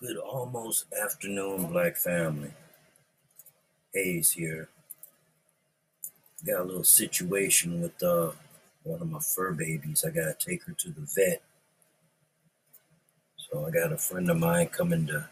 Good 0.00 0.16
almost 0.16 0.86
afternoon, 0.94 1.66
Black 1.66 1.94
family. 1.94 2.52
Hayes 3.92 4.30
here. 4.30 4.70
Got 6.46 6.60
a 6.62 6.64
little 6.64 6.84
situation 6.84 7.82
with 7.82 8.02
uh 8.02 8.30
one 8.82 9.02
of 9.02 9.10
my 9.10 9.18
fur 9.18 9.52
babies. 9.52 10.02
I 10.02 10.08
gotta 10.08 10.34
take 10.38 10.64
her 10.64 10.72
to 10.72 10.88
the 10.88 11.06
vet. 11.14 11.42
So 13.36 13.66
I 13.66 13.70
got 13.70 13.92
a 13.92 13.98
friend 13.98 14.30
of 14.30 14.38
mine 14.38 14.68
coming 14.68 15.06
to 15.08 15.28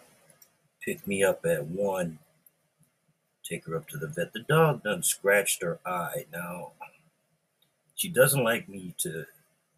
pick 0.84 1.06
me 1.06 1.24
up 1.24 1.46
at 1.46 1.64
one. 1.64 2.18
Take 3.42 3.64
her 3.64 3.74
up 3.74 3.88
to 3.88 3.96
the 3.96 4.08
vet. 4.08 4.34
The 4.34 4.40
dog 4.40 4.82
done 4.82 5.02
scratched 5.02 5.62
her 5.62 5.78
eye. 5.86 6.26
Now 6.30 6.72
she 7.94 8.10
doesn't 8.10 8.44
like 8.44 8.68
me 8.68 8.94
to 8.98 9.24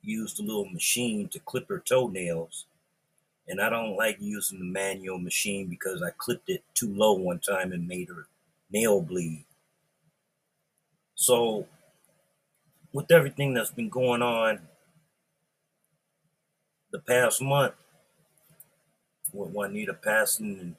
use 0.03 0.35
the 0.35 0.43
little 0.43 0.69
machine 0.69 1.29
to 1.29 1.39
clip 1.39 1.69
her 1.69 1.79
toenails 1.79 2.67
and 3.49 3.61
I 3.61 3.69
don't 3.69 3.97
like 3.97 4.19
using 4.21 4.59
the 4.59 4.65
manual 4.65 5.19
machine 5.19 5.69
because 5.69 6.03
I 6.03 6.11
clipped 6.17 6.49
it 6.49 6.63
too 6.75 6.95
low 6.95 7.15
one 7.15 7.41
time 7.41 7.73
and 7.73 7.89
made 7.89 8.09
her 8.09 8.27
nail 8.71 9.01
bleed. 9.01 9.45
So, 11.15 11.67
with 12.93 13.11
everything 13.11 13.55
that's 13.55 13.71
been 13.71 13.89
going 13.89 14.23
on 14.23 14.61
the 16.93 16.99
past 16.99 17.43
month, 17.43 17.75
with 19.33 19.51
Juanita 19.51 19.95
passing 19.95 20.59
and 20.59 20.77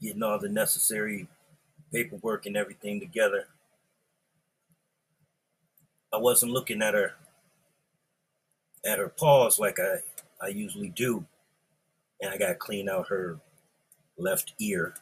getting 0.00 0.22
all 0.22 0.38
the 0.38 0.48
necessary 0.48 1.28
paperwork 1.92 2.46
and 2.46 2.56
everything 2.56 3.00
together, 3.00 3.46
I 6.12 6.18
wasn't 6.18 6.52
looking 6.52 6.82
at 6.82 6.94
her 6.94 7.14
at 8.84 8.98
her 8.98 9.08
paws 9.08 9.58
like 9.58 9.78
I 9.78 9.98
I 10.40 10.48
usually 10.48 10.90
do. 10.90 11.24
And 12.20 12.32
I 12.32 12.38
got 12.38 12.48
to 12.48 12.54
clean 12.54 12.88
out 12.88 13.08
her 13.08 13.38
left 14.16 14.54
ear. 14.58 14.94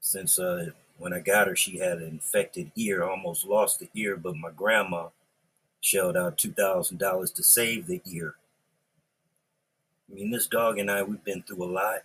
Since 0.00 0.38
uh, 0.38 0.66
when 0.98 1.12
I 1.12 1.20
got 1.20 1.46
her, 1.46 1.56
she 1.56 1.78
had 1.78 1.98
an 1.98 2.08
infected 2.08 2.70
ear, 2.76 3.04
almost 3.04 3.44
lost 3.44 3.78
the 3.78 3.88
ear, 3.94 4.16
but 4.16 4.36
my 4.36 4.50
grandma 4.50 5.08
shelled 5.80 6.16
out 6.16 6.38
$2,000 6.38 7.34
to 7.34 7.42
save 7.42 7.86
the 7.86 8.02
ear. 8.06 8.34
I 10.10 10.14
mean, 10.14 10.30
this 10.30 10.46
dog 10.46 10.78
and 10.78 10.90
I, 10.90 11.02
we've 11.02 11.22
been 11.24 11.42
through 11.42 11.64
a 11.64 11.66
lot. 11.66 12.02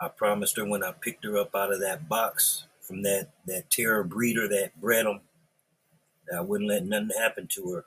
I 0.00 0.08
promised 0.08 0.56
her 0.56 0.64
when 0.64 0.84
I 0.84 0.92
picked 0.92 1.24
her 1.24 1.36
up 1.38 1.54
out 1.54 1.72
of 1.72 1.80
that 1.80 2.08
box 2.08 2.64
from 2.80 3.02
that, 3.02 3.28
that 3.46 3.70
terror 3.70 4.04
breeder 4.04 4.48
that 4.48 4.78
bred 4.80 5.06
them, 5.06 5.20
that 6.28 6.38
I 6.38 6.40
wouldn't 6.40 6.68
let 6.68 6.84
nothing 6.84 7.10
happen 7.18 7.46
to 7.48 7.72
her 7.72 7.84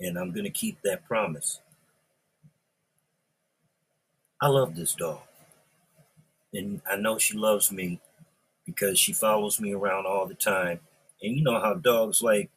and 0.00 0.18
I'm 0.18 0.32
going 0.32 0.44
to 0.44 0.50
keep 0.50 0.80
that 0.82 1.06
promise. 1.06 1.60
I 4.40 4.48
love 4.48 4.76
this 4.76 4.94
dog. 4.94 5.20
And 6.52 6.80
I 6.90 6.96
know 6.96 7.18
she 7.18 7.36
loves 7.36 7.72
me 7.72 8.00
because 8.64 8.98
she 8.98 9.12
follows 9.12 9.60
me 9.60 9.72
around 9.72 10.06
all 10.06 10.26
the 10.26 10.34
time. 10.34 10.80
And 11.22 11.36
you 11.36 11.42
know 11.42 11.60
how 11.60 11.74
dogs 11.74 12.22
like 12.22 12.50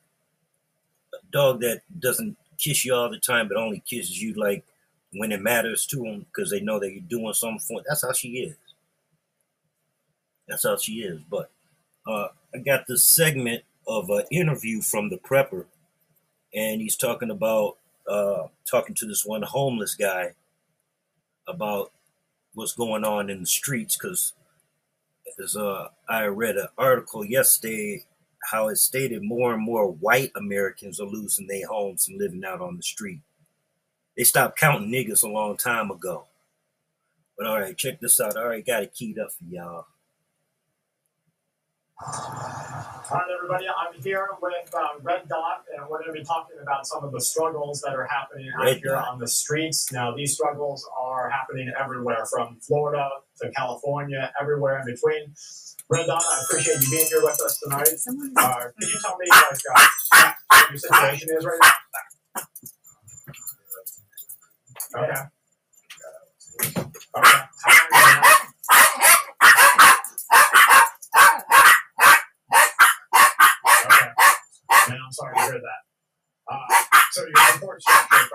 a 1.13 1.17
dog 1.31 1.61
that 1.61 1.81
doesn't 1.97 2.37
kiss 2.57 2.85
you 2.85 2.93
all 2.93 3.09
the 3.09 3.19
time, 3.19 3.47
but 3.47 3.57
only 3.57 3.81
kisses 3.89 4.21
you 4.21 4.33
like 4.33 4.65
when 5.13 5.31
it 5.31 5.41
matters 5.41 5.85
to 5.87 5.97
them 5.97 6.25
because 6.25 6.51
they 6.51 6.59
know 6.59 6.79
that 6.79 6.91
you're 6.91 7.01
doing 7.01 7.33
something 7.33 7.59
for 7.59 7.79
them. 7.79 7.85
That's 7.87 8.03
how 8.03 8.13
she 8.13 8.29
is. 8.39 8.55
That's 10.47 10.63
how 10.63 10.77
she 10.77 11.01
is. 11.01 11.21
But 11.29 11.49
uh, 12.07 12.29
I 12.53 12.59
got 12.59 12.87
this 12.87 13.05
segment 13.05 13.63
of 13.87 14.09
an 14.09 14.23
interview 14.31 14.81
from 14.81 15.09
the 15.09 15.17
prepper 15.17 15.65
and 16.53 16.81
he's 16.81 16.95
talking 16.95 17.29
about 17.29 17.77
uh, 18.07 18.47
talking 18.69 18.95
to 18.95 19.05
this 19.05 19.25
one 19.25 19.43
homeless 19.43 19.95
guy 19.95 20.33
about 21.47 21.91
what's 22.53 22.73
going 22.73 23.03
on 23.03 23.29
in 23.29 23.41
the 23.41 23.47
streets 23.47 23.95
because 23.95 24.33
as 25.41 25.55
uh, 25.55 25.87
I 26.07 26.25
read 26.25 26.57
an 26.57 26.67
article 26.77 27.23
yesterday 27.23 28.03
how 28.51 28.69
it 28.69 28.77
stated 28.77 29.21
more 29.23 29.53
and 29.53 29.63
more 29.63 29.91
white 29.91 30.31
Americans 30.35 30.99
are 30.99 31.05
losing 31.07 31.47
their 31.47 31.67
homes 31.67 32.07
and 32.07 32.19
living 32.19 32.43
out 32.45 32.61
on 32.61 32.77
the 32.77 32.83
street. 32.83 33.21
They 34.17 34.23
stopped 34.23 34.57
counting 34.57 34.91
niggas 34.91 35.23
a 35.23 35.27
long 35.27 35.57
time 35.57 35.91
ago. 35.91 36.25
But 37.37 37.47
all 37.47 37.59
right, 37.59 37.77
check 37.77 37.99
this 37.99 38.19
out. 38.19 38.37
I 38.37 38.41
already 38.41 38.63
got 38.63 38.83
it 38.83 38.93
keyed 38.93 39.19
up 39.19 39.31
for 39.31 39.45
y'all. 39.49 39.85
All 42.01 42.13
right, 43.11 43.27
everybody, 43.35 43.65
I'm 43.67 44.01
here 44.01 44.25
with 44.41 44.73
uh, 44.73 44.87
Red 45.01 45.27
Dot, 45.27 45.65
and 45.75 45.85
we're 45.89 45.99
going 45.99 46.13
to 46.13 46.19
be 46.19 46.23
talking 46.23 46.55
about 46.61 46.87
some 46.87 47.03
of 47.03 47.11
the 47.11 47.19
struggles 47.19 47.81
that 47.81 47.93
are 47.93 48.07
happening 48.07 48.49
out 48.57 48.63
Red 48.63 48.77
here 48.77 48.91
Dot. 48.91 49.09
on 49.09 49.19
the 49.19 49.27
streets. 49.27 49.91
Now, 49.91 50.15
these 50.15 50.33
struggles 50.33 50.87
are 50.97 51.29
happening 51.29 51.69
everywhere, 51.77 52.25
from 52.31 52.57
Florida 52.61 53.09
to 53.41 53.51
California, 53.51 54.31
everywhere 54.39 54.79
in 54.79 54.85
between. 54.85 55.33
Red 55.89 56.05
Dot, 56.05 56.23
I 56.23 56.41
appreciate 56.45 56.81
you 56.81 56.89
being 56.89 57.07
here 57.07 57.21
with 57.21 57.41
us 57.41 57.59
tonight. 57.59 57.89
Uh, 58.37 58.59
can 58.59 58.71
you 58.79 58.99
tell 59.03 59.17
me, 59.17 59.25
like, 59.29 59.59
uh, 59.75 59.87
what 60.47 60.69
your 60.69 60.77
situation 60.79 61.27
is 61.37 61.45
right 61.45 61.59
now? 61.61 61.71
Okay. 65.03 65.21
Okay. 67.17 67.39
How 67.63 67.73
long 67.73 67.91
have 67.91 68.07
you 68.07 68.13
Okay. 73.89 74.09
Man, 74.89 74.98
I'm 75.09 75.13
sorry 75.13 75.33
to 75.33 75.41
hear 75.41 75.53
that. 75.53 75.81
Uh, 76.47 76.67
so 77.09 77.25
your 77.25 77.51
support 77.53 77.81
structure. 77.81 78.29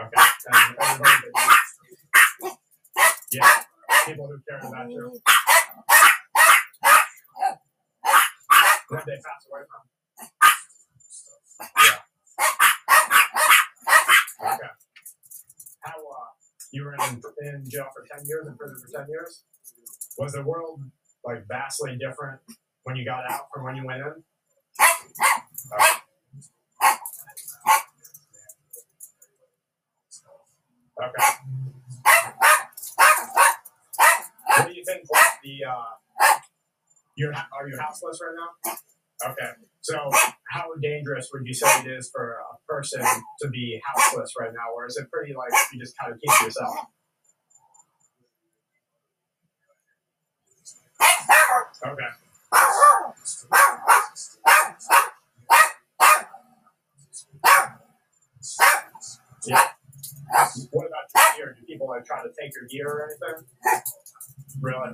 Okay. 0.00 0.22
And 0.46 0.76
everybody 0.80 1.12
that 1.20 1.32
you, 2.40 2.50
yeah, 3.32 3.52
people 4.06 4.28
who 4.28 4.40
care 4.48 4.66
about 4.66 4.90
you. 4.90 5.20
Who 8.88 8.96
they 8.96 9.16
pass 9.20 9.44
away 9.52 9.60
from? 9.68 9.82
Yeah. 11.84 11.98
Okay. 14.54 14.72
How 15.80 15.98
uh, 16.00 16.32
you 16.72 16.84
were 16.84 16.94
in 16.94 17.20
in 17.42 17.68
jail 17.68 17.88
for 17.94 18.06
ten 18.10 18.24
years, 18.26 18.46
in 18.46 18.54
prison 18.56 18.78
for 18.80 18.90
ten 19.00 19.06
years. 19.10 19.44
Was 20.16 20.32
the 20.32 20.42
world 20.42 20.80
like 21.26 21.46
vastly 21.46 21.98
different 22.00 22.40
when 22.84 22.96
you 22.96 23.04
got 23.04 23.30
out 23.30 23.48
from 23.52 23.64
when 23.64 23.76
you 23.76 23.84
went 23.84 24.00
in? 24.00 24.24
What 34.56 34.68
do 34.68 34.74
you 34.74 34.84
think? 34.84 35.04
The 35.42 35.64
uh, 35.68 35.84
you're 37.16 37.32
are 37.34 37.68
you 37.68 37.78
houseless 37.78 38.20
right 38.22 38.34
now? 38.36 39.30
Okay. 39.30 39.50
So 39.82 39.96
how 40.50 40.66
dangerous 40.82 41.30
would 41.32 41.46
you 41.46 41.54
say 41.54 41.68
it 41.80 41.86
is 41.86 42.10
for 42.14 42.34
a 42.34 42.72
person 42.72 43.00
to 43.42 43.48
be 43.48 43.80
houseless 43.84 44.32
right 44.38 44.52
now, 44.52 44.74
or 44.74 44.86
is 44.86 44.96
it 44.96 45.10
pretty 45.10 45.34
like 45.34 45.52
you 45.72 45.80
just 45.80 45.96
kind 45.98 46.12
of 46.12 46.20
keep 46.20 46.46
yourself? 46.46 46.76
Okay. 51.86 52.10
Yeah. 59.46 59.68
What 60.72 60.86
about 60.88 61.36
your 61.38 61.46
gear? 61.48 61.56
Do 61.58 61.66
people 61.66 61.88
like 61.88 62.04
try 62.06 62.22
to 62.22 62.30
take 62.40 62.52
your 62.54 62.66
gear 62.68 62.88
or 62.88 63.08
anything? 63.10 63.46
Really? 64.60 64.90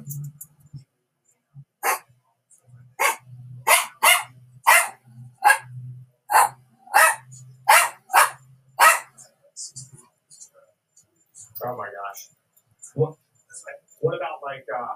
Oh 11.65 11.77
my 11.77 11.87
gosh. 11.87 12.29
What 12.95 13.17
what 14.01 14.17
about 14.17 14.41
like 14.45 14.65
uh, 14.75 14.95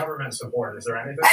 government 0.00 0.34
support? 0.34 0.78
Is 0.78 0.84
there 0.86 0.96
anything? 0.98 1.24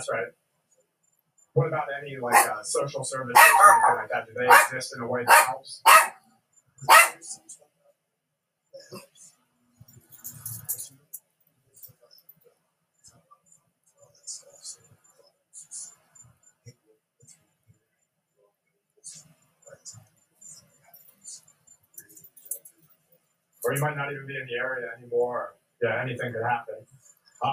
That's 0.00 0.08
right. 0.12 0.32
What 1.52 1.68
about 1.68 1.84
any 2.00 2.16
like 2.16 2.34
uh, 2.48 2.62
social 2.62 3.04
services 3.04 3.36
or 3.36 3.68
anything 3.68 3.96
like 3.96 4.08
that? 4.08 4.26
Do 4.26 4.32
they 4.32 4.48
exist 4.48 4.94
in 4.96 5.02
a 5.02 5.06
way 5.06 5.24
that 5.26 5.44
helps? 5.46 5.82
Or 23.62 23.74
you 23.74 23.80
might 23.82 23.98
not 23.98 24.10
even 24.12 24.26
be 24.26 24.36
in 24.36 24.46
the 24.46 24.54
area 24.54 24.86
anymore. 24.96 25.56
Yeah, 25.82 26.00
anything 26.02 26.32
could 26.32 26.42
happen. 26.48 26.86
Uh, 27.42 27.50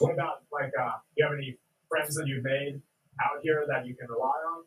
what 0.00 0.12
about 0.12 0.42
like, 0.52 0.72
uh, 0.78 1.00
do 1.00 1.16
you 1.16 1.24
have 1.24 1.32
any 1.32 1.56
friends 1.88 2.14
that 2.16 2.26
you've 2.26 2.44
made 2.44 2.80
out 3.20 3.40
here 3.42 3.64
that 3.68 3.86
you 3.86 3.94
can 3.94 4.08
rely 4.08 4.26
on? 4.26 4.64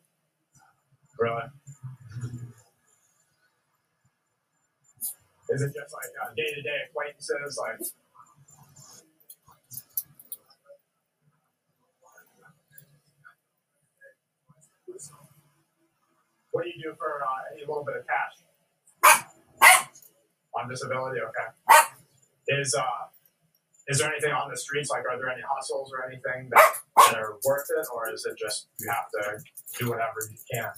Really? 1.18 1.42
Is 5.50 5.62
it 5.62 5.74
just 5.74 5.92
like 5.92 6.36
day 6.36 6.54
to 6.54 6.62
day 6.62 6.78
acquaintances? 6.88 7.58
Like, 7.60 7.78
what 16.52 16.64
do 16.64 16.70
you 16.70 16.82
do 16.82 16.94
for 16.96 17.20
uh, 17.22 17.52
any 17.52 17.60
little 17.66 17.84
bit 17.84 17.96
of 17.96 18.06
cash? 18.06 18.32
On 20.54 20.68
disability, 20.68 21.20
okay. 21.20 21.48
Is 22.48 22.74
uh, 22.74 22.82
is 23.88 23.98
there 23.98 24.10
anything 24.10 24.32
on 24.32 24.50
the 24.50 24.56
streets? 24.56 24.90
Like, 24.90 25.04
are 25.10 25.18
there 25.18 25.30
any 25.30 25.42
hustles 25.42 25.92
or 25.92 26.06
anything 26.06 26.48
that, 26.50 26.81
that 26.96 27.16
are 27.16 27.36
worth 27.44 27.66
it, 27.78 27.86
or 27.94 28.12
is 28.12 28.26
it 28.26 28.36
just 28.38 28.68
you 28.80 28.90
have 28.90 29.10
to 29.12 29.40
do 29.78 29.90
whatever 29.90 30.16
you 30.30 30.38
can? 30.52 30.70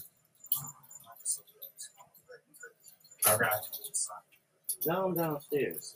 Okay. 3.27 3.47
Down 4.85 5.15
downstairs. 5.15 5.95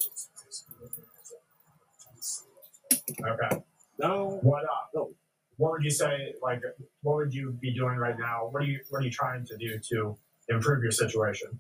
Okay. 3.22 3.64
Down. 4.02 4.26
What 4.42 4.64
uh, 4.66 4.68
Go. 4.94 5.12
what 5.58 5.72
would 5.74 5.84
you 5.84 5.92
say? 5.92 6.34
Like, 6.42 6.62
what 7.04 7.18
would 7.18 7.34
you 7.34 7.52
be 7.62 7.74
doing 7.74 7.98
right 7.98 8.18
now? 8.18 8.48
What 8.52 8.64
are 8.64 8.66
you 8.66 8.80
What 8.90 9.02
are 9.02 9.06
you 9.06 9.12
trying 9.12 9.46
to 9.46 9.58
do 9.58 9.80
to 9.92 10.18
improve 10.50 10.84
your 10.84 10.92
situation? 10.92 11.60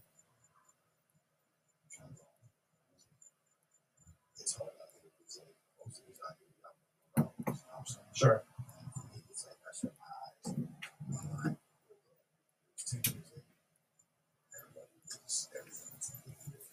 Sure. 8.15 8.44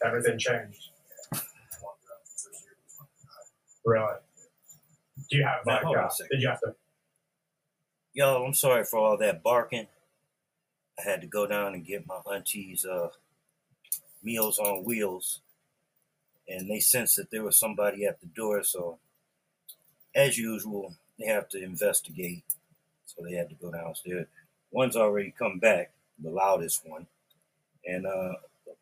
Everything 0.06 0.38
changed. 0.38 0.90
Really? 3.84 4.14
Do 5.30 5.36
you 5.36 5.44
have 5.44 5.64
Now, 5.66 5.74
like? 5.74 5.82
hold 5.84 5.96
Uh, 5.96 6.08
did 6.30 6.42
you 6.42 6.48
have 6.48 6.60
to? 6.60 6.74
Yo, 8.14 8.44
I'm 8.44 8.54
sorry 8.54 8.84
for 8.84 8.98
all 8.98 9.16
that 9.18 9.42
barking. 9.42 9.86
I 10.98 11.02
had 11.02 11.20
to 11.20 11.26
go 11.26 11.46
down 11.46 11.74
and 11.74 11.84
get 11.84 12.06
my 12.06 12.20
auntie's 12.32 12.84
uh, 12.84 13.08
Meals 14.22 14.58
on 14.58 14.84
Wheels, 14.84 15.40
and 16.48 16.68
they 16.70 16.80
sensed 16.80 17.16
that 17.16 17.30
there 17.30 17.44
was 17.44 17.58
somebody 17.58 18.06
at 18.06 18.20
the 18.20 18.26
door. 18.26 18.62
So, 18.62 18.98
as 20.14 20.38
usual, 20.38 20.94
they 21.18 21.26
have 21.26 21.48
to 21.50 21.62
investigate. 21.62 22.42
So 23.04 23.22
they 23.22 23.34
had 23.34 23.48
to 23.50 23.54
go 23.54 23.70
downstairs. 23.70 24.26
One's 24.70 24.96
already 24.96 25.32
come 25.38 25.58
back, 25.58 25.92
the 26.18 26.30
loudest 26.30 26.82
one, 26.86 27.06
and 27.84 28.06
uh, 28.06 28.32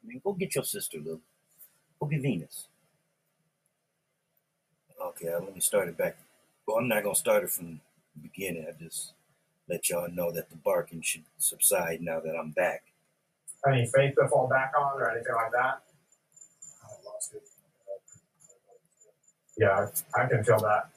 I 0.04 0.08
mean, 0.08 0.22
go 0.24 0.34
get 0.34 0.54
your 0.56 0.64
sister, 0.64 0.98
Lou. 0.98 1.20
Go 2.00 2.06
get 2.08 2.22
Venus. 2.22 2.68
Okay, 5.02 5.28
uh, 5.32 5.40
let 5.40 5.54
me 5.54 5.60
start 5.60 5.88
it 5.88 5.96
back. 5.98 6.18
Well, 6.66 6.78
I'm 6.78 6.88
not 6.88 7.02
gonna 7.04 7.14
start 7.16 7.44
it 7.44 7.50
from 7.50 7.80
the 8.16 8.22
beginning. 8.22 8.66
I 8.68 8.82
just 8.82 9.12
let 9.68 9.88
y'all 9.90 10.08
know 10.10 10.32
that 10.32 10.50
the 10.50 10.56
barking 10.56 11.02
should 11.02 11.24
subside 11.38 12.00
now 12.02 12.20
that 12.20 12.36
I'm 12.36 12.50
back. 12.52 12.84
any 13.68 13.86
faith 13.94 14.14
to 14.20 14.28
fall 14.28 14.48
back 14.48 14.72
on 14.78 15.00
or 15.00 15.10
anything 15.10 15.34
like 15.34 15.52
that? 15.52 15.82
Yeah, 19.58 19.88
I, 20.16 20.22
I 20.22 20.28
can 20.28 20.44
feel 20.44 20.58
that. 20.60 20.90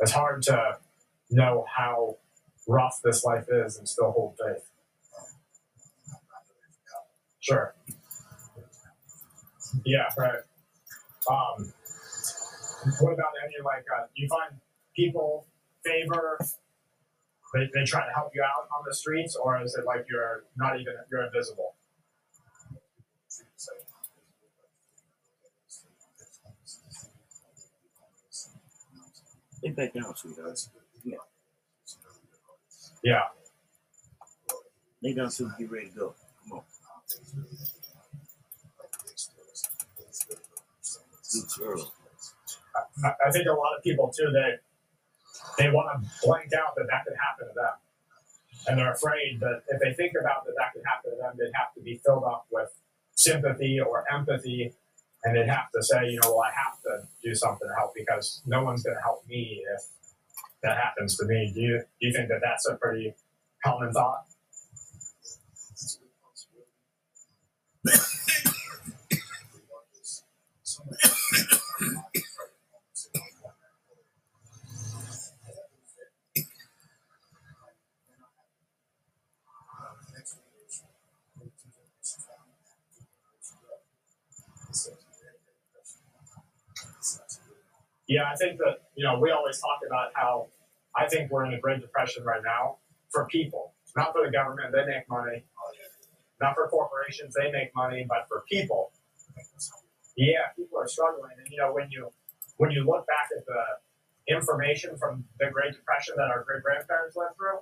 It's 0.00 0.12
hard 0.12 0.42
to 0.44 0.78
know 1.30 1.66
how 1.74 2.16
rough 2.68 3.00
this 3.04 3.24
life 3.24 3.46
is 3.50 3.78
and 3.78 3.88
still 3.88 4.12
hold 4.12 4.36
faith. 4.38 4.64
Sure. 7.40 7.74
Yeah, 9.84 10.08
right. 10.18 10.40
Um, 11.30 11.72
what 13.00 13.12
about 13.14 13.32
any 13.44 13.54
like? 13.64 13.84
Uh, 13.96 14.06
do 14.16 14.22
you 14.22 14.28
find 14.28 14.60
people 14.96 15.46
favor? 15.84 16.38
They, 17.54 17.68
they 17.74 17.84
try 17.84 18.06
to 18.06 18.12
help 18.14 18.32
you 18.34 18.42
out 18.42 18.68
on 18.76 18.84
the 18.88 18.94
streets, 18.94 19.36
or 19.36 19.60
is 19.62 19.74
it 19.76 19.84
like 19.86 20.06
you're 20.10 20.44
not 20.56 20.80
even 20.80 20.94
you're 21.10 21.24
invisible? 21.24 21.74
Lay 29.62 29.70
back 29.70 29.94
down, 29.94 30.14
sweetheart. 30.16 30.60
Yeah. 33.02 33.22
Lay 35.02 35.14
down 35.14 35.30
so 35.30 35.50
we 35.58 35.64
get 35.64 35.72
ready 35.72 35.88
to 35.90 35.96
go. 35.96 36.14
Come 36.48 36.58
on. 36.58 36.64
Luke's 41.34 41.60
early. 41.62 41.84
I, 43.04 43.12
I 43.26 43.30
think 43.32 43.46
a 43.46 43.52
lot 43.52 43.76
of 43.76 43.82
people 43.82 44.12
too 44.16 44.30
they 44.32 44.56
they 45.58 45.70
want 45.70 45.88
to 45.92 46.26
blank 46.26 46.50
out 46.54 46.74
that 46.76 46.86
that 46.90 47.04
could 47.04 47.16
happen 47.18 47.48
to 47.48 47.54
them, 47.54 47.74
and 48.68 48.78
they're 48.78 48.92
afraid 48.92 49.40
that 49.40 49.62
if 49.68 49.80
they 49.80 49.94
think 49.94 50.14
about 50.20 50.44
that 50.46 50.54
that 50.58 50.72
could 50.72 50.82
happen 50.86 51.12
to 51.12 51.16
them, 51.18 51.32
they'd 51.38 51.52
have 51.54 51.74
to 51.74 51.80
be 51.82 52.00
filled 52.04 52.24
up 52.24 52.46
with 52.50 52.70
sympathy 53.14 53.80
or 53.80 54.04
empathy, 54.12 54.74
and 55.24 55.36
they'd 55.36 55.48
have 55.48 55.70
to 55.74 55.82
say, 55.82 56.06
you 56.08 56.20
know, 56.22 56.30
well, 56.32 56.42
I 56.42 56.52
have 56.52 56.80
to 56.82 57.08
do 57.22 57.34
something 57.34 57.68
to 57.68 57.74
help 57.74 57.94
because 57.94 58.42
no 58.46 58.64
one's 58.64 58.82
going 58.82 58.96
to 58.96 59.02
help 59.02 59.26
me 59.28 59.64
if 59.76 59.82
that 60.62 60.78
happens 60.78 61.16
to 61.18 61.26
me. 61.26 61.52
Do 61.54 61.60
you 61.60 61.78
do 62.00 62.06
you 62.08 62.12
think 62.14 62.28
that 62.28 62.40
that's 62.42 62.68
a 62.68 62.76
pretty 62.76 63.14
common 63.64 63.92
thought? 63.92 64.24
Yeah, 88.08 88.24
I 88.30 88.36
think 88.36 88.58
that 88.58 88.82
you 88.94 89.04
know 89.04 89.18
we 89.18 89.30
always 89.30 89.58
talk 89.58 89.80
about 89.86 90.10
how 90.14 90.48
I 90.96 91.08
think 91.08 91.30
we're 91.30 91.44
in 91.46 91.54
a 91.54 91.60
Great 91.60 91.80
Depression 91.80 92.24
right 92.24 92.42
now 92.44 92.76
for 93.10 93.26
people, 93.26 93.74
not 93.96 94.12
for 94.12 94.24
the 94.24 94.30
government. 94.32 94.72
They 94.72 94.84
make 94.86 95.08
money. 95.08 95.44
Not 96.40 96.54
for 96.54 96.68
corporations. 96.68 97.34
They 97.34 97.52
make 97.52 97.74
money, 97.74 98.04
but 98.08 98.26
for 98.28 98.42
people. 98.50 98.90
Yeah, 100.16 100.50
people 100.56 100.78
are 100.78 100.88
struggling, 100.88 101.32
and 101.38 101.46
you 101.50 101.58
know 101.58 101.72
when 101.72 101.90
you 101.90 102.10
when 102.56 102.70
you 102.70 102.84
look 102.84 103.06
back 103.06 103.28
at 103.36 103.46
the 103.46 104.34
information 104.34 104.96
from 104.98 105.24
the 105.38 105.50
Great 105.50 105.72
Depression 105.72 106.14
that 106.18 106.28
our 106.30 106.44
great 106.44 106.62
grandparents 106.62 107.16
went 107.16 107.34
through, 107.36 107.60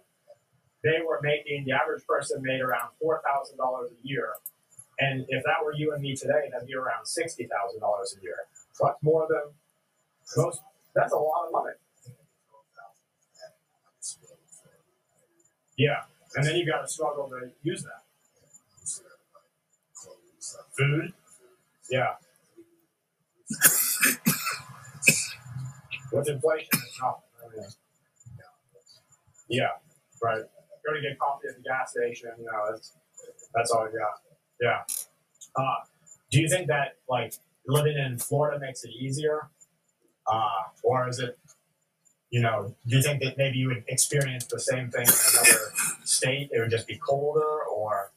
they 0.83 0.99
were 1.07 1.21
making 1.23 1.65
the 1.67 1.73
average 1.73 2.05
person 2.07 2.43
made 2.43 2.61
around 2.61 2.91
four 3.01 3.23
thousand 3.27 3.59
dollars 3.59 3.93
a 3.93 4.09
year, 4.09 4.35
and 4.99 5.27
if 5.29 5.45
that 5.45 5.65
were 5.65 5.75
you 5.75 5.93
and 5.93 6.03
me 6.03 6.17
today, 6.17 6.49
that'd 6.51 6.67
be 6.67 6.75
around 6.75 7.07
sixty 7.07 7.47
thousand 7.47 7.81
dollars 7.81 8.17
a 8.19 8.23
year. 8.23 8.49
So 8.73 8.87
that's 8.87 9.03
more 9.03 9.27
than 9.29 9.53
That's 10.95 11.13
a 11.13 11.17
lot 11.17 11.47
of 11.47 11.53
money. 11.53 11.73
Yeah, 15.77 16.03
and 16.37 16.47
then 16.47 16.57
you 16.57 16.67
got 16.67 16.83
to 16.83 16.89
struggle 16.89 17.29
to 17.31 17.51
use 17.63 17.83
that. 17.83 18.03
Food. 20.77 21.13
Yeah. 21.91 22.15
With 26.13 26.29
inflation, 26.29 26.69
it's 26.73 27.01
nothing. 27.01 27.23
I 27.45 27.57
mean, 27.57 27.69
yeah, 29.49 29.69
right. 30.23 30.43
Go 30.87 30.95
to 30.95 31.01
get 31.01 31.19
coffee 31.19 31.49
at 31.49 31.57
the 31.57 31.63
gas 31.63 31.93
station. 31.93 32.31
You 32.39 32.47
know, 32.47 32.71
that's 32.71 32.97
that's 33.55 33.71
all 33.71 33.89
you 33.91 33.99
got. 33.99 34.21
Yeah. 34.61 34.83
Uh, 35.57 35.85
do 36.31 36.41
you 36.41 36.49
think 36.49 36.69
that 36.69 36.97
like 37.09 37.35
living 37.67 37.97
in 37.97 38.19
Florida 38.19 38.59
makes 38.61 38.85
it 38.85 38.91
easier, 38.91 39.51
uh, 40.31 40.49
or 40.83 41.09
is 41.09 41.19
it? 41.19 41.39
You 42.31 42.43
know, 42.43 42.75
do 42.87 42.97
you 42.97 43.03
think 43.03 43.21
that 43.23 43.37
maybe 43.37 43.59
you 43.59 43.69
would 43.69 43.85
experience 43.89 44.47
the 44.47 44.61
same 44.61 44.89
thing 44.91 45.03
in 45.03 45.13
another 45.35 45.61
state? 46.05 46.51
It 46.53 46.61
would 46.61 46.71
just 46.71 46.87
be 46.87 46.97
colder, 46.97 47.63
or 47.65 48.13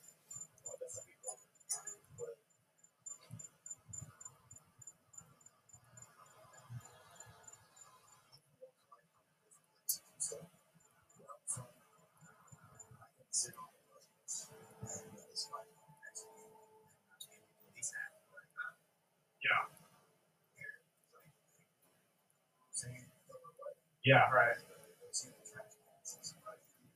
Yeah, 24.06 24.30
right. 24.34 24.56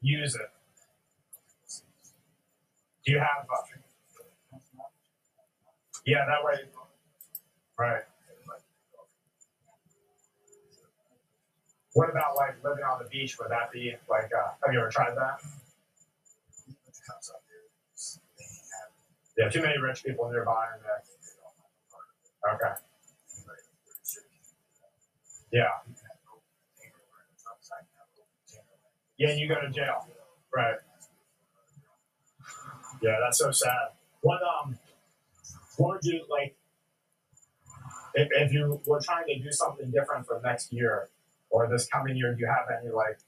Use 0.02 0.36
it. 0.36 0.50
Do 3.06 3.12
you 3.14 3.20
have? 3.20 3.48
Uh, 3.52 3.80
yeah, 6.06 6.26
that 6.28 6.44
way. 6.44 6.56
Right. 7.80 8.04
What 11.94 12.10
about 12.10 12.36
like 12.38 12.64
living 12.64 12.84
on 12.84 13.04
the 13.04 13.10
beach? 13.10 13.38
Would 13.40 13.50
that 13.52 13.72
be 13.72 13.96
like? 14.10 14.26
Uh, 14.34 14.52
have 14.66 14.74
you 14.74 14.80
ever 14.80 14.90
tried 14.90 15.16
that? 15.18 15.40
Yeah, 19.38 19.50
too 19.50 19.62
many 19.62 19.80
rich 19.80 20.04
people 20.04 20.30
nearby. 20.32 20.68
Okay. 22.56 22.74
Yeah. 25.52 25.70
Yeah, 29.18 29.30
and 29.30 29.40
you 29.40 29.48
go 29.48 29.60
to 29.60 29.70
jail. 29.70 30.08
Right. 30.56 30.76
Yeah, 33.02 33.18
that's 33.24 33.40
so 33.40 33.52
sad. 33.52 33.90
What 34.22 34.40
um, 34.44 34.78
what 35.78 35.96
would 35.96 36.04
you 36.04 36.26
like? 36.30 36.56
If, 38.14 38.30
if 38.32 38.52
you 38.52 38.82
were 38.88 39.00
trying 39.00 39.26
to 39.28 39.40
do 39.40 39.52
something 39.52 39.92
different 39.92 40.26
for 40.26 40.42
next 40.44 40.74
year 40.74 41.10
or 41.50 41.68
this 41.70 41.88
coming 41.88 42.16
year, 42.18 42.34
do 42.34 42.42
you 42.42 42.48
have 42.48 42.66
any 42.82 42.92
like 42.92 43.20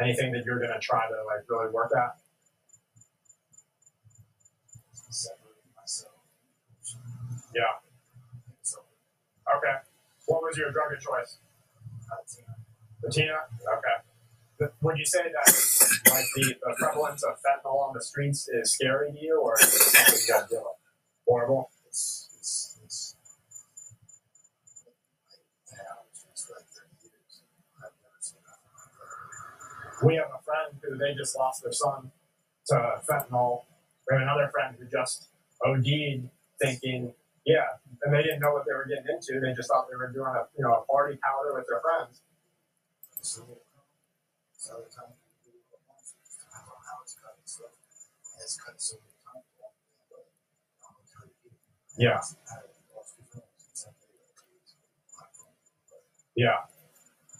anything 0.00 0.32
that 0.32 0.44
you're 0.44 0.60
gonna 0.60 0.80
try 0.80 1.06
to 1.08 1.14
like 1.26 1.48
really 1.48 1.72
work 1.72 1.92
at? 1.96 2.16
Yeah. 7.54 7.62
Okay. 9.56 9.76
What 10.26 10.42
was 10.42 10.56
your 10.56 10.72
drug 10.72 10.92
of 10.92 11.00
choice? 11.00 11.38
Latina. 12.10 12.56
Latina? 13.02 13.38
Okay. 13.78 14.13
Would 14.60 14.98
you 14.98 15.04
say 15.04 15.24
that 15.24 16.10
like 16.10 16.24
the, 16.36 16.54
the 16.62 16.74
prevalence 16.78 17.24
of 17.24 17.34
fentanyl 17.42 17.78
on 17.88 17.94
the 17.94 18.02
streets 18.02 18.48
is 18.48 18.72
scary 18.72 19.12
to 19.12 19.18
you, 19.20 19.40
or 19.40 19.54
is 19.60 19.66
it 19.66 19.70
something 19.72 20.20
you 20.20 20.32
got 20.32 20.48
to 20.48 20.54
deal 20.54 20.60
with? 20.62 20.78
Horrible. 21.26 21.70
It's, 21.88 22.28
it's, 22.38 22.78
it's, 22.84 23.16
yeah, 25.72 25.78
it's 26.32 26.50
like 26.50 26.66
30 26.70 26.88
years. 27.02 27.42
I've 27.78 27.90
never 28.02 28.20
seen 28.20 28.38
that. 28.46 30.06
We 30.06 30.16
have 30.16 30.28
a 30.28 30.42
friend 30.44 30.78
who 30.82 30.98
they 30.98 31.14
just 31.14 31.36
lost 31.36 31.62
their 31.62 31.72
son 31.72 32.12
to 32.68 33.02
fentanyl. 33.10 33.62
We 34.08 34.14
have 34.16 34.22
another 34.22 34.50
friend 34.52 34.76
who 34.78 34.86
just 34.86 35.28
OD'd, 35.64 36.30
thinking, 36.60 37.12
yeah, 37.44 37.66
and 38.04 38.14
they 38.14 38.22
didn't 38.22 38.40
know 38.40 38.52
what 38.52 38.66
they 38.66 38.72
were 38.74 38.86
getting 38.86 39.10
into. 39.10 39.40
They 39.40 39.52
just 39.54 39.68
thought 39.68 39.86
they 39.90 39.96
were 39.96 40.12
doing 40.12 40.32
a 40.34 40.46
you 40.56 40.64
know 40.64 40.74
a 40.74 40.84
party 40.86 41.18
powder 41.22 41.54
with 41.56 41.66
their 41.68 41.80
friends. 41.80 42.22
So, 44.64 44.72
so 44.72 44.80
the 44.80 44.88
time 44.88 45.12
people 45.12 45.44
do 45.44 45.52
it 45.60 45.80
once, 45.84 46.16
I 46.48 46.64
don't 46.64 46.72
know 46.72 46.80
how 46.88 47.04
it's 47.04 47.20
cut 47.20 47.36
and 47.36 47.44
stuff. 47.44 47.76
And 47.76 48.40
it's 48.40 48.56
cut 48.56 48.80
so 48.80 48.96
many 48.96 49.12
times. 49.28 49.44
But 50.08 50.24
I'm 50.88 50.96
gonna 50.96 51.04
tell 51.04 51.28
you, 51.28 51.52
Yeah, 52.00 52.16
I 52.16 52.64
had 52.64 52.72
lost 52.96 53.20
two 53.20 53.28
films 53.28 53.60
in 53.60 53.76
San 53.76 53.92
Diego. 54.00 54.24
yeah. 56.36 56.64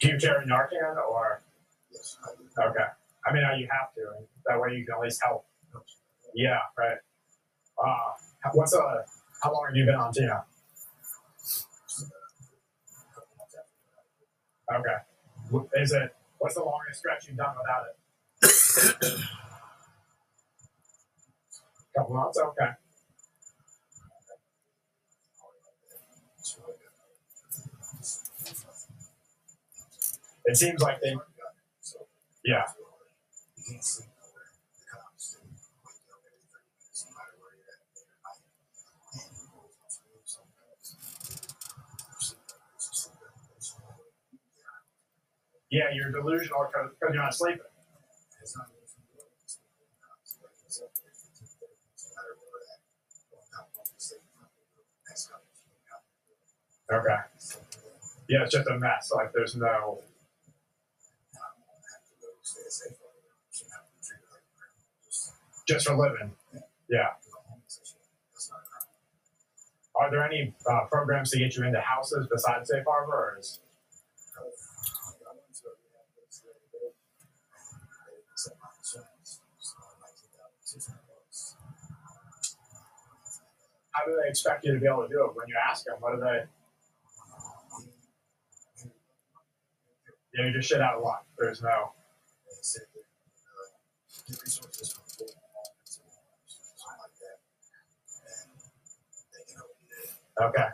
Do 0.01 0.09
you 0.13 0.19
carry 0.21 0.45
Narcan 0.45 1.01
or 1.01 1.41
Yes, 1.91 2.19
I 2.21 2.37
do. 2.37 2.45
okay? 2.71 2.93
I 3.27 3.33
mean, 3.33 3.45
you 3.57 3.69
have 3.73 3.95
to. 3.97 4.03
and 4.21 4.29
That 4.47 4.61
way 4.61 4.77
you 4.77 4.85
can 4.85 4.97
at 4.97 5.01
least 5.01 5.21
help. 5.25 5.47
Yeah, 6.35 6.61
right. 6.77 6.99
Uh, 7.81 8.13
what's 8.53 8.75
uh, 8.77 9.03
how 9.43 9.53
long 9.53 9.65
have 9.69 9.77
you 9.77 9.87
been 9.87 9.95
on 9.97 10.13
Tina? 10.13 10.45
Okay. 14.73 14.99
Is 15.81 15.93
it 15.93 16.15
what's 16.45 16.57
the 16.57 16.63
longest 16.63 16.99
stretch 16.99 17.27
you've 17.27 17.39
done 17.39 17.57
without 17.57 17.85
it? 17.89 17.97
Couple 21.97 22.17
months. 22.17 22.39
Okay. 22.39 22.69
It 30.45 30.57
seems 30.59 30.83
like 30.83 31.01
they. 31.01 31.17
Yeah. 32.45 32.65
You 33.57 33.65
can't 33.65 33.83
sleep 33.83 34.11
nowhere. 34.21 34.53
The 34.77 34.85
cops, 34.85 35.33
they 35.33 35.41
wake 35.49 35.97
you 36.05 36.13
up 36.13 36.21
every 36.29 36.45
30 36.45 36.77
minutes, 36.77 37.09
no 37.09 37.17
matter 37.17 37.41
where 37.41 37.57
you're 37.57 37.73
at, 37.73 37.81
late 37.97 38.05
at 38.05 38.21
night. 38.21 38.45
And 39.17 39.33
you 39.33 39.49
go 39.49 39.65
from 39.73 39.89
school 39.89 40.21
sometimes. 40.29 40.93
You 40.93 41.01
sleep 42.21 42.45
there, 42.53 42.61
you 42.69 42.93
sleep 42.93 43.17
there, 43.17 43.33
you 43.33 43.65
sleep 43.65 43.89
there. 43.89 44.05
Yeah, 45.71 45.91
you're 45.95 46.11
delusional 46.13 46.67
because 46.71 46.93
you're 47.01 47.15
not 47.15 47.35
sleeping. 47.35 47.67
It's 48.43 48.57
not 48.57 48.69
even 48.71 48.87
from 48.87 49.03
the 49.17 49.25
it's 49.43 49.57
from 49.59 49.73
the 49.81 49.89
cops. 50.05 50.39
Like, 50.43 50.53
it's 50.67 50.79
up 50.81 50.93
there, 50.95 51.11
it's 51.11 51.41
up 51.43 51.51
there, 51.59 51.73
no 51.75 52.09
matter 52.15 52.35
where 52.39 52.51
we're 52.53 52.67
at. 52.71 52.81
One 53.33 53.47
cop 53.51 53.69
wants 53.75 53.91
to 53.93 53.99
stay 53.99 54.17
in 54.23 54.29
front 54.37 54.53
of 54.53 54.63
you, 54.77 54.85
next 55.09 55.27
cop 55.33 55.43
is 55.51 55.59
from 55.65 55.73
the 55.75 55.83
cop. 55.89 56.03
Okay. 57.03 57.21
Yeah, 58.29 58.45
it's 58.45 58.53
just 58.55 58.69
a 58.69 58.79
mess. 58.79 59.11
Like 59.15 59.33
there's 59.35 59.57
no. 59.57 59.67
I 59.67 61.41
don't 61.41 61.85
have 61.91 62.05
to 62.07 62.15
go 62.23 62.29
stay 62.43 62.69
safe 62.69 62.97
over 63.01 63.19
there. 63.19 63.35
Shouldn't 63.51 63.75
have 63.75 63.89
to 63.89 63.99
treat 64.05 64.21
it 64.23 64.31
like 64.31 64.45
a 64.45 64.53
criminal. 64.55 64.85
Just 65.67 65.83
for 65.89 65.97
living. 65.97 66.31
Yeah. 66.89 67.17
go 67.27 67.41
home 67.49 67.59
and 67.61 67.71
say, 67.73 67.83
"Shit, 67.83 68.05
that's 68.33 68.49
not 68.53 68.63
a 68.63 68.69
crime. 68.69 68.89
Are 69.97 70.09
there 70.13 70.25
any 70.25 70.55
uh, 70.69 70.85
programs 70.93 71.31
to 71.33 71.39
get 71.41 71.57
you 71.57 71.65
into 71.65 71.81
houses 71.81 72.29
besides 72.31 72.69
Safe 72.71 72.85
Harbor, 72.87 73.13
or 73.13 73.37
is 73.41 73.61
how 83.95 84.07
do 84.07 84.19
they 84.23 84.29
expect 84.29 84.65
you 84.67 84.75
to 84.75 84.81
be 84.81 84.87
able 84.89 85.05
to 85.05 85.09
do 85.09 85.25
it 85.25 85.37
when 85.37 85.49
you 85.49 85.57
ask 85.71 85.87
them? 85.87 85.97
What 86.01 86.17
do 86.17 86.21
they? 86.21 86.45
Yeah, 90.35 90.47
you 90.47 90.53
just 90.53 90.69
shit 90.69 90.81
out 90.81 90.97
of 90.97 91.05
luck. 91.05 91.27
There's 91.39 91.63
no. 91.63 91.93
Okay. 100.43 100.69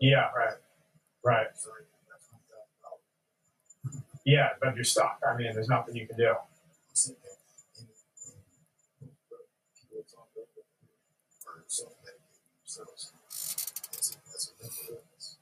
Yeah. 0.00 0.30
Right. 0.36 0.54
Right. 1.24 1.46
Yeah, 4.24 4.50
but 4.60 4.76
you're 4.76 4.84
stuck. 4.84 5.20
I 5.28 5.36
mean, 5.36 5.52
there's 5.54 5.68
nothing 5.68 5.96
you 5.96 6.06
can 6.06 6.16
do. 6.16 6.34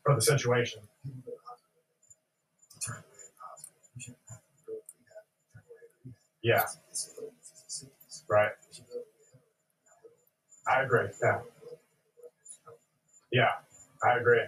For 0.05 0.15
the 0.15 0.21
situation. 0.21 0.83
Yeah. 6.43 6.65
Right. 8.29 8.53
I 10.69 10.83
agree. 10.83 11.09
Yeah. 11.23 11.41
Yeah. 13.33 13.49
I 14.03 14.19
agree. 14.19 14.41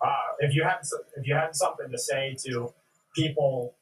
Uh, 0.00 0.08
if 0.40 0.54
you 0.54 0.64
had 0.64 0.78
if 1.16 1.26
you 1.26 1.34
had 1.34 1.54
something 1.54 1.90
to 1.90 1.98
say 1.98 2.36
to 2.46 2.72
people 3.14 3.74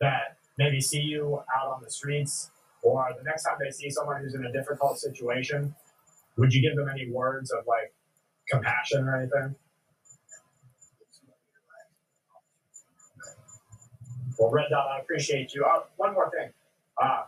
that 0.00 0.36
maybe 0.58 0.80
see 0.80 1.00
you 1.00 1.40
out 1.56 1.68
on 1.74 1.82
the 1.82 1.90
streets, 1.90 2.50
or 2.82 3.08
the 3.16 3.24
next 3.24 3.44
time 3.44 3.56
they 3.64 3.70
see 3.70 3.90
someone 3.90 4.20
who's 4.20 4.34
in 4.34 4.44
a 4.44 4.52
difficult 4.52 4.98
situation, 4.98 5.74
would 6.36 6.52
you 6.52 6.62
give 6.62 6.76
them 6.76 6.88
any 6.88 7.10
words 7.10 7.50
of 7.50 7.64
like 7.66 7.94
compassion 8.48 9.04
or 9.04 9.16
anything? 9.16 9.56
Well, 14.38 14.50
Red 14.50 14.66
Dot, 14.70 14.86
I 14.88 15.00
appreciate 15.00 15.54
you. 15.54 15.64
Uh, 15.64 15.84
one 15.96 16.12
more 16.14 16.30
thing. 16.30 16.50
Uh, 17.00 17.22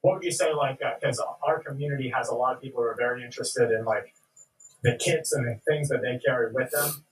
what 0.00 0.14
would 0.14 0.24
you 0.24 0.30
say, 0.30 0.52
like, 0.54 0.80
because 1.00 1.22
our 1.46 1.62
community 1.62 2.08
has 2.08 2.28
a 2.28 2.34
lot 2.34 2.56
of 2.56 2.62
people 2.62 2.82
who 2.82 2.88
are 2.88 2.96
very 2.96 3.24
interested 3.24 3.70
in, 3.70 3.84
like, 3.84 4.14
the 4.82 4.96
kits 4.96 5.32
and 5.32 5.46
the 5.46 5.60
things 5.68 5.88
that 5.88 6.00
they 6.02 6.18
carry 6.24 6.52
with 6.52 6.70
them. 6.70 7.04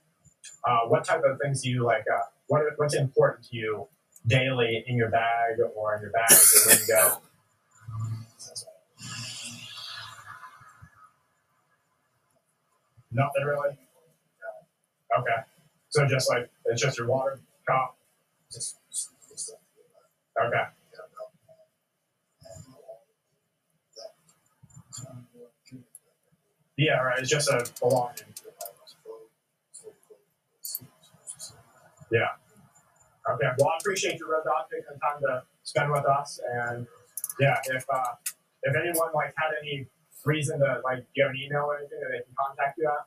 Uh, 0.64 0.80
what 0.86 1.04
type 1.04 1.22
of 1.24 1.38
things 1.40 1.62
do 1.62 1.70
you, 1.70 1.84
like, 1.84 2.04
uh, 2.12 2.20
what, 2.46 2.62
what's 2.76 2.94
important 2.94 3.44
to 3.46 3.56
you 3.56 3.88
daily 4.26 4.84
in 4.86 4.96
your 4.96 5.10
bag 5.10 5.56
or 5.74 5.96
in 5.96 6.02
your 6.02 6.12
bag 6.12 6.30
or 6.30 6.70
when 6.70 6.78
you 6.78 6.86
go? 6.86 7.18
Nothing 13.12 13.44
really? 13.44 13.76
Okay. 15.18 15.40
So 15.88 16.06
just 16.06 16.28
like, 16.30 16.50
it's 16.66 16.82
just 16.82 16.98
your 16.98 17.06
water 17.06 17.40
cup? 17.68 17.96
Just, 18.52 18.78
just, 18.90 19.10
just. 19.28 19.54
Okay. 20.42 20.64
Yeah, 26.76 27.00
right. 27.00 27.18
It's 27.18 27.30
just 27.30 27.48
a 27.48 27.66
belonging. 27.80 28.24
Yeah. 32.10 32.28
Okay. 33.30 33.48
Well, 33.58 33.68
I 33.68 33.78
appreciate 33.80 34.18
you, 34.18 34.30
Red 34.30 34.42
Dot, 34.44 34.68
taking 34.70 35.00
time 35.00 35.20
to 35.22 35.42
spend 35.62 35.90
with 35.90 36.04
us. 36.04 36.38
And 36.52 36.86
yeah, 37.40 37.56
if 37.66 37.84
uh, 37.92 38.04
if 38.62 38.76
anyone 38.76 39.08
like 39.14 39.32
had 39.36 39.52
any 39.62 39.86
reason 40.26 40.58
to 40.58 40.80
like, 40.84 41.06
have 41.18 41.30
an 41.30 41.36
email 41.36 41.62
or 41.62 41.78
anything 41.78 42.00
that 42.00 42.10
they 42.10 42.24
can 42.24 42.34
contact 42.36 42.78
you 42.78 42.88
at? 42.88 43.06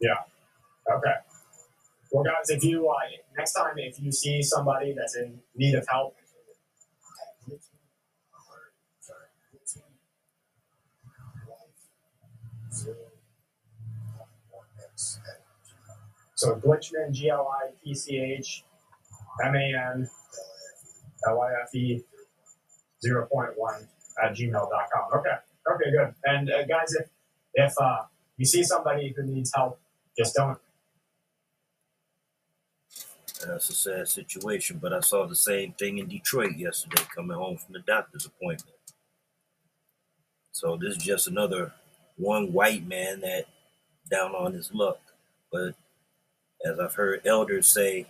Yeah. 0.00 0.94
Okay. 0.94 1.14
Well, 2.12 2.24
guys, 2.24 2.50
if 2.50 2.62
you 2.64 2.88
uh, 2.88 2.94
next 3.36 3.52
time 3.52 3.74
if 3.76 4.00
you 4.00 4.12
see 4.12 4.42
somebody 4.42 4.94
that's 4.96 5.16
in 5.16 5.40
need 5.54 5.74
of 5.74 5.86
help, 5.88 6.16
so 16.34 16.56
Glitchman, 16.56 17.12
G 17.12 17.30
L 17.30 17.48
I 17.50 17.70
P 17.82 17.94
C 17.94 18.18
H 18.18 18.64
M 19.44 19.54
A 19.54 19.92
N 19.94 20.08
L 21.28 21.40
I 21.40 21.52
F 21.62 21.74
E 21.74 22.04
0.1 23.06 23.86
at 24.22 24.32
gmail.com. 24.34 25.18
Okay. 25.20 25.36
Okay, 25.74 25.90
good. 25.90 26.14
And 26.24 26.50
uh, 26.50 26.64
guys, 26.66 26.92
if 26.94 27.08
if 27.54 27.74
uh, 27.80 28.02
you 28.36 28.46
see 28.46 28.62
somebody 28.62 29.14
who 29.16 29.24
needs 29.24 29.52
help, 29.54 29.80
just 30.18 30.34
don't. 30.34 30.58
That's 33.46 33.68
a 33.68 33.74
sad 33.74 34.08
situation, 34.08 34.78
but 34.80 34.92
I 34.92 35.00
saw 35.00 35.26
the 35.26 35.36
same 35.36 35.72
thing 35.72 35.98
in 35.98 36.08
Detroit 36.08 36.56
yesterday 36.56 37.02
coming 37.14 37.36
home 37.36 37.58
from 37.58 37.74
the 37.74 37.80
doctor's 37.80 38.26
appointment. 38.26 38.76
So 40.52 40.78
this 40.80 40.96
is 40.96 41.02
just 41.02 41.28
another 41.28 41.72
one 42.16 42.52
white 42.52 42.86
man 42.86 43.20
that 43.20 43.44
down 44.10 44.34
on 44.34 44.54
his 44.54 44.72
luck. 44.72 45.00
But 45.52 45.74
as 46.64 46.78
I've 46.80 46.94
heard 46.94 47.26
elders 47.26 47.66
say, 47.66 48.06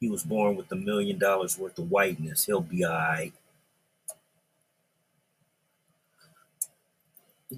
he 0.00 0.08
was 0.08 0.24
born 0.24 0.56
with 0.56 0.72
a 0.72 0.76
million 0.76 1.18
dollars 1.18 1.58
worth 1.58 1.78
of 1.78 1.90
whiteness. 1.90 2.44
He'll 2.46 2.60
be 2.60 2.84
all 2.84 2.92
right. 2.92 3.32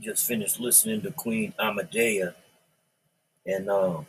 Just 0.00 0.26
finished 0.26 0.60
listening 0.60 1.02
to 1.02 1.10
Queen 1.10 1.52
Amadea, 1.58 2.34
and 3.46 3.68
um, 3.70 4.06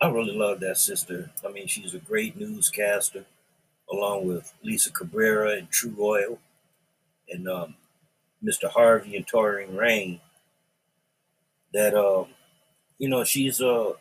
I 0.00 0.08
really 0.10 0.32
love 0.32 0.60
that 0.60 0.78
sister. 0.78 1.30
I 1.46 1.52
mean, 1.52 1.66
she's 1.66 1.94
a 1.94 1.98
great 1.98 2.38
newscaster, 2.38 3.24
along 3.90 4.26
with 4.26 4.52
Lisa 4.62 4.90
Cabrera 4.92 5.52
and 5.52 5.70
True 5.70 5.96
Oil, 6.00 6.38
and 7.28 7.48
um, 7.48 7.74
Mr. 8.44 8.70
Harvey 8.70 9.16
and 9.16 9.26
Touring 9.26 9.76
Rain. 9.76 10.20
That 11.72 11.94
um, 11.94 12.26
you 12.98 13.08
know, 13.08 13.24
she's 13.24 13.60
uh, 13.60 13.92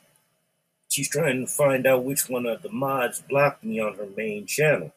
she's 0.89 1.09
trying 1.09 1.45
to 1.45 1.51
find 1.51 1.87
out 1.87 2.03
which 2.05 2.29
one 2.29 2.45
of 2.45 2.61
the 2.61 2.71
mods 2.71 3.23
blocked 3.29 3.63
me 3.63 3.79
on 3.79 3.95
her 3.95 4.07
main 4.17 4.45
channel. 4.45 4.93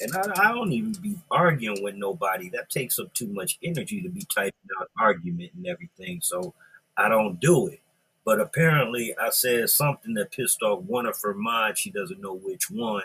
And 0.00 0.14
I, 0.14 0.48
I 0.48 0.52
don't 0.52 0.72
even 0.72 0.92
be 1.00 1.16
arguing 1.30 1.82
with 1.82 1.94
nobody. 1.94 2.50
That 2.50 2.68
takes 2.70 2.98
up 2.98 3.12
too 3.14 3.28
much 3.28 3.58
energy 3.62 4.02
to 4.02 4.08
be 4.08 4.26
typing 4.34 4.52
out 4.80 4.90
argument 5.00 5.52
and 5.56 5.66
everything. 5.66 6.20
So 6.22 6.54
I 6.96 7.08
don't 7.08 7.40
do 7.40 7.68
it. 7.68 7.80
But 8.24 8.40
apparently, 8.40 9.14
I 9.20 9.30
said 9.30 9.70
something 9.70 10.14
that 10.14 10.32
pissed 10.32 10.62
off 10.62 10.82
one 10.82 11.06
of 11.06 11.20
her 11.22 11.32
mods. 11.34 11.78
She 11.78 11.90
doesn't 11.90 12.20
know 12.20 12.34
which 12.34 12.70
one, 12.70 13.04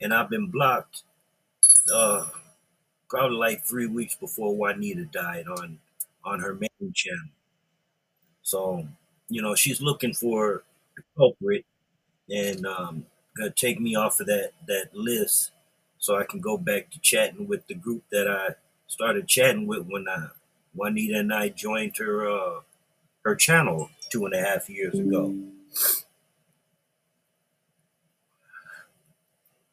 and 0.00 0.12
I've 0.12 0.28
been 0.30 0.48
blocked. 0.50 1.04
Uh, 1.92 2.26
probably 3.08 3.36
like 3.38 3.66
three 3.66 3.86
weeks 3.86 4.14
before 4.16 4.54
Juanita 4.54 5.06
died 5.06 5.46
on 5.48 5.78
on 6.24 6.40
her 6.40 6.54
main 6.54 6.92
channel. 6.94 7.30
So 8.42 8.86
you 9.28 9.42
know 9.42 9.54
she's 9.54 9.80
looking 9.80 10.14
for 10.14 10.64
the 10.96 11.02
culprit 11.16 11.64
and 12.30 12.66
um, 12.66 13.06
gonna 13.36 13.50
take 13.50 13.80
me 13.80 13.96
off 13.96 14.20
of 14.20 14.26
that 14.26 14.52
that 14.66 14.94
list 14.94 15.52
so 15.98 16.16
I 16.16 16.24
can 16.24 16.40
go 16.40 16.56
back 16.56 16.90
to 16.90 17.00
chatting 17.00 17.46
with 17.48 17.66
the 17.66 17.74
group 17.74 18.04
that 18.10 18.28
I 18.28 18.54
started 18.86 19.28
chatting 19.28 19.66
with 19.66 19.86
when 19.86 20.06
I, 20.08 20.28
Juanita 20.74 21.18
and 21.18 21.32
I 21.32 21.48
joined 21.50 21.96
her 21.98 22.28
uh, 22.28 22.60
her 23.24 23.36
channel 23.36 23.90
two 24.10 24.24
and 24.24 24.34
a 24.34 24.40
half 24.40 24.70
years 24.70 24.98
ago. 24.98 25.34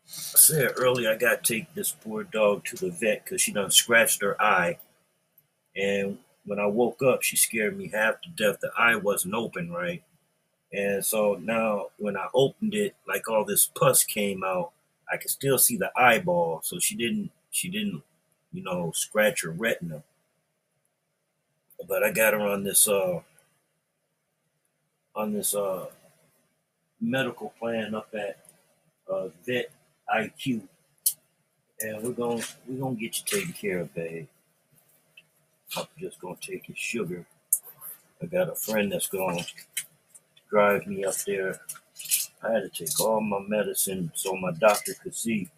I 0.08 0.38
said 0.38 0.72
earlier 0.78 1.12
I 1.12 1.16
got 1.16 1.44
to 1.44 1.54
take 1.54 1.74
this 1.74 1.92
poor 1.92 2.24
dog 2.24 2.66
to 2.66 2.76
the 2.76 2.92
vet 2.92 3.24
because 3.24 3.42
she 3.42 3.54
done 3.54 3.72
scratched 3.72 4.22
her 4.22 4.42
eye. 4.42 4.78
And 5.76 6.18
when 6.46 6.60
I 6.60 6.68
woke 6.68 7.02
up, 7.04 7.22
she 7.22 7.36
scared 7.38 7.78
me 7.78 7.90
half 7.94 8.22
to 8.22 8.30
death. 8.30 8.60
The 8.62 8.72
eye 8.78 8.96
wasn't 8.96 9.34
open 9.34 9.72
right. 9.72 10.04
And 10.74 11.06
so 11.06 11.36
now 11.42 11.88
when 11.98 12.18
I 12.18 12.28
opened 12.34 12.74
it, 12.74 12.96
like 13.08 13.30
all 13.30 13.46
this 13.46 13.66
pus 13.66 14.04
came 14.04 14.44
out, 14.44 14.72
I 15.12 15.18
could 15.18 15.32
still 15.32 15.58
see 15.58 15.78
the 15.78 15.92
eyeball. 15.98 16.62
So 16.64 16.80
she 16.80 16.96
didn't, 16.96 17.32
she 17.52 17.70
didn't, 17.70 18.04
you 18.54 18.64
know, 18.64 18.92
scratch 18.94 19.44
her 19.44 19.52
retina. 19.52 20.04
But 21.88 22.04
I 22.04 22.12
got 22.12 22.34
her 22.34 22.40
on 22.42 22.64
this, 22.64 22.88
uh, 22.88 23.22
on 25.16 25.34
this, 25.34 25.54
uh, 25.56 25.88
medical 27.02 27.54
plan 27.60 27.94
up 27.96 28.10
at, 28.14 28.40
uh, 29.10 29.30
Vet 29.46 29.72
IQ. 30.14 30.62
And 31.82 32.02
we're 32.04 32.12
to 32.40 32.48
we're 32.68 32.80
to 32.96 33.02
get 33.02 33.18
you 33.20 33.26
taken 33.26 33.54
care 33.54 33.80
of, 33.80 33.94
babe. 33.94 34.28
I'm 35.78 35.86
just 36.00 36.22
to 36.40 36.52
take 36.52 36.68
your 36.70 36.78
sugar. 36.78 37.26
I 38.22 38.28
got 38.28 38.50
a 38.50 38.56
friend 38.56 38.92
that's 38.92 39.08
to 39.44 39.46
drive 40.50 40.88
me 40.88 41.04
up 41.04 41.16
there. 41.26 41.60
I 42.46 42.52
had 42.52 42.72
to 42.72 42.86
take 42.86 43.00
all 43.00 43.22
my 43.22 43.40
medicine 43.40 44.12
so 44.14 44.36
my 44.36 44.52
doctor 44.60 44.94
could 45.02 45.16
see 45.16 45.50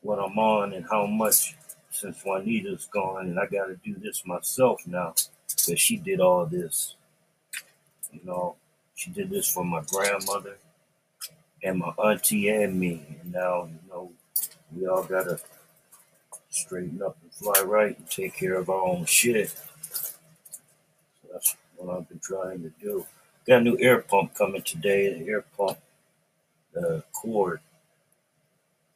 what 0.00 0.18
I'm 0.18 0.38
on 0.38 0.72
and 0.72 0.86
how 0.90 1.06
much 1.06 1.54
since 1.90 2.22
Juanita's 2.24 2.88
gone. 2.92 3.26
And 3.26 3.38
I 3.38 3.46
got 3.46 3.66
to 3.66 3.76
do 3.84 3.94
this 3.98 4.24
myself 4.24 4.86
now 4.86 5.14
because 5.48 5.80
she 5.80 5.96
did 5.96 6.20
all 6.20 6.46
this. 6.46 6.94
You 8.12 8.20
know, 8.24 8.56
she 8.94 9.10
did 9.10 9.28
this 9.30 9.52
for 9.52 9.64
my 9.64 9.82
grandmother 9.92 10.56
and 11.62 11.78
my 11.78 11.88
auntie 11.98 12.48
and 12.48 12.78
me. 12.78 13.04
And 13.22 13.32
now, 13.32 13.64
you 13.66 13.90
know, 13.90 14.12
we 14.74 14.86
all 14.86 15.02
got 15.02 15.24
to 15.24 15.38
straighten 16.48 17.02
up 17.02 17.16
and 17.22 17.32
fly 17.32 17.62
right 17.64 17.98
and 17.98 18.10
take 18.10 18.34
care 18.34 18.54
of 18.54 18.70
our 18.70 18.82
own 18.82 19.04
shit. 19.04 19.50
So 19.90 20.14
that's 21.32 21.56
what 21.76 21.94
I've 21.94 22.08
been 22.08 22.20
trying 22.20 22.62
to 22.62 22.72
do. 22.80 23.04
Got 23.48 23.60
a 23.60 23.64
new 23.64 23.78
air 23.80 24.02
pump 24.02 24.34
coming 24.34 24.60
today. 24.60 25.10
The 25.18 25.26
air 25.26 25.44
pump, 25.56 25.78
the 26.74 27.02
cord, 27.14 27.60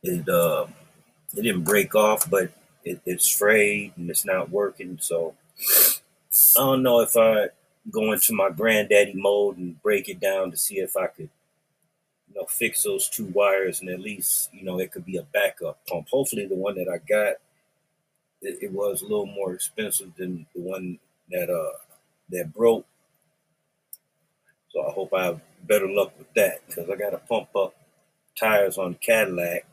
it 0.03 0.29
uh, 0.29 0.67
it 1.35 1.43
didn't 1.43 1.65
break 1.65 1.95
off, 1.95 2.29
but 2.29 2.53
it, 2.85 3.01
it's 3.07 3.27
frayed 3.29 3.95
and 3.97 4.11
it's 4.11 4.27
not 4.27 4.51
working. 4.51 4.99
So 5.01 5.35
I 5.59 6.61
don't 6.61 6.83
know 6.83 7.01
if 7.01 7.17
I 7.17 7.47
go 7.91 8.13
into 8.13 8.35
my 8.35 8.51
granddaddy 8.51 9.15
mode 9.15 9.57
and 9.57 9.83
break 9.83 10.11
it 10.11 10.21
down 10.21 10.51
to 10.51 10.59
see 10.59 10.81
if 10.81 10.99
I 10.99 11.07
could, 11.07 11.31
you 12.29 12.35
know, 12.35 12.45
fix 12.45 12.83
those 12.83 13.09
two 13.09 13.27
wires 13.27 13.81
and 13.81 13.89
at 13.89 14.01
least, 14.01 14.51
you 14.53 14.65
know, 14.65 14.79
it 14.81 14.93
could 14.93 15.07
be 15.07 15.17
a 15.17 15.23
backup 15.23 15.79
pump. 15.87 16.09
Hopefully, 16.11 16.47
the 16.47 16.55
one 16.57 16.75
that 16.75 16.91
I 16.91 16.99
got, 16.99 17.37
it, 18.43 18.65
it 18.65 18.73
was 18.73 19.01
a 19.01 19.07
little 19.07 19.25
more 19.25 19.55
expensive 19.55 20.15
than 20.17 20.45
the 20.55 20.61
one 20.61 20.99
that 21.31 21.49
uh 21.49 21.79
that 22.29 22.53
broke. 22.53 22.85
So 24.73 24.87
I 24.87 24.91
hope 24.93 25.13
I 25.13 25.25
have 25.25 25.41
better 25.65 25.89
luck 25.89 26.13
with 26.19 26.33
that 26.35 26.67
because 26.67 26.89
I 26.89 26.97
got 26.97 27.11
to 27.11 27.19
pump 27.19 27.55
up 27.55 27.75
tires 28.39 28.79
on 28.79 28.95
Cadillac. 28.95 29.67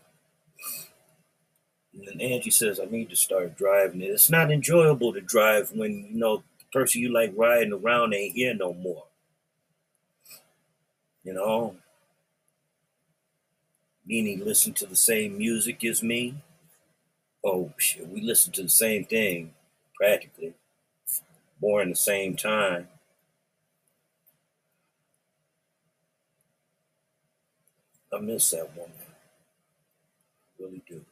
And 1.93 2.07
then 2.07 2.21
Angie 2.21 2.51
says 2.51 2.79
I 2.79 2.85
need 2.85 3.09
to 3.09 3.15
start 3.15 3.57
driving 3.57 4.01
it. 4.01 4.07
It's 4.07 4.29
not 4.29 4.51
enjoyable 4.51 5.13
to 5.13 5.21
drive 5.21 5.71
when 5.73 6.07
you 6.11 6.19
know 6.19 6.43
the 6.59 6.65
person 6.71 7.01
you 7.01 7.13
like 7.13 7.33
riding 7.35 7.73
around 7.73 8.13
ain't 8.13 8.35
here 8.35 8.53
no 8.53 8.73
more. 8.73 9.05
You 11.23 11.33
know, 11.33 11.75
meaning 14.05 14.43
listen 14.43 14.73
to 14.73 14.85
the 14.85 14.95
same 14.95 15.37
music 15.37 15.83
as 15.85 16.03
me. 16.03 16.35
Oh 17.43 17.71
shit, 17.77 18.07
we 18.09 18.21
listen 18.21 18.51
to 18.53 18.63
the 18.63 18.69
same 18.69 19.05
thing 19.05 19.53
practically, 19.95 20.53
born 21.59 21.89
the 21.89 21.95
same 21.95 22.35
time. 22.35 22.87
I 28.13 28.19
miss 28.19 28.51
that 28.51 28.75
woman, 28.75 28.91
I 30.59 30.63
really 30.63 30.81
do. 30.87 31.05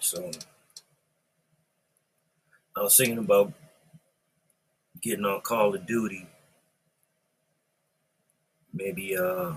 So 0.00 0.30
I 2.76 2.80
was 2.82 2.96
thinking 2.96 3.18
about 3.18 3.52
getting 5.00 5.24
on 5.24 5.40
Call 5.42 5.74
of 5.74 5.86
Duty. 5.86 6.26
Maybe 8.74 9.16
uh 9.16 9.52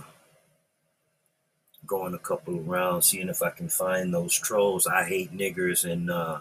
going 1.86 2.14
a 2.14 2.20
couple 2.20 2.56
of 2.56 2.68
rounds, 2.68 3.08
seeing 3.08 3.30
if 3.30 3.42
I 3.42 3.50
can 3.52 3.70
find 3.70 4.14
those 4.14 4.34
trolls. 4.34 4.88
I 4.88 5.06
hate 5.06 5.36
niggers 5.36 5.90
and 5.90 6.12
uh 6.12 6.40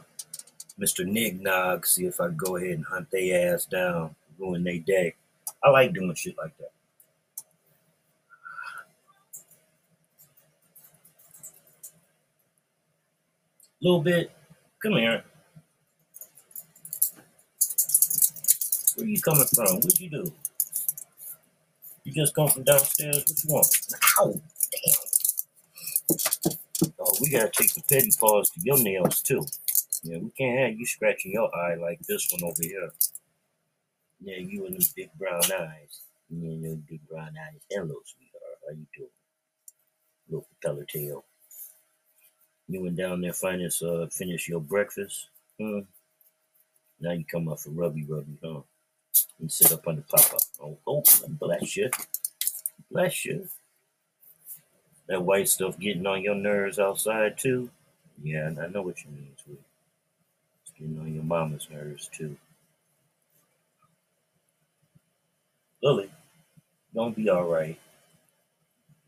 Mr. 0.78 1.06
Nignog, 1.06 1.86
see 1.86 2.06
if 2.06 2.20
I 2.20 2.26
can 2.26 2.36
go 2.36 2.56
ahead 2.56 2.70
and 2.72 2.84
hunt 2.84 3.10
their 3.10 3.54
ass 3.54 3.64
down. 3.66 4.16
ruin 4.38 4.64
their 4.64 4.80
day. 4.80 5.14
I 5.62 5.70
like 5.70 5.94
doing 5.94 6.14
shit 6.14 6.36
like 6.36 6.56
that. 6.58 6.73
Little 13.84 14.00
bit. 14.00 14.30
Come 14.82 14.92
here. 14.92 15.22
Where 18.96 19.06
you 19.06 19.20
coming 19.20 19.44
from? 19.54 19.76
What'd 19.76 20.00
you 20.00 20.08
do? 20.08 20.32
You 22.04 22.12
just 22.14 22.34
come 22.34 22.48
from 22.48 22.62
downstairs? 22.62 23.26
What 23.26 23.44
you 23.44 23.52
want? 23.52 23.66
Ow! 24.18 24.40
Damn. 24.72 24.94
Oh, 26.98 27.14
we 27.20 27.28
gotta 27.28 27.50
take 27.52 27.74
the 27.74 27.82
PediPaws 27.82 28.54
to 28.54 28.60
your 28.62 28.82
nails 28.82 29.20
too. 29.20 29.44
Yeah, 30.02 30.16
we 30.16 30.30
can't 30.30 30.58
have 30.60 30.78
you 30.78 30.86
scratching 30.86 31.32
your 31.32 31.54
eye 31.54 31.74
like 31.74 32.00
this 32.08 32.26
one 32.32 32.50
over 32.50 32.62
here. 32.62 32.90
Yeah, 34.22 34.38
you 34.38 34.64
and 34.64 34.76
them 34.76 34.88
big 34.96 35.10
brown 35.18 35.42
eyes. 35.52 36.00
You 36.30 36.52
and 36.52 36.64
them 36.64 36.86
big 36.88 37.06
brown 37.06 37.34
eyes. 37.36 37.60
Hello, 37.70 37.96
sweetheart. 38.06 38.60
How 38.66 38.74
you 38.74 38.86
doing? 38.96 39.10
Little 40.30 40.48
propeller 40.62 40.86
tail. 40.86 41.26
You 42.68 42.82
went 42.82 42.96
down 42.96 43.20
there 43.20 43.32
finish 43.32 43.82
uh 43.82 44.06
finish 44.06 44.48
your 44.48 44.60
breakfast. 44.60 45.28
Hmm. 45.60 45.80
Now 47.00 47.12
you 47.12 47.24
come 47.24 47.48
up 47.48 47.60
for 47.60 47.70
rubby 47.70 48.04
rubby, 48.04 48.38
huh? 48.42 48.60
And 49.40 49.50
sit 49.50 49.72
up 49.72 49.86
on 49.86 49.96
the 49.96 50.02
papa. 50.02 50.38
Oh, 50.62 50.78
oh, 50.86 51.02
bless 51.28 51.76
you. 51.76 51.90
Bless 52.90 53.24
you. 53.24 53.48
That 55.08 55.22
white 55.22 55.48
stuff 55.48 55.78
getting 55.78 56.06
on 56.06 56.22
your 56.22 56.34
nerves 56.34 56.78
outside 56.78 57.36
too. 57.38 57.70
Yeah, 58.22 58.50
I 58.60 58.68
know 58.68 58.82
what 58.82 59.04
you 59.04 59.10
mean, 59.10 59.32
sweet. 59.44 59.60
It's 60.62 60.72
getting 60.78 60.98
on 60.98 61.14
your 61.14 61.24
mama's 61.24 61.68
nerves 61.70 62.08
too. 62.08 62.36
Lily, 65.82 66.10
gonna 66.94 67.10
be 67.10 67.28
alright. 67.28 67.78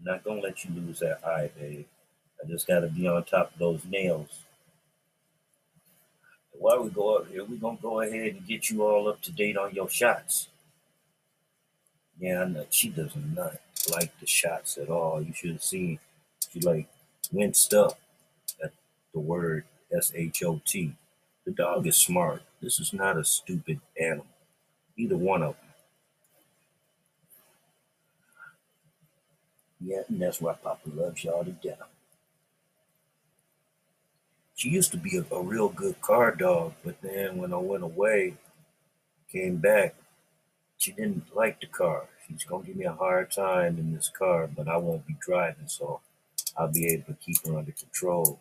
Not 0.03 0.23
gonna 0.25 0.43
let 0.43 0.65
you 0.65 0.75
lose 0.75 1.01
that 1.01 1.25
eye, 1.25 1.51
babe. 1.59 1.87
I 2.43 2.49
just 2.49 2.67
gotta 2.67 2.89
be 2.89 3.07
on 3.09 3.25
top 3.25 3.53
of 3.53 3.59
those 3.59 3.85
nails. 3.85 4.45
While 6.53 6.85
we 6.85 6.91
go 6.91 7.17
up 7.17 7.29
here, 7.29 7.45
we're 7.45 7.57
gonna 7.57 7.79
go 7.81 8.01
ahead 8.01 8.35
and 8.35 8.47
get 8.47 8.71
you 8.71 8.83
all 8.85 9.09
up 9.09 9.21
to 9.23 9.33
date 9.33 9.57
on 9.57 9.75
your 9.75 9.89
shots. 9.89 10.49
Yeah, 12.19 12.43
I 12.43 12.45
know 12.47 12.67
she 12.71 12.89
does 12.89 13.13
not 13.35 13.57
like 13.91 14.19
the 14.21 14.27
shots 14.27 14.79
at 14.79 14.89
all. 14.89 15.21
You 15.23 15.33
should 15.35 15.53
have 15.53 15.63
seen 15.63 15.99
she 16.51 16.61
like 16.61 16.89
winced 17.33 17.75
up 17.75 17.99
at 18.63 18.73
the 19.13 19.21
word 19.21 19.65
S 19.95 20.13
H 20.15 20.43
O 20.45 20.61
T. 20.65 20.95
The 21.45 21.53
dog 21.53 21.87
is 21.87 21.97
smart. 21.97 22.43
This 22.61 22.81
is 22.81 22.93
not 22.93 23.19
a 23.19 23.25
stupid 23.25 23.81
animal. 24.01 24.27
Either 24.97 25.17
one 25.17 25.43
of 25.43 25.55
them. 25.55 25.63
Yeah, 29.81 30.03
and 30.09 30.21
that's 30.21 30.41
why 30.41 30.55
Papa 30.55 30.89
loves 30.95 31.23
y'all 31.23 31.45
to 31.45 31.53
death. 31.53 31.79
She 34.57 34.71
used 34.71 34.91
to 34.93 34.97
be 34.97 35.19
a, 35.19 35.35
a 35.35 35.43
real 35.43 35.69
good 35.69 36.01
car 36.01 36.35
dog, 36.35 36.75
but 36.83 37.01
then 37.03 37.37
when 37.37 37.53
I 37.53 37.59
went 37.59 37.85
away, 37.85 38.35
came 39.31 39.59
back, 39.59 39.95
she 40.79 40.93
didn't 40.93 41.35
like 41.37 41.61
the 41.61 41.67
car. 41.67 42.07
She's 42.27 42.45
gonna 42.45 42.65
give 42.65 42.77
me 42.77 42.87
a 42.87 42.93
hard 42.93 43.31
time 43.31 43.79
in 43.79 43.95
this 43.95 44.09
car, 44.09 44.49
but 44.49 44.67
I 44.69 44.79
won't 44.79 45.07
be 45.07 45.17
driving, 45.21 45.69
so 45.69 46.01
I'll 46.57 46.73
be 46.73 46.87
able 46.87 47.05
to 47.07 47.15
keep 47.15 47.47
her 47.47 47.59
under 47.59 47.73
control. 47.73 48.41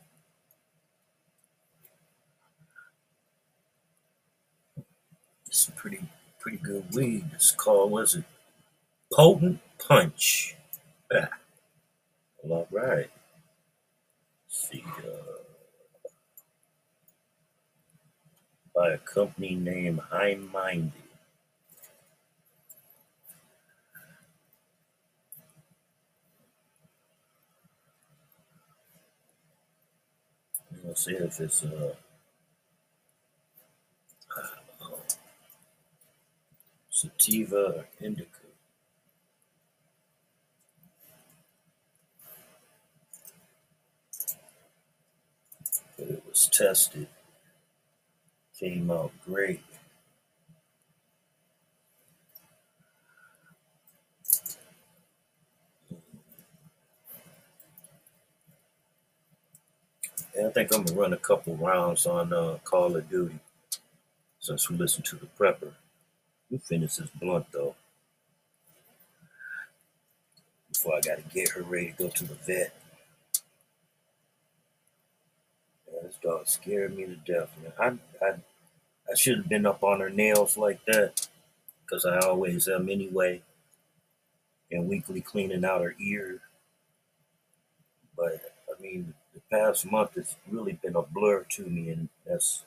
It's 5.48 5.68
a 5.68 5.72
pretty 5.74 6.00
pretty 6.40 6.58
good 6.58 6.94
weed. 6.94 7.26
It's 7.34 7.52
called 7.52 7.92
was 7.92 8.16
it 8.16 8.24
Potent 9.14 9.60
Punch. 9.80 10.56
Yeah. 11.12 11.28
Well, 12.44 12.60
all 12.60 12.68
right. 12.72 13.10
See, 14.48 14.84
uh, 15.00 15.35
by 18.76 18.92
a 18.92 18.98
company 19.00 19.56
named 19.56 20.00
High. 20.12 20.38
Let's 30.84 31.06
see 31.06 31.14
if 31.14 31.40
it's 31.40 31.64
uh, 31.64 31.96
sativa 36.90 37.58
or 37.78 37.86
indica. 38.02 38.30
But 45.98 46.08
it 46.10 46.24
was 46.28 46.50
tested, 46.52 47.08
came 48.60 48.90
out 48.92 49.12
great. 49.26 49.62
And 60.38 60.48
I 60.48 60.50
think 60.52 60.74
I'm 60.74 60.84
gonna 60.84 61.00
run 61.00 61.14
a 61.14 61.18
couple 61.18 61.56
rounds 61.56 62.06
on 62.06 62.34
uh, 62.34 62.58
Call 62.64 62.96
of 62.96 63.10
Duty 63.10 63.40
since 64.40 64.70
we 64.70 64.78
listened 64.78 65.06
to 65.06 65.16
the 65.16 65.28
prepper. 65.28 65.74
We 66.52 66.58
finish 66.60 66.96
this 66.98 67.10
blunt 67.20 67.48
though 67.52 67.76
before 70.70 70.96
I 70.96 71.02
gotta 71.02 71.24
get 71.34 71.50
her 71.50 71.64
ready 71.64 71.94
to 71.98 72.04
go 72.04 72.10
to 72.10 72.26
the 72.26 72.36
vet. 72.36 72.74
Scared 76.46 76.98
me 76.98 77.06
to 77.08 77.18
death, 77.18 77.52
man. 77.64 78.00
I 78.22 78.26
I 78.26 78.30
I 79.12 79.16
should 79.16 79.38
have 79.40 79.50
been 79.50 79.66
up 79.66 79.84
on 79.84 80.02
her 80.02 80.10
nails 80.12 80.58
like 80.58 80.86
that, 80.86 81.28
because 81.82 82.06
I 82.06 82.20
always 82.20 82.68
am 82.68 82.90
anyway, 82.90 83.42
and 84.72 84.90
weekly 84.90 85.22
cleaning 85.22 85.66
out 85.66 85.82
her 85.84 85.96
ears. 86.00 86.42
But 88.18 88.54
I 88.70 88.82
mean, 88.82 89.14
the 89.34 89.42
past 89.52 89.86
month 89.92 90.16
has 90.16 90.36
really 90.50 90.74
been 90.74 90.96
a 90.96 91.04
blur 91.04 91.46
to 91.52 91.64
me, 91.66 91.90
and 91.92 92.10
that's 92.26 92.66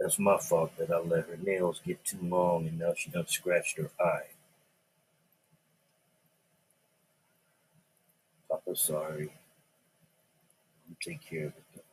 that's 0.00 0.18
my 0.18 0.38
fault 0.38 0.72
that 0.78 0.90
I 0.92 1.00
let 1.00 1.28
her 1.28 1.38
nails 1.42 1.80
get 1.86 2.04
too 2.04 2.18
long, 2.22 2.68
and 2.68 2.78
now 2.78 2.94
she 2.96 3.10
done 3.10 3.26
scratched 3.28 3.78
her 3.78 3.90
eye. 4.00 4.28
Papa, 8.50 8.76
sorry. 8.76 9.32
You 10.88 10.96
take 11.02 11.22
care 11.22 11.46
of 11.46 11.54
it. 11.76 11.85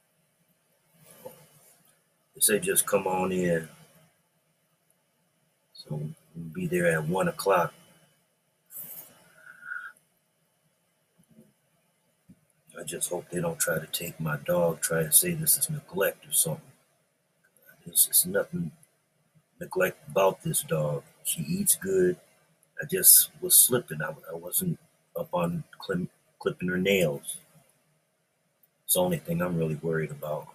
They 2.36 2.42
say 2.42 2.60
just 2.60 2.88
come 2.88 3.08
on 3.08 3.32
in. 3.32 3.68
So 5.74 5.96
we'll 6.36 6.54
be 6.54 6.68
there 6.68 6.88
at 6.88 7.08
one 7.08 7.28
o'clock. 7.28 7.74
I 12.80 12.84
just 12.84 13.10
hope 13.10 13.30
they 13.30 13.40
don't 13.40 13.60
try 13.60 13.78
to 13.80 13.86
take 13.88 14.20
my 14.20 14.38
dog, 14.38 14.82
try 14.82 15.04
to 15.04 15.12
say 15.12 15.34
this 15.34 15.58
is 15.58 15.70
neglect 15.70 16.28
or 16.28 16.32
something. 16.32 16.72
There's 17.86 18.08
just 18.08 18.26
nothing 18.28 18.72
neglect 19.60 20.00
about 20.10 20.42
this 20.44 20.64
dog. 20.64 21.04
She 21.24 21.42
eats 21.44 21.76
good. 21.76 22.18
I 22.82 22.86
just 22.90 23.30
was 23.42 23.56
slipping. 23.56 24.02
I, 24.02 24.10
I 24.32 24.36
wasn't 24.36 24.80
up 25.18 25.30
on 25.34 25.64
clip, 25.80 26.10
clipping 26.40 26.70
her 26.70 26.78
nails. 26.78 27.38
It's 28.86 28.96
the 28.96 29.02
only 29.02 29.18
thing 29.20 29.42
I'm 29.42 29.58
really 29.58 29.76
worried 29.76 30.12
about. 30.12 30.48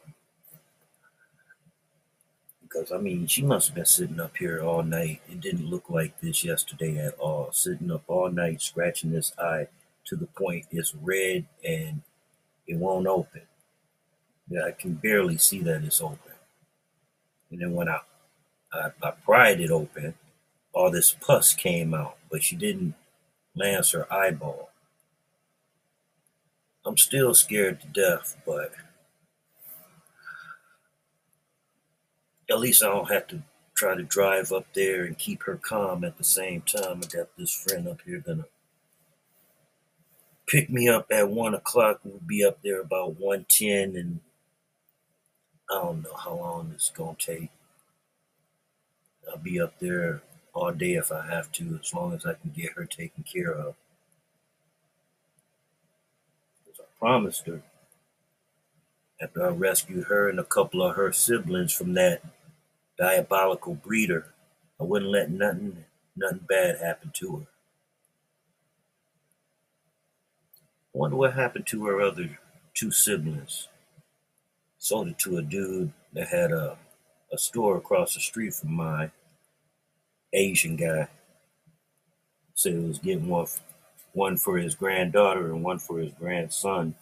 Because, 2.68 2.92
I 2.92 2.98
mean, 2.98 3.26
she 3.26 3.42
must 3.42 3.68
have 3.68 3.74
been 3.74 3.86
sitting 3.86 4.20
up 4.20 4.36
here 4.36 4.60
all 4.62 4.82
night. 4.82 5.22
It 5.28 5.40
didn't 5.40 5.70
look 5.70 5.88
like 5.88 6.20
this 6.20 6.44
yesterday 6.44 6.98
at 6.98 7.14
all. 7.18 7.50
Sitting 7.50 7.90
up 7.90 8.02
all 8.08 8.30
night, 8.30 8.60
scratching 8.60 9.10
this 9.10 9.32
eye 9.38 9.68
to 10.04 10.16
the 10.16 10.26
point 10.26 10.66
it's 10.70 10.94
red 10.94 11.46
and 11.66 12.02
it 12.66 12.76
won't 12.76 13.06
open. 13.06 13.42
Yeah, 14.50 14.64
I 14.66 14.72
can 14.72 14.94
barely 14.94 15.38
see 15.38 15.60
that 15.62 15.82
it's 15.82 16.00
open. 16.00 16.18
And 17.50 17.60
then 17.60 17.72
when 17.72 17.88
I, 17.88 18.00
I, 18.72 18.90
I 19.02 19.10
pried 19.10 19.60
it 19.60 19.70
open, 19.70 20.14
all 20.72 20.90
this 20.90 21.12
pus 21.12 21.54
came 21.54 21.94
out, 21.94 22.16
but 22.30 22.42
she 22.42 22.56
didn't 22.56 22.94
lance 23.54 23.92
her 23.92 24.10
eyeball. 24.12 24.70
I'm 26.84 26.96
still 26.96 27.34
scared 27.34 27.80
to 27.80 27.86
death, 27.88 28.36
but 28.46 28.72
at 32.50 32.60
least 32.60 32.82
I 32.82 32.88
don't 32.88 33.10
have 33.10 33.26
to 33.28 33.42
try 33.74 33.94
to 33.94 34.02
drive 34.02 34.52
up 34.52 34.66
there 34.74 35.04
and 35.04 35.18
keep 35.18 35.44
her 35.44 35.56
calm 35.56 36.02
at 36.04 36.18
the 36.18 36.24
same 36.24 36.62
time. 36.62 37.00
I 37.04 37.16
got 37.16 37.36
this 37.36 37.54
friend 37.54 37.86
up 37.86 38.00
here 38.04 38.18
gonna 38.18 38.46
pick 40.46 40.70
me 40.70 40.88
up 40.88 41.06
at 41.12 41.30
one 41.30 41.54
o'clock. 41.54 42.00
We'll 42.02 42.20
be 42.26 42.44
up 42.44 42.58
there 42.62 42.80
about 42.80 43.20
one 43.20 43.46
ten, 43.48 43.94
and 43.96 44.20
I 45.70 45.74
don't 45.82 46.02
know 46.02 46.14
how 46.14 46.34
long 46.34 46.72
it's 46.74 46.90
gonna 46.90 47.16
take. 47.18 47.50
I'll 49.30 49.38
be 49.38 49.60
up 49.60 49.78
there 49.78 50.22
all 50.54 50.72
day 50.72 50.94
if 50.94 51.12
I 51.12 51.26
have 51.26 51.52
to, 51.52 51.78
as 51.82 51.92
long 51.92 52.14
as 52.14 52.24
I 52.24 52.34
can 52.34 52.50
get 52.50 52.72
her 52.72 52.86
taken 52.86 53.22
care 53.22 53.52
of. 53.52 53.74
Because 56.64 56.80
I 56.80 56.98
promised 56.98 57.46
her 57.46 57.62
after 59.20 59.44
I 59.44 59.50
rescued 59.50 60.04
her 60.04 60.28
and 60.28 60.40
a 60.40 60.44
couple 60.44 60.82
of 60.82 60.96
her 60.96 61.12
siblings 61.12 61.72
from 61.72 61.94
that 61.94 62.22
diabolical 62.98 63.74
breeder, 63.74 64.26
I 64.80 64.84
wouldn't 64.84 65.10
let 65.10 65.30
nothing 65.30 65.84
nothing 66.16 66.46
bad 66.48 66.78
happen 66.78 67.10
to 67.14 67.36
her. 67.36 67.46
I 70.94 70.98
wonder 70.98 71.16
what 71.16 71.34
happened 71.34 71.66
to 71.68 71.86
her 71.86 72.00
other 72.00 72.38
two 72.74 72.90
siblings. 72.90 73.68
Sold 74.78 75.08
it 75.08 75.18
to 75.20 75.38
a 75.38 75.42
dude 75.42 75.92
that 76.12 76.28
had 76.28 76.50
a, 76.52 76.76
a 77.32 77.38
store 77.38 77.76
across 77.76 78.14
the 78.14 78.20
street 78.20 78.54
from 78.54 78.72
mine. 78.74 79.12
Asian 80.32 80.76
guy. 80.76 81.08
Said 82.54 82.72
he 82.72 82.78
was 82.80 82.98
getting 82.98 83.28
one, 83.28 83.46
one 84.12 84.36
for 84.36 84.58
his 84.58 84.74
granddaughter 84.74 85.52
and 85.52 85.62
one 85.62 85.78
for 85.78 85.98
his 85.98 86.12
grandson. 86.18 86.94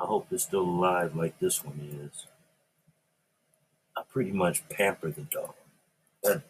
I 0.00 0.04
hope 0.06 0.28
it's 0.30 0.44
still 0.44 0.60
alive 0.62 1.16
like 1.16 1.38
this 1.38 1.64
one 1.64 1.80
is. 1.80 2.26
I 3.96 4.02
pretty 4.08 4.32
much 4.32 4.68
pamper 4.68 5.10
the 5.10 5.22
dog. 5.22 5.54
But 6.22 6.42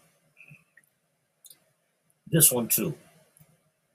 this 2.30 2.52
one 2.52 2.68
too. 2.68 2.94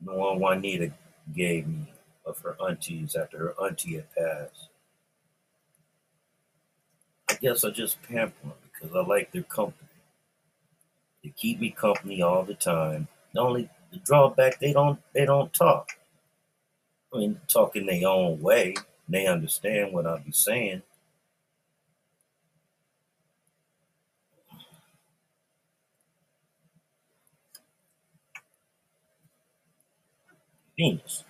The 0.02 0.14
one 0.14 0.40
Juanita 0.40 0.92
gave 1.36 1.68
me 1.68 1.92
of 2.26 2.40
her 2.40 2.56
aunties 2.68 3.16
after 3.16 3.38
her 3.38 3.54
auntie 3.64 3.96
had 3.96 4.14
passed. 4.16 4.70
I 7.30 7.36
guess 7.36 7.64
I 7.64 7.70
just 7.70 8.02
pamper 8.04 8.34
them 8.44 8.54
because 8.72 8.96
I 8.96 9.02
like 9.02 9.32
their 9.32 9.44
company. 9.44 9.90
They 11.24 11.30
keep 11.30 11.60
me 11.60 11.70
company 11.70 12.22
all 12.22 12.44
the 12.44 12.54
time. 12.56 13.08
The 13.34 13.42
only 13.42 13.70
the 13.92 13.98
drawback 14.00 14.60
they 14.60 14.74
don't 14.74 15.00
they 15.14 15.26
don't 15.26 15.54
talk. 15.54 15.90
I 17.14 17.20
mean, 17.20 17.40
talk 17.48 17.76
in 17.76 17.86
their 17.86 18.08
own 18.08 18.42
way. 18.42 18.74
They 19.10 19.28
understand 19.28 19.94
what 19.94 20.08
I 20.08 20.20
be 20.20 20.32
saying. 20.34 20.84
Venus, 30.78 31.24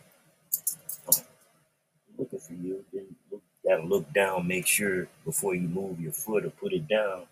looking 2.17 2.39
for 2.39 2.53
you. 2.53 2.85
Then 2.93 3.15
look, 3.31 3.41
gotta 3.67 3.83
look 3.83 4.13
down, 4.13 4.47
make 4.47 4.67
sure 4.67 5.07
before 5.25 5.55
you 5.55 5.67
move 5.67 5.99
your 5.99 6.13
foot 6.13 6.45
or 6.45 6.51
put 6.51 6.73
it 6.73 6.87
down 6.87 7.23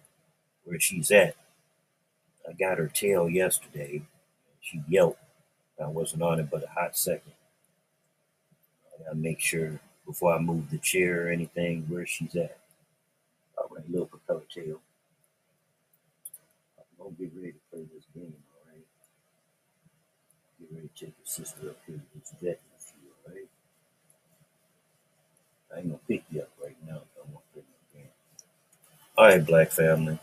where 0.65 0.79
she's 0.79 1.11
at. 1.11 1.35
I 2.49 2.53
got 2.53 2.79
her 2.79 2.87
tail 2.87 3.29
yesterday. 3.29 4.03
She 4.61 4.81
yelped. 4.89 5.21
I 5.83 5.87
wasn't 5.87 6.23
on 6.23 6.39
it 6.39 6.49
but 6.51 6.63
a 6.63 6.67
hot 6.67 6.97
second. 6.97 7.33
I 8.99 9.03
gotta 9.05 9.15
make 9.17 9.39
sure 9.41 9.79
before 10.11 10.33
I 10.33 10.39
move 10.39 10.69
the 10.69 10.77
chair 10.77 11.27
or 11.27 11.31
anything 11.31 11.85
where 11.87 12.05
she's 12.05 12.35
at. 12.35 12.57
All 13.57 13.69
right, 13.73 13.89
little 13.89 14.07
propeller 14.07 14.43
tail. 14.53 14.81
I'm 16.77 16.85
gonna 16.97 17.15
get 17.17 17.31
ready 17.33 17.53
to 17.53 17.59
play 17.71 17.85
this 17.93 18.03
game, 18.13 18.33
all 18.51 18.73
right? 18.73 18.85
Get 20.59 20.75
ready 20.75 20.89
to 20.93 21.05
take 21.05 21.15
your 21.17 21.25
sister 21.25 21.69
up 21.69 21.77
here 21.87 21.95
to 21.95 22.19
this 22.19 22.33
vet 22.41 22.59
with 22.73 22.93
you, 23.01 23.09
all 23.25 23.33
right? 23.33 23.47
I 25.73 25.79
ain't 25.79 25.87
gonna 25.87 25.99
pick 26.09 26.25
you 26.29 26.41
up 26.41 26.49
right 26.61 26.75
now 26.85 26.97
if 26.97 27.17
I 27.17 27.31
want 27.31 27.45
to 27.45 27.53
play 27.53 27.63
no 27.63 27.99
game. 27.99 28.09
All 29.17 29.25
right, 29.27 29.45
black 29.45 29.71
family. 29.71 30.19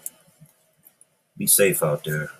Be 1.38 1.46
safe 1.46 1.82
out 1.82 2.04
there. 2.04 2.30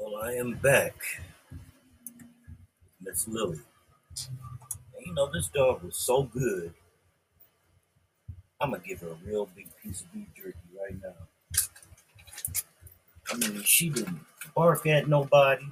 Well, 0.00 0.24
I 0.24 0.29
am 0.40 0.54
back, 0.54 0.94
Miss 3.00 3.28
Lily. 3.28 3.60
And 4.96 5.06
you 5.06 5.14
know, 5.14 5.30
this 5.30 5.48
dog 5.48 5.82
was 5.82 5.96
so 5.96 6.22
good. 6.24 6.72
I'm 8.60 8.70
gonna 8.70 8.82
give 8.82 9.00
her 9.00 9.08
a 9.08 9.18
real 9.26 9.48
big 9.54 9.68
piece 9.82 10.00
of 10.00 10.12
beef 10.12 10.26
jerky 10.34 10.58
right 10.80 10.96
now. 11.02 11.60
I 13.30 13.36
mean, 13.36 13.62
she 13.62 13.90
didn't 13.90 14.20
bark 14.56 14.86
at 14.86 15.08
nobody. 15.08 15.64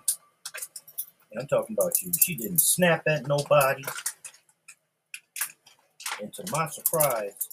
And 1.30 1.40
I'm 1.40 1.46
talking 1.48 1.76
about 1.78 2.00
you. 2.02 2.12
She 2.20 2.34
didn't 2.36 2.60
snap 2.60 3.02
at 3.08 3.26
nobody. 3.26 3.82
And 6.20 6.32
to 6.34 6.44
my 6.52 6.68
surprise, 6.68 7.48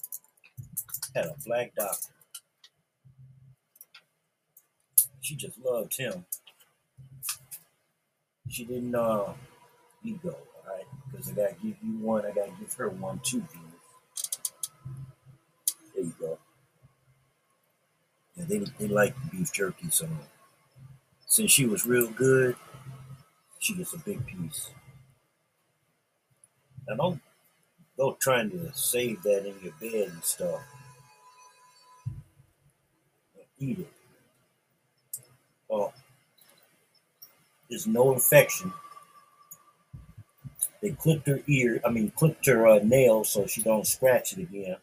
had 1.15 1.25
a 1.25 1.35
black 1.45 1.73
doctor. 1.75 2.13
She 5.21 5.35
just 5.35 5.57
loved 5.59 5.97
him. 5.97 6.25
She 8.49 8.65
didn't 8.65 8.95
uh 8.95 9.33
ego, 10.03 10.35
alright? 10.65 10.85
Because 11.11 11.29
I 11.29 11.33
gotta 11.33 11.55
give 11.55 11.75
you 11.83 11.97
one, 11.99 12.25
I 12.25 12.31
gotta 12.31 12.51
give 12.59 12.73
her 12.75 12.89
one 12.89 13.19
too. 13.23 13.43
There 15.95 16.03
you 16.03 16.13
go. 16.19 16.37
Yeah, 18.35 18.45
they 18.47 18.59
they 18.79 18.87
like 18.87 19.15
beef 19.31 19.51
jerky, 19.51 19.89
so 19.89 20.07
since 21.27 21.51
she 21.51 21.65
was 21.67 21.85
real 21.85 22.07
good, 22.09 22.55
she 23.59 23.75
gets 23.75 23.93
a 23.93 23.99
big 23.99 24.25
piece. 24.25 24.69
Now 26.87 26.95
don't 26.95 27.21
go 27.97 28.13
trying 28.19 28.51
to 28.51 28.73
save 28.73 29.23
that 29.23 29.45
in 29.47 29.55
your 29.63 29.73
bed 29.81 30.11
and 30.13 30.23
stuff. 30.23 30.61
Eat 33.59 33.79
it. 33.79 33.91
Oh, 35.69 35.93
there's 37.75 37.87
no 37.87 38.13
infection. 38.13 38.71
They 40.81 40.91
clipped 40.91 41.27
her 41.27 41.41
ear, 41.45 41.81
I 41.83 41.89
mean, 41.89 42.09
clipped 42.15 42.45
her 42.45 42.65
uh, 42.65 42.79
nail 42.81 43.25
so 43.25 43.45
she 43.47 43.61
don't 43.61 43.85
scratch 43.85 44.31
it 44.31 44.39
again. 44.39 44.77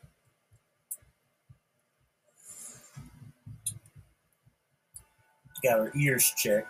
Got 5.63 5.79
her 5.79 5.93
ears 5.97 6.35
checked. 6.37 6.69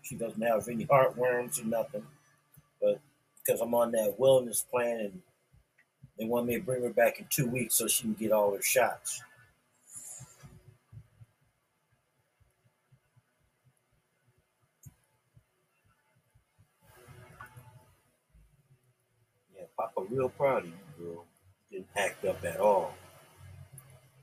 She 0.00 0.14
doesn't 0.16 0.40
have 0.40 0.66
any 0.66 0.86
heartworms 0.86 1.60
or 1.60 1.66
nothing. 1.66 2.06
But 2.80 3.00
because 3.44 3.60
I'm 3.60 3.74
on 3.74 3.92
that 3.92 4.16
wellness 4.18 4.66
plan 4.66 5.00
and 5.00 5.22
they 6.18 6.24
want 6.24 6.46
me 6.46 6.54
to 6.54 6.62
bring 6.62 6.82
her 6.84 6.88
back 6.88 7.20
in 7.20 7.26
two 7.28 7.48
weeks 7.48 7.74
so 7.74 7.86
she 7.86 8.04
can 8.04 8.14
get 8.14 8.32
all 8.32 8.54
her 8.54 8.62
shots. 8.62 9.22
Yeah, 19.54 19.64
Papa 19.84 20.06
real 20.08 20.30
proud 20.30 20.62
of 20.62 20.68
you, 20.68 20.72
girl. 20.98 21.24
Didn't 21.70 21.88
act 21.94 22.24
up 22.24 22.42
at 22.44 22.58
all. 22.58 22.94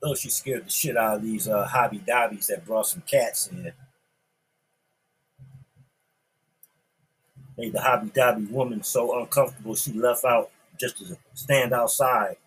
Though 0.02 0.16
she 0.16 0.30
scared 0.30 0.66
the 0.66 0.72
shit 0.72 0.98
out 0.98 1.18
of 1.18 1.22
these 1.22 1.48
uh, 1.48 1.68
hobby 1.68 2.00
dobbies 2.00 2.48
that 2.48 2.66
brought 2.66 2.88
some 2.88 3.04
cats 3.06 3.48
in. 3.48 3.72
Made 7.58 7.74
the 7.74 7.82
hobby 7.82 8.10
dobby 8.10 8.46
woman 8.46 8.82
so 8.82 9.20
uncomfortable 9.20 9.76
she 9.76 9.94
left 9.94 10.26
out 10.26 10.50
just 10.80 10.98
to 10.98 11.16
stand 11.36 11.74
outside. 11.74 12.38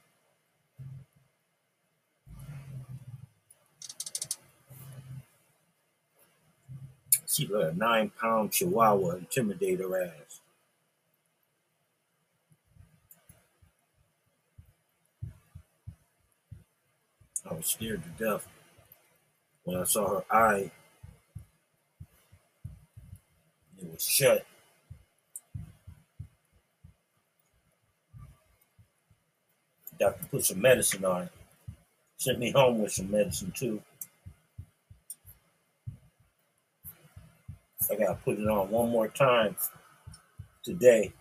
She 7.28 7.46
let 7.46 7.74
a 7.74 7.76
nine 7.76 8.10
pound 8.20 8.50
chihuahua 8.50 9.16
intimidate 9.16 9.78
her 9.80 10.02
ass. 10.02 10.23
I 17.48 17.54
was 17.54 17.66
scared 17.66 18.02
to 18.02 18.24
death 18.24 18.48
when 19.64 19.76
I 19.76 19.84
saw 19.84 20.20
her 20.20 20.24
eye. 20.30 20.70
It 23.78 23.92
was 23.92 24.02
shut. 24.02 24.46
Doctor 29.98 30.26
put 30.30 30.44
some 30.44 30.60
medicine 30.60 31.04
on 31.04 31.24
it. 31.24 31.32
Sent 32.16 32.38
me 32.38 32.50
home 32.50 32.80
with 32.80 32.92
some 32.92 33.10
medicine 33.10 33.52
too. 33.54 33.82
I 37.90 37.96
gotta 37.96 38.14
put 38.24 38.38
it 38.38 38.48
on 38.48 38.70
one 38.70 38.88
more 38.90 39.08
time 39.08 39.56
today. 40.64 41.12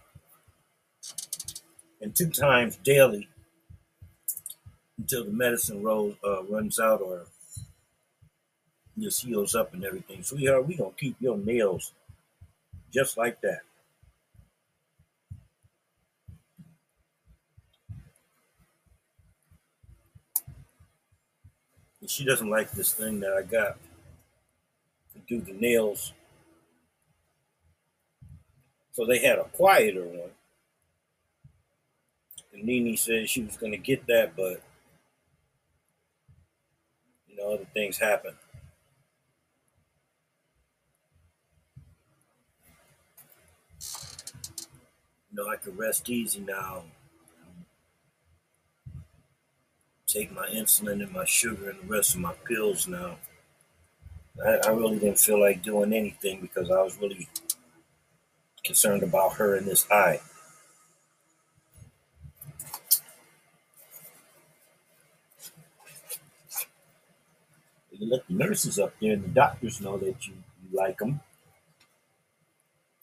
And 2.02 2.16
two 2.16 2.30
times 2.30 2.78
daily 2.78 3.28
until 5.04 5.26
the 5.26 5.32
medicine 5.32 5.86
uh, 5.86 6.44
runs 6.44 6.80
out 6.80 7.02
or 7.02 7.26
just 8.98 9.26
heals 9.26 9.54
up 9.54 9.74
and 9.74 9.84
everything. 9.84 10.24
Sweetheart, 10.24 10.66
we 10.66 10.78
gonna 10.78 10.92
keep 10.98 11.18
your 11.20 11.38
nails 11.38 11.92
just 12.94 13.18
like 13.18 13.42
that. 13.42 13.60
She 22.08 22.24
doesn't 22.24 22.50
like 22.50 22.72
this 22.72 22.94
thing 22.94 23.20
that 23.22 23.34
I 23.34 23.42
got 23.42 23.78
to 25.14 25.20
do 25.28 25.42
the 25.42 25.52
nails. 25.54 26.14
So 28.94 29.06
they 29.06 29.20
had 29.20 29.40
a 29.40 29.46
quieter 29.46 30.06
one. 30.06 30.30
And 32.54 32.64
Nene 32.64 32.96
said 32.96 33.30
she 33.30 33.44
was 33.44 33.58
gonna 33.58 33.78
get 33.78 34.08
that, 34.08 34.36
but 34.38 34.62
know, 37.44 37.54
other 37.56 37.66
things 37.74 37.98
happen. 37.98 38.34
You 45.32 45.44
know, 45.44 45.50
I 45.52 45.58
can 45.58 45.76
rest 45.76 46.10
easy 46.10 46.40
now. 46.40 46.84
Take 50.08 50.32
my 50.32 50.48
insulin 50.48 51.04
and 51.04 51.12
my 51.12 51.26
sugar 51.26 51.70
and 51.72 51.82
the 51.82 51.88
rest 51.88 52.16
of 52.16 52.22
my 52.22 52.34
pills 52.48 52.88
now. 52.88 53.18
I, 54.46 54.60
I 54.66 54.70
really 54.72 55.00
didn't 55.00 55.20
feel 55.20 55.40
like 55.40 55.64
doing 55.64 55.94
anything 55.94 56.42
because 56.42 56.70
I 56.70 56.82
was 56.82 56.98
really 57.00 57.28
concerned 58.66 59.04
about 59.04 59.34
her 59.34 59.56
and 59.56 59.68
this 59.68 59.90
eye. 59.92 60.20
Let 68.06 68.28
the 68.28 68.34
nurses 68.34 68.80
up 68.80 68.94
there 69.02 69.14
and 69.14 69.24
the 69.24 69.30
doctors 69.30 69.82
know 69.82 69.98
that 69.98 70.28
you, 70.28 70.34
you 70.64 70.78
like 70.78 70.98
them. 71.00 71.20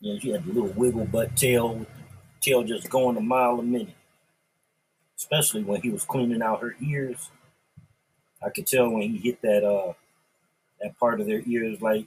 You 0.01 0.15
know, 0.15 0.19
she 0.21 0.31
had 0.31 0.45
the 0.45 0.53
little 0.53 0.71
wiggle 0.71 1.07
butt 1.07 1.37
tail 1.37 1.75
with 1.75 1.89
the 1.89 2.05
tail 2.41 2.65
just 2.65 2.89
going 2.91 3.17
a 3.17 3.21
mile 3.21 3.61
a 3.61 3.63
minute. 3.63 3.95
Especially 5.17 5.63
when 5.63 5.83
he 5.83 5.91
was 5.91 6.05
cleaning 6.05 6.43
out 6.43 6.63
her 6.63 6.77
ears. 6.83 7.31
I 8.43 8.51
could 8.51 8.67
tell 8.67 8.91
when 8.91 9.03
he 9.03 9.19
hit 9.19 9.43
that 9.43 9.65
uh 9.65 9.93
that 10.81 10.99
part 10.99 11.21
of 11.21 11.27
their 11.27 11.43
ears 11.47 11.83
like 11.83 12.07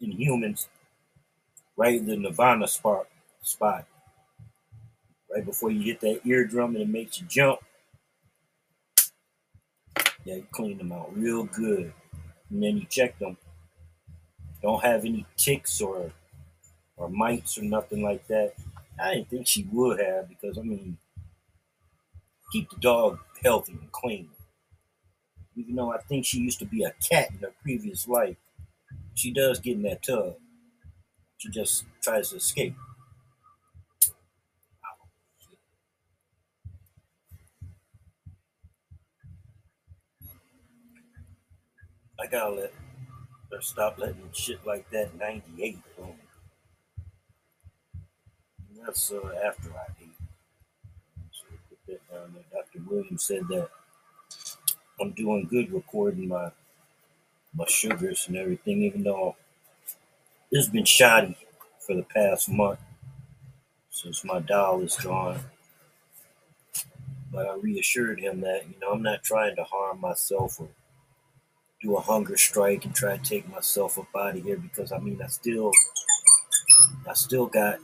in 0.00 0.12
humans, 0.12 0.68
right 1.76 1.98
in 1.98 2.06
the 2.06 2.16
nirvana 2.16 2.68
spot 2.68 3.06
spot. 3.42 3.86
Right 5.32 5.44
before 5.44 5.70
you 5.70 5.82
hit 5.82 6.00
that 6.02 6.26
eardrum 6.26 6.76
and 6.76 6.82
it 6.82 6.88
makes 6.88 7.20
you 7.20 7.26
jump. 7.26 7.60
Yeah, 10.24 10.36
you 10.36 10.46
clean 10.52 10.78
them 10.78 10.92
out 10.92 11.16
real 11.16 11.44
good. 11.44 11.92
And 12.50 12.62
then 12.62 12.76
you 12.78 12.86
check 12.86 13.18
them. 13.18 13.36
Don't 14.60 14.84
have 14.84 15.06
any 15.06 15.24
ticks 15.38 15.80
or 15.80 16.12
or 16.96 17.08
mites 17.10 17.58
or 17.58 17.62
nothing 17.64 18.02
like 18.02 18.26
that. 18.28 18.54
I 19.00 19.14
didn't 19.14 19.30
think 19.30 19.46
she 19.48 19.64
would 19.72 20.00
have 20.00 20.28
because 20.28 20.58
I 20.58 20.62
mean, 20.62 20.98
keep 22.50 22.68
the 22.70 22.76
dog 22.80 23.20
healthy 23.44 23.72
and 23.72 23.92
clean. 23.92 24.30
Even 25.56 25.74
though 25.74 25.90
I 25.92 25.98
think 25.98 26.24
she 26.24 26.38
used 26.38 26.60
to 26.60 26.64
be 26.64 26.84
a 26.84 26.92
cat 26.92 27.30
in 27.32 27.38
her 27.38 27.52
previous 27.62 28.06
life, 28.06 28.36
she 29.14 29.32
does 29.32 29.60
get 29.60 29.76
in 29.76 29.82
that 29.84 30.02
tub. 30.02 30.36
She 31.38 31.48
just 31.48 31.86
tries 32.02 32.28
to 32.30 32.36
escape. 32.36 32.74
I 42.26 42.28
gotta 42.28 42.54
let 42.56 42.72
her 43.52 43.60
stop 43.60 43.98
letting 43.98 44.28
shit 44.32 44.66
like 44.66 44.90
that 44.90 45.16
98 45.16 45.78
on 46.00 46.06
me. 46.08 46.14
And 48.70 48.86
That's 48.86 49.12
uh, 49.12 49.20
after 49.46 49.70
I 49.70 49.86
ate. 50.02 50.08
So 51.32 51.44
put 51.68 51.78
that 51.88 52.10
down 52.10 52.34
there. 52.34 52.62
Dr. 52.62 52.80
Williams 52.88 53.24
said 53.24 53.42
that 53.50 53.70
I'm 55.00 55.12
doing 55.12 55.46
good 55.48 55.72
recording 55.72 56.28
my 56.28 56.50
my 57.54 57.66
sugars 57.68 58.26
and 58.28 58.36
everything, 58.36 58.82
even 58.82 59.04
though 59.04 59.36
it's 60.50 60.68
been 60.68 60.84
shoddy 60.84 61.36
for 61.78 61.94
the 61.94 62.02
past 62.02 62.48
month 62.48 62.80
since 63.90 64.24
my 64.24 64.40
dial 64.40 64.82
is 64.82 64.96
gone. 64.96 65.40
But 67.32 67.46
I 67.46 67.54
reassured 67.54 68.20
him 68.20 68.40
that, 68.42 68.64
you 68.68 68.74
know, 68.80 68.92
I'm 68.92 69.02
not 69.02 69.22
trying 69.22 69.56
to 69.56 69.64
harm 69.64 70.00
myself 70.00 70.60
or 70.60 70.68
do 71.82 71.96
a 71.96 72.00
hunger 72.00 72.36
strike 72.36 72.84
and 72.84 72.94
try 72.94 73.16
to 73.16 73.22
take 73.22 73.48
myself 73.50 73.98
up 73.98 74.08
out 74.16 74.36
of 74.36 74.42
here 74.42 74.56
because 74.56 74.92
I 74.92 74.98
mean 74.98 75.20
I 75.22 75.26
still 75.26 75.72
I 77.08 77.14
still 77.14 77.46
got 77.46 77.78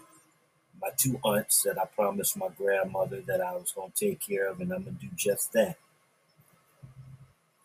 my 0.81 0.88
two 0.96 1.18
aunts 1.24 1.62
that 1.62 1.78
I 1.78 1.85
promised 1.87 2.37
my 2.37 2.48
grandmother 2.57 3.20
that 3.26 3.40
I 3.40 3.52
was 3.52 3.72
gonna 3.72 3.92
take 3.94 4.20
care 4.20 4.48
of 4.48 4.61
and 4.61 4.72
I'm 4.72 4.85
gonna 4.85 4.96
do 5.00 5.09
just 5.16 5.52
that. 5.52 5.76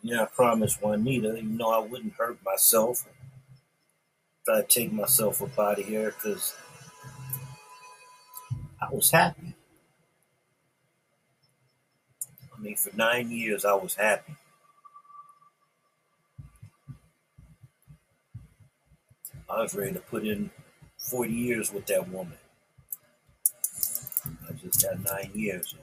Yeah, 0.01 0.23
I 0.23 0.25
promised 0.25 0.81
Juanita, 0.81 1.35
you 1.37 1.43
know, 1.43 1.69
I 1.69 1.79
wouldn't 1.79 2.13
hurt 2.13 2.37
myself. 2.45 3.05
Try 4.45 4.61
to 4.61 4.67
take 4.67 4.93
myself 4.93 5.41
up 5.41 5.57
out 5.59 5.79
of 5.79 5.85
here 5.85 6.11
because 6.11 6.55
I 8.81 8.93
was 8.93 9.11
happy. 9.11 9.55
I 12.55 12.59
mean, 12.59 12.75
for 12.75 12.95
nine 12.95 13.31
years, 13.31 13.65
I 13.65 13.73
was 13.73 13.95
happy. 13.95 14.35
I 19.49 19.61
was 19.61 19.75
ready 19.75 19.93
to 19.93 19.99
put 19.99 20.25
in 20.25 20.49
40 20.97 21.31
years 21.33 21.73
with 21.73 21.85
that 21.87 22.09
woman. 22.09 22.37
I 24.49 24.53
just 24.53 24.81
got 24.83 24.99
nine 25.03 25.31
years. 25.33 25.75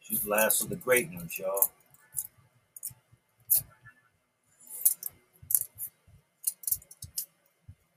She's 0.00 0.22
the 0.22 0.30
last 0.30 0.62
of 0.62 0.68
the 0.70 0.76
great 0.76 1.10
ones, 1.12 1.38
y'all. 1.38 1.70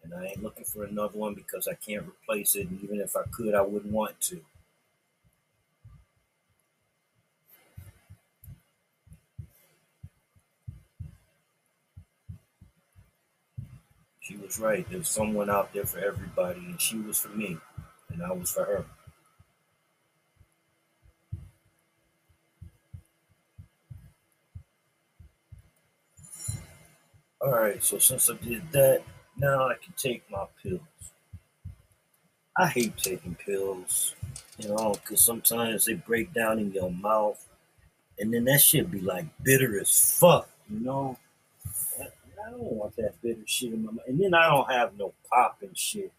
And 0.04 0.13
I 0.13 0.26
ain't 0.28 0.43
looking 0.43 0.65
for 0.65 0.84
another 0.84 1.17
one 1.17 1.36
because 1.36 1.67
I 1.67 1.76
can't 1.76 2.08
replace 2.08 2.56
it. 2.56 2.67
And 2.69 2.84
even 2.84 3.00
if 3.00 3.15
I 3.15 3.24
could, 3.32 3.54
I 3.56 3.62
wouldn't 3.62 3.93
want 3.93 4.19
to. 4.22 4.41
Was 14.49 14.59
right. 14.59 14.85
There's 14.89 15.07
someone 15.07 15.47
out 15.49 15.71
there 15.73 15.85
for 15.85 15.99
everybody, 15.99 16.59
and 16.59 16.81
she 16.81 16.97
was 16.97 17.19
for 17.19 17.29
me, 17.29 17.57
and 18.12 18.23
I 18.23 18.31
was 18.31 18.49
for 18.49 18.65
her. 18.65 18.85
All 27.41 27.52
right, 27.52 27.81
so 27.83 28.00
since 28.00 28.27
I 28.29 28.33
did 28.43 28.63
that, 28.71 29.04
now 29.37 29.67
I 29.67 29.75
can 29.75 29.93
take 29.95 30.23
my 30.31 30.45
pills. 30.63 30.81
I 32.58 32.67
hate 32.67 32.97
taking 32.97 33.35
pills, 33.35 34.15
you 34.58 34.69
know, 34.69 34.93
because 34.93 35.23
sometimes 35.23 35.85
they 35.85 35.93
break 35.93 36.33
down 36.33 36.58
in 36.58 36.71
your 36.71 36.91
mouth, 36.91 37.45
and 38.17 38.33
then 38.33 38.45
that 38.45 38.62
shit 38.62 38.89
be 38.89 39.00
like 39.00 39.25
bitter 39.43 39.79
as 39.79 40.17
fuck, 40.19 40.50
you 40.69 40.79
know. 40.79 41.19
I 42.46 42.52
don't 42.52 42.62
want 42.73 42.96
that 42.98 43.21
bitter 43.21 43.42
shit 43.46 43.73
in 43.73 43.85
my 43.85 43.92
mouth, 43.92 44.06
and 44.08 44.19
then 44.19 44.33
I 44.33 44.50
don't 44.50 44.71
have 44.71 44.98
no 44.98 45.13
pop 45.29 45.58
and 45.62 45.77
shit. 45.77 46.12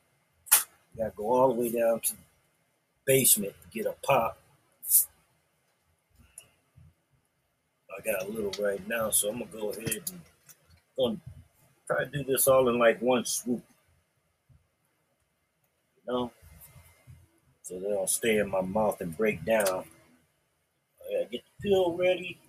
You 0.94 0.98
gotta 0.98 1.12
go 1.16 1.32
all 1.32 1.54
the 1.54 1.60
way 1.60 1.70
down 1.70 2.00
to 2.00 2.12
the 2.12 2.18
basement 3.06 3.54
to 3.62 3.68
get 3.78 3.86
a 3.86 3.94
pop. 4.02 4.38
I 7.96 8.02
got 8.02 8.26
a 8.26 8.30
little 8.30 8.64
right 8.64 8.86
now, 8.88 9.10
so 9.10 9.30
I'm 9.30 9.40
gonna 9.40 9.50
go 9.52 9.70
ahead 9.70 10.02
and 10.10 10.20
gonna 10.98 11.20
try 11.86 12.04
to 12.04 12.10
do 12.10 12.24
this 12.24 12.48
all 12.48 12.68
in 12.68 12.78
like 12.78 13.00
one 13.00 13.24
swoop, 13.24 13.62
you 15.96 16.12
know, 16.12 16.32
so 17.62 17.78
they 17.78 17.90
don't 17.90 18.10
stay 18.10 18.38
in 18.38 18.50
my 18.50 18.62
mouth 18.62 19.00
and 19.00 19.16
break 19.16 19.44
down. 19.44 19.66
I 19.68 21.12
gotta 21.12 21.28
get 21.30 21.42
the 21.44 21.68
pill 21.68 21.96
ready. 21.96 22.39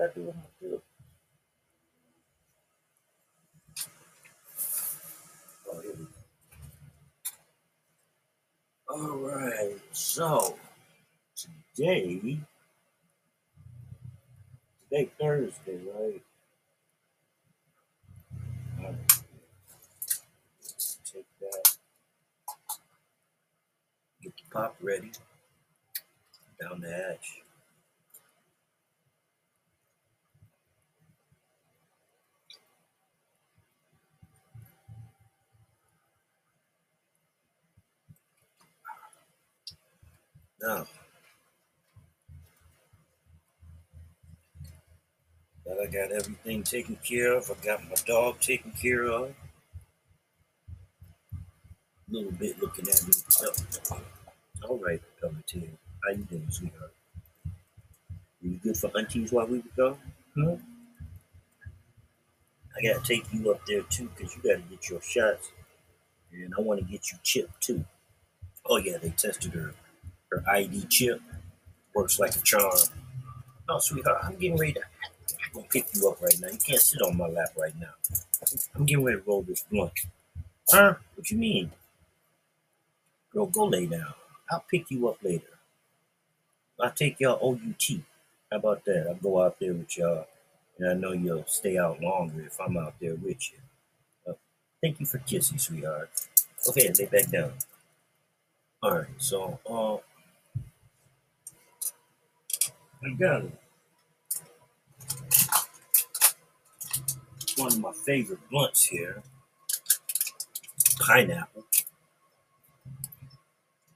I 0.00 0.08
do. 0.14 0.34
All 8.88 9.16
right, 9.18 9.76
so 9.92 10.56
today, 11.76 12.38
today 14.90 15.10
Thursday, 15.20 15.80
right? 15.94 16.22
Um, 18.78 18.84
right. 18.84 18.96
Take 21.04 21.26
that. 21.40 21.76
Get 24.22 24.32
the 24.36 24.42
pop 24.52 24.76
ready. 24.82 25.12
Down 26.60 26.80
the 26.80 26.90
hatch. 26.90 27.42
Now, 40.60 40.86
that 45.66 45.78
I 45.80 45.86
got 45.86 46.12
everything 46.12 46.62
taken 46.62 46.96
care 47.04 47.36
of, 47.36 47.50
I 47.50 47.64
got 47.64 47.84
my 47.84 47.96
dog 48.06 48.40
taken 48.40 48.72
care 48.72 49.04
of. 49.04 49.34
A 52.08 52.12
little 52.12 52.32
bit 52.32 52.60
looking 52.60 52.88
at 52.88 53.02
me. 53.06 53.12
Oh, 53.90 54.00
all 54.68 54.78
right, 54.78 55.02
Pelletier. 55.20 55.68
How 56.04 56.10
you 56.12 56.24
doing, 56.24 56.46
sweetheart? 56.50 56.94
You 58.40 58.58
good 58.62 58.76
for 58.76 58.90
aunties 58.96 59.32
while 59.32 59.46
we 59.46 59.62
go? 59.76 59.98
Huh? 60.38 60.56
I 62.76 62.82
gotta 62.82 63.04
take 63.06 63.32
you 63.32 63.50
up 63.50 63.60
there 63.66 63.82
too, 63.82 64.08
cause 64.18 64.36
you 64.36 64.42
gotta 64.42 64.62
get 64.70 64.88
your 64.88 65.00
shots, 65.02 65.50
and 66.32 66.52
I 66.56 66.60
want 66.60 66.80
to 66.80 66.86
get 66.86 67.10
you 67.10 67.18
chipped 67.22 67.60
too. 67.62 67.84
Oh 68.66 68.76
yeah, 68.76 68.98
they 68.98 69.10
tested 69.10 69.52
her 69.54 69.74
her 70.30 70.42
ID 70.48 70.86
chip. 70.86 71.20
Works 71.94 72.18
like 72.18 72.34
a 72.36 72.40
charm. 72.40 72.72
Oh, 73.68 73.78
sweetheart, 73.78 74.18
I'm 74.22 74.36
getting 74.36 74.56
ready 74.56 74.74
to. 74.74 74.80
I'm 74.80 75.52
gonna 75.54 75.66
pick 75.68 75.86
you 75.94 76.08
up 76.08 76.20
right 76.20 76.36
now. 76.40 76.48
You 76.48 76.58
can't 76.58 76.80
sit 76.80 77.00
on 77.02 77.16
my 77.16 77.26
lap 77.26 77.48
right 77.58 77.74
now. 77.80 77.94
I'm 78.74 78.84
getting 78.84 79.04
ready 79.04 79.18
to 79.18 79.24
roll 79.26 79.42
this 79.42 79.64
blunt. 79.70 79.92
Huh? 80.70 80.94
What 81.14 81.30
you 81.30 81.38
mean? 81.38 81.72
Girl, 83.32 83.46
go 83.46 83.64
lay 83.66 83.86
down. 83.86 84.14
I'll 84.50 84.64
pick 84.70 84.90
you 84.90 85.08
up 85.08 85.18
later. 85.22 85.46
I'll 86.80 86.90
take 86.90 87.18
y'all 87.20 87.38
OUT. 87.42 88.00
How 88.50 88.58
about 88.58 88.84
that? 88.84 89.06
I'll 89.08 89.14
go 89.14 89.42
out 89.42 89.58
there 89.58 89.72
with 89.72 89.96
y'all, 89.96 90.26
and 90.78 90.90
I 90.90 90.94
know 90.94 91.12
you'll 91.12 91.46
stay 91.46 91.78
out 91.78 92.00
longer 92.00 92.42
if 92.42 92.60
I'm 92.60 92.76
out 92.76 92.94
there 93.00 93.14
with 93.14 93.50
you. 93.52 93.58
Uh, 94.28 94.34
thank 94.82 95.00
you 95.00 95.06
for 95.06 95.18
kissing, 95.18 95.58
sweetheart. 95.58 96.10
Ahead, 96.68 96.98
lay 96.98 97.06
back 97.06 97.30
down. 97.30 97.52
All 98.82 98.98
right, 98.98 99.06
so 99.18 99.58
uh, 99.68 99.96
Got. 103.02 103.44
One 107.56 107.72
of 107.72 107.80
my 107.80 107.92
favorite 108.04 108.40
blunts 108.50 108.84
here, 108.84 109.22
pineapple, 111.00 111.64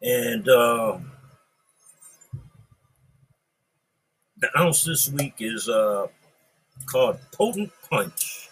and 0.03 0.48
um, 0.48 1.12
the 4.38 4.48
ounce 4.59 4.84
this 4.84 5.11
week 5.11 5.34
is 5.40 5.68
uh 5.68 6.07
called 6.86 7.18
Potent 7.32 7.70
Punch. 7.90 8.48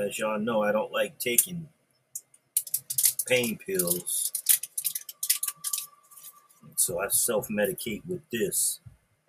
As 0.00 0.18
y'all 0.18 0.40
know, 0.40 0.62
I 0.62 0.72
don't 0.72 0.92
like 0.92 1.18
taking 1.18 1.68
pain 3.28 3.58
pills. 3.64 4.32
So 6.84 7.00
I 7.00 7.08
self 7.08 7.48
medicate 7.48 8.02
with 8.06 8.20
this. 8.30 8.80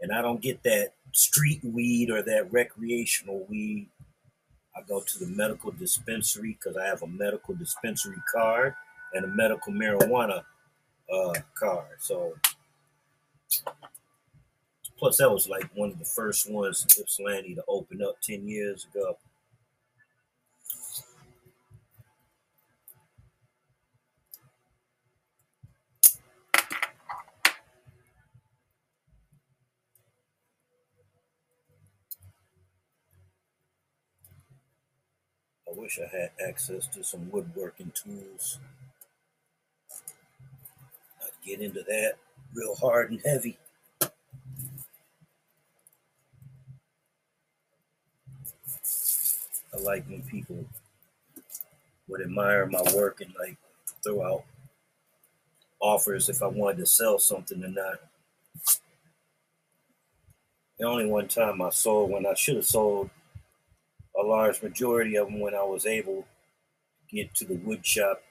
And 0.01 0.11
I 0.11 0.21
don't 0.21 0.41
get 0.41 0.63
that 0.63 0.93
street 1.13 1.61
weed 1.63 2.09
or 2.09 2.21
that 2.23 2.51
recreational 2.51 3.45
weed. 3.49 3.87
I 4.75 4.81
go 4.81 5.01
to 5.01 5.19
the 5.19 5.27
medical 5.27 5.71
dispensary 5.71 6.57
because 6.59 6.77
I 6.77 6.85
have 6.85 7.03
a 7.03 7.07
medical 7.07 7.53
dispensary 7.53 8.21
card 8.33 8.73
and 9.13 9.23
a 9.23 9.27
medical 9.27 9.71
marijuana 9.71 10.43
uh, 11.13 11.33
card. 11.53 11.85
So, 11.99 12.33
plus, 14.97 15.17
that 15.17 15.31
was 15.31 15.47
like 15.47 15.69
one 15.75 15.91
of 15.91 15.99
the 15.99 16.05
first 16.05 16.51
ones 16.51 16.83
in 16.83 17.03
Ypsilanti 17.03 17.55
to 17.55 17.63
open 17.67 18.01
up 18.01 18.19
10 18.21 18.47
years 18.47 18.87
ago. 18.91 19.17
I 35.73 35.79
wish 35.79 35.99
I 35.99 36.15
had 36.15 36.31
access 36.47 36.87
to 36.87 37.03
some 37.03 37.31
woodworking 37.31 37.91
tools. 37.95 38.59
I'd 41.21 41.45
get 41.45 41.61
into 41.61 41.81
that 41.83 42.13
real 42.53 42.75
hard 42.75 43.11
and 43.11 43.21
heavy. 43.25 43.57
I 49.73 49.81
like 49.81 50.07
when 50.07 50.21
people 50.21 50.63
would 52.07 52.21
admire 52.21 52.67
my 52.67 52.81
work 52.95 53.21
and 53.21 53.33
like 53.39 53.57
throw 54.03 54.23
out 54.23 54.43
offers 55.79 56.29
if 56.29 56.43
I 56.43 56.47
wanted 56.47 56.77
to 56.79 56.85
sell 56.85 57.17
something 57.17 57.63
or 57.63 57.69
not. 57.69 57.95
The 60.77 60.85
only 60.85 61.07
one 61.07 61.27
time 61.27 61.61
I 61.61 61.71
sold 61.71 62.11
when 62.11 62.25
I 62.25 62.35
should 62.35 62.57
have 62.57 62.65
sold 62.65 63.09
a 64.23 64.27
large 64.27 64.61
majority 64.61 65.15
of 65.15 65.27
them 65.27 65.39
when 65.39 65.53
I 65.53 65.63
was 65.63 65.85
able 65.85 66.25
to 67.09 67.15
get 67.15 67.33
to 67.35 67.45
the 67.45 67.55
wood 67.55 67.85
shop. 67.85 68.23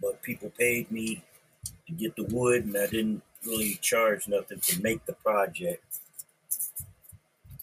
But 0.00 0.22
people 0.22 0.50
paid 0.50 0.90
me 0.90 1.24
to 1.86 1.92
get 1.92 2.14
the 2.14 2.24
wood, 2.24 2.66
and 2.66 2.76
I 2.76 2.86
didn't 2.86 3.22
really 3.44 3.78
charge 3.80 4.28
nothing 4.28 4.60
to 4.60 4.82
make 4.82 5.04
the 5.06 5.14
project. 5.14 5.82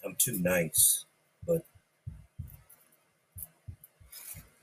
I'm 0.03 0.15
too 0.15 0.37
nice, 0.39 1.05
but 1.47 1.65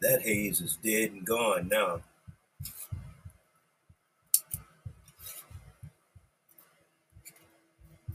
that 0.01 0.23
haze 0.23 0.61
is 0.61 0.77
dead 0.83 1.13
and 1.13 1.25
gone 1.25 1.69
now. 1.69 2.01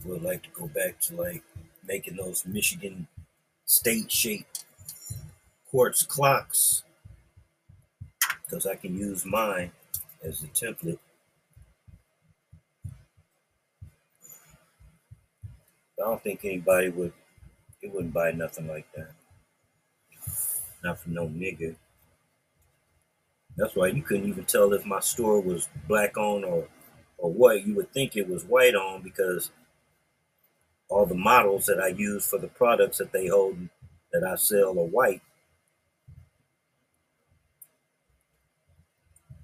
Would 0.04 0.22
like 0.22 0.42
to 0.44 0.48
go 0.50 0.68
back 0.68 1.00
to 1.00 1.16
like 1.16 1.42
making 1.88 2.16
those 2.16 2.44
Michigan 2.46 3.08
state 3.64 4.12
shaped 4.12 4.64
quartz 5.70 6.04
clocks 6.04 6.84
because 8.44 8.66
I 8.66 8.76
can 8.76 8.96
use 8.96 9.24
mine 9.24 9.72
as 10.22 10.42
a 10.42 10.46
template. 10.48 10.98
I 15.98 16.04
don't 16.04 16.22
think 16.22 16.44
anybody 16.44 16.90
would, 16.90 17.12
it 17.82 17.92
wouldn't 17.92 18.14
buy 18.14 18.30
nothing 18.32 18.68
like 18.68 18.86
that. 18.94 19.10
Not 20.84 21.00
from 21.00 21.14
no 21.14 21.26
nigga. 21.26 21.74
That's 23.56 23.74
why 23.74 23.88
you 23.88 24.02
couldn't 24.02 24.28
even 24.28 24.44
tell 24.44 24.72
if 24.72 24.86
my 24.86 25.00
store 25.00 25.40
was 25.40 25.68
black 25.88 26.16
on 26.16 26.44
or, 26.44 26.68
or 27.18 27.32
what. 27.32 27.66
You 27.66 27.74
would 27.74 27.92
think 27.92 28.16
it 28.16 28.28
was 28.28 28.44
white 28.44 28.76
on 28.76 29.02
because 29.02 29.50
all 30.88 31.06
the 31.06 31.14
models 31.14 31.66
that 31.66 31.80
I 31.80 31.88
use 31.88 32.26
for 32.26 32.38
the 32.38 32.48
products 32.48 32.98
that 32.98 33.12
they 33.12 33.28
hold 33.28 33.58
that 34.12 34.24
I 34.24 34.36
sell 34.36 34.70
are 34.70 34.86
white. 34.86 35.22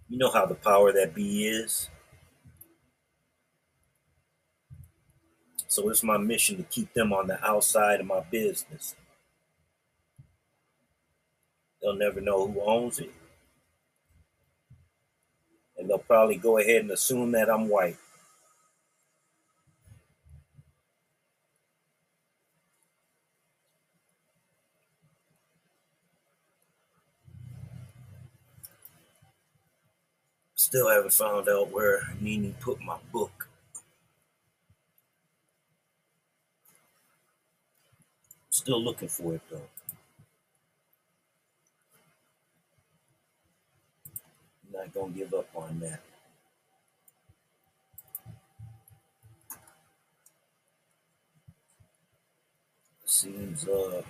You 0.09 0.19
know 0.19 0.31
how 0.31 0.47
the 0.47 0.55
power 0.55 0.93
that 0.93 1.15
be 1.15 1.47
is. 1.47 1.89
So 5.69 5.89
it's 5.91 6.03
my 6.05 6.19
mission 6.19 6.57
to 6.59 6.63
keep 6.63 6.93
them 6.95 7.13
on 7.13 7.27
the 7.27 7.45
outside 7.45 8.01
of 8.01 8.07
my 8.07 8.21
business. 8.31 8.95
They'll 11.83 11.97
never 11.97 12.21
know 12.21 12.47
who 12.47 12.61
owns 12.63 13.01
it. 13.01 13.13
And 15.77 15.91
they'll 15.91 15.99
probably 15.99 16.37
go 16.37 16.59
ahead 16.59 16.83
and 16.83 16.91
assume 16.93 17.33
that 17.33 17.51
I'm 17.51 17.69
white. 17.69 17.97
Still 30.65 30.89
haven't 30.89 31.13
found 31.13 31.47
out 31.47 31.71
where 31.73 32.09
Nini 32.23 32.55
put 32.59 32.81
my 32.81 32.97
book. 33.13 33.49
Still 38.49 38.83
looking 38.83 39.09
for 39.09 39.35
it 39.35 39.43
though. 39.51 39.61
not 44.73 44.95
going 44.95 45.13
to 45.13 45.19
give 45.19 45.35
up 45.35 45.51
on 45.55 45.81
that. 45.81 46.01
Seems 53.05 53.69
uh 53.69 54.01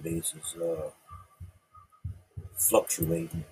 Coinbase 0.00 0.34
is 0.36 0.60
uh 0.60 0.90
fluctuating. 2.56 3.44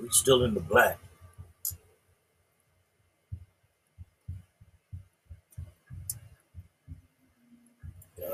We're 0.00 0.10
still 0.10 0.44
in 0.44 0.54
the 0.54 0.60
black. 0.60 0.98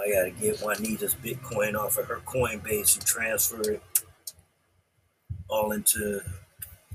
I 0.00 0.10
gotta 0.10 0.30
get 0.30 0.60
Juanita's 0.60 1.14
Bitcoin 1.14 1.74
off 1.74 1.98
of 1.98 2.06
her 2.06 2.20
Coinbase 2.24 2.96
and 2.96 3.06
transfer 3.06 3.72
it 3.72 3.82
all 5.48 5.72
into 5.72 6.22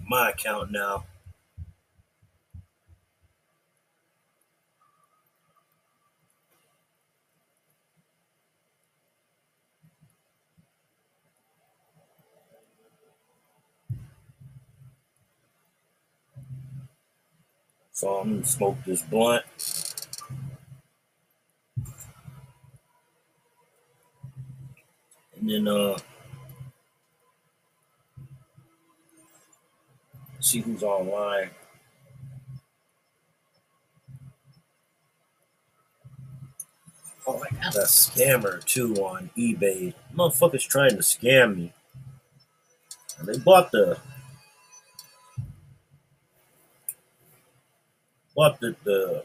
my 0.07 0.31
account 0.31 0.71
now. 0.71 1.05
So 17.95 18.09
I'm 18.09 18.29
gonna 18.29 18.45
smoke 18.45 18.75
this 18.85 19.03
blunt. 19.03 19.45
And 25.39 25.49
then 25.49 25.65
uh 25.69 25.97
see 30.41 30.59
who's 30.59 30.83
online. 30.83 31.51
Oh, 37.25 37.41
I 37.41 37.55
got 37.63 37.75
a 37.75 37.87
scammer 37.87 38.61
too 38.65 38.93
on 38.95 39.29
eBay. 39.37 39.93
Motherfuckers 40.13 40.67
trying 40.67 40.91
to 40.91 40.97
scam 40.97 41.55
me. 41.55 41.73
And 43.19 43.27
they 43.29 43.37
bought 43.37 43.71
the 43.71 43.97
bought 48.35 48.59
the, 48.59 48.75
the 48.83 49.23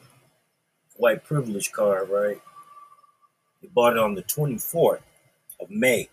white 0.96 1.24
privilege 1.24 1.72
card, 1.72 2.08
right? 2.08 2.40
They 3.60 3.68
bought 3.68 3.94
it 3.94 3.98
on 3.98 4.14
the 4.14 4.22
24th 4.22 5.00
of 5.60 5.70
May. 5.70 6.08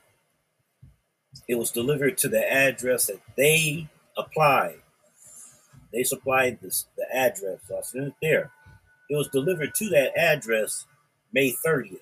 It 1.48 1.56
was 1.56 1.72
delivered 1.72 2.18
to 2.20 2.28
the 2.28 2.52
address 2.52 3.08
that 3.08 3.22
they 3.38 3.88
applied. 4.18 4.80
They 5.93 6.04
supplied 6.04 6.60
this, 6.62 6.88
the 6.98 7.06
address. 7.16 7.60
So 7.68 7.78
I 7.78 7.82
sent 7.82 8.08
it 8.08 8.14
there. 8.22 8.52
It 9.10 9.16
was 9.16 9.30
delivered 9.30 9.74
to 9.76 9.89
that 9.89 10.18
address 10.18 10.86
May 11.32 11.54
30th. 11.66 12.00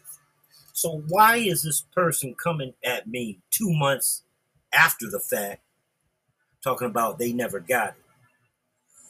So 0.74 1.04
why 1.08 1.38
is 1.38 1.62
this 1.64 1.82
person 1.94 2.36
coming 2.36 2.74
at 2.84 3.08
me 3.08 3.40
two 3.52 3.72
months 3.74 4.24
after 4.74 5.10
the 5.10 5.20
fact 5.20 5.62
talking 6.64 6.88
about 6.88 7.20
they 7.20 7.32
never 7.32 7.60
got 7.60 7.90
it? 7.90 8.04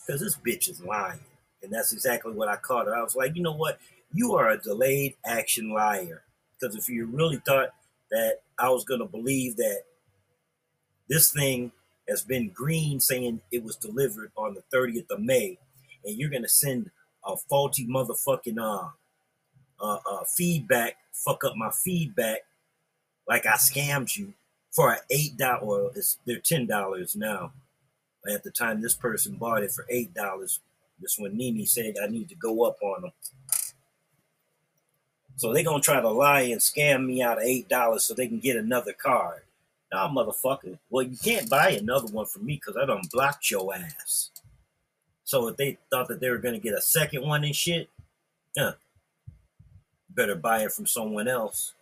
Because 0.06 0.22
this 0.22 0.38
bitch 0.38 0.70
is 0.70 0.82
lying. 0.82 1.20
And 1.66 1.74
that's 1.74 1.92
exactly 1.94 2.34
what 2.34 2.48
I 2.48 2.56
caught 2.58 2.88
her. 2.88 2.96
I 2.96 3.04
was 3.04 3.16
like, 3.16 3.36
you 3.36 3.44
know 3.44 3.56
what? 3.56 3.80
You 4.14 4.36
are 4.36 4.52
a 4.52 4.58
delayed 4.58 5.16
action 5.26 5.74
liar. 5.74 6.24
Because 6.60 6.76
if 6.76 6.90
you 6.90 7.08
really 7.08 7.42
thought 7.46 7.70
that 8.12 8.42
I 8.58 8.70
was 8.70 8.86
going 8.86 9.02
to 9.02 9.06
believe 9.08 9.58
that 9.58 9.82
this 11.10 11.32
thing 11.32 11.72
has 12.10 12.24
been 12.24 12.50
green 12.50 13.00
saying 13.00 13.42
it 13.52 13.64
was 13.64 13.76
delivered 13.76 14.32
on 14.38 14.56
the 14.56 14.64
30th 14.76 15.12
of 15.12 15.22
May, 15.22 15.58
and 16.06 16.18
you're 16.18 16.30
going 16.30 16.44
to 16.44 16.50
send 16.50 16.92
a 17.26 17.36
faulty 17.36 17.88
motherfucking 17.88 18.60
uh, 18.60 18.90
uh, 19.82 20.00
uh, 20.10 20.24
feedback, 20.38 20.98
fuck 21.14 21.44
up 21.44 21.56
my 21.58 21.72
feedback 21.72 22.40
like 23.28 23.46
I 23.46 23.54
scammed 23.54 24.16
you 24.18 24.34
for 24.72 24.92
an 24.94 25.00
eight 25.10 25.38
dollar. 25.38 25.90
It's 25.96 26.18
they're 26.26 26.40
ten 26.40 26.68
dollars 26.68 27.16
now. 27.16 27.54
At 28.28 28.44
the 28.44 28.52
time, 28.52 28.82
this 28.82 28.96
person 28.96 29.36
bought 29.36 29.64
it 29.64 29.72
for 29.72 29.86
eight 29.90 30.14
dollars. 30.14 30.60
This 31.00 31.18
when 31.20 31.38
Nini 31.38 31.66
said 31.66 31.96
I 32.02 32.08
need 32.08 32.30
to 32.30 32.36
go 32.36 32.64
up 32.64 32.78
on 32.82 33.02
them. 33.04 33.12
So 35.38 35.54
they 35.54 35.64
gonna 35.64 35.82
try 35.82 36.00
to 36.00 36.10
lie 36.10 36.42
and 36.42 36.62
scam 36.62 37.06
me 37.06 37.22
out 37.22 37.38
of 37.38 37.44
eight 37.44 37.68
dollars 37.68 38.04
so 38.04 38.14
they 38.14 38.28
can 38.28 38.40
get 38.40 38.56
another 38.56 38.94
card. 38.94 39.42
Nah, 39.92 40.10
motherfucker. 40.10 40.80
Well, 40.90 41.04
you 41.06 41.18
can't 41.18 41.50
buy 41.50 41.72
another 41.72 42.08
one 42.08 42.26
from 42.26 42.46
me 42.46 42.56
because 42.56 42.78
I 42.82 42.86
done 42.86 43.02
blocked 43.12 43.52
your 43.52 43.76
ass. 43.76 44.32
So 45.24 45.48
if 45.50 45.58
they 45.58 45.78
thought 45.92 46.08
that 46.08 46.20
they 46.20 46.30
were 46.30 46.38
gonna 46.38 46.60
get 46.60 46.74
a 46.74 46.82
second 46.82 47.24
one 47.24 47.44
and 47.44 47.56
shit, 47.56 47.90
huh, 48.58 48.74
better 50.10 50.36
buy 50.36 50.64
it 50.64 50.72
from 50.72 50.88
someone 50.88 51.28
else. 51.28 51.74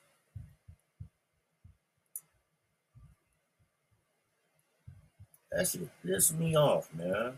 That 5.51 5.67
shit 5.67 5.87
piss 6.03 6.33
me 6.33 6.55
off, 6.55 6.89
man. 6.95 7.37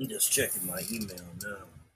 I'm 0.00 0.08
just 0.08 0.32
checking 0.32 0.66
my 0.66 0.82
email 0.90 1.24
now. 1.42 1.87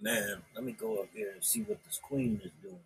Man, 0.00 0.42
let 0.54 0.64
me 0.64 0.72
go 0.72 1.02
up 1.02 1.08
here 1.14 1.32
and 1.34 1.44
see 1.44 1.62
what 1.62 1.82
this 1.84 2.00
queen 2.02 2.40
is 2.44 2.50
doing. 2.62 2.80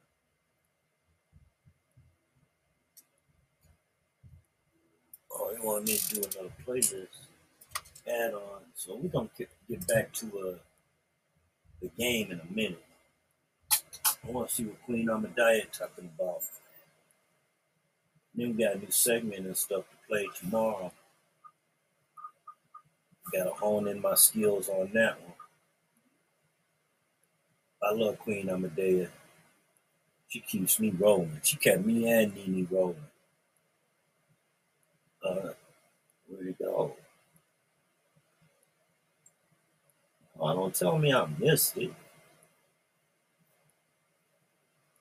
Oh, 5.33 5.53
you 5.53 5.65
want 5.65 5.87
me 5.87 5.97
to 5.97 6.15
do 6.15 6.23
another 6.23 6.53
playlist 6.67 7.09
add 8.07 8.35
on. 8.35 8.61
So 8.75 8.97
we're 8.97 9.09
gonna 9.09 9.29
get, 9.37 9.49
get 9.69 9.87
back 9.87 10.13
to 10.15 10.27
uh, 10.27 10.59
the 11.81 11.91
game 11.99 12.33
in 12.33 12.41
a 12.41 12.55
minute. 12.55 12.83
I 14.27 14.31
want 14.31 14.49
to 14.49 14.55
see 14.55 14.65
what 14.65 14.83
Queen 14.85 15.07
Amadaya 15.09 15.71
talking 15.71 16.11
about. 16.19 16.43
Then 18.35 18.57
we 18.57 18.65
got 18.65 18.77
a 18.77 18.79
new 18.79 18.91
segment 18.91 19.47
and 19.47 19.57
stuff 19.57 19.85
to 19.91 19.97
play 20.09 20.29
tomorrow. 20.39 20.93
Got 23.33 23.45
to 23.45 23.51
hone 23.51 23.89
in 23.89 24.01
my 24.01 24.15
skills 24.15 24.69
on 24.69 24.91
that 24.95 25.21
one. 25.21 25.34
I 27.85 27.93
love 27.93 28.19
Queen 28.19 28.47
Amadea. 28.49 29.09
She 30.29 30.41
keeps 30.41 30.81
me 30.81 30.91
rolling. 30.91 31.41
She 31.43 31.57
kept 31.57 31.85
me 31.85 32.09
and 32.11 32.35
Nene 32.35 32.67
rolling. 32.71 32.97
Uh, 35.25 35.51
where 36.29 36.45
you 36.45 36.55
go? 36.61 36.97
Oh, 40.39 40.55
don't 40.55 40.75
tell 40.75 40.99
me 40.99 41.13
I 41.13 41.27
missed 41.39 41.77
it. 41.77 41.93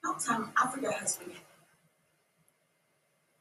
Sometime 0.05 0.51
Africa 0.61 0.91
has 0.99 1.17
been 1.17 1.31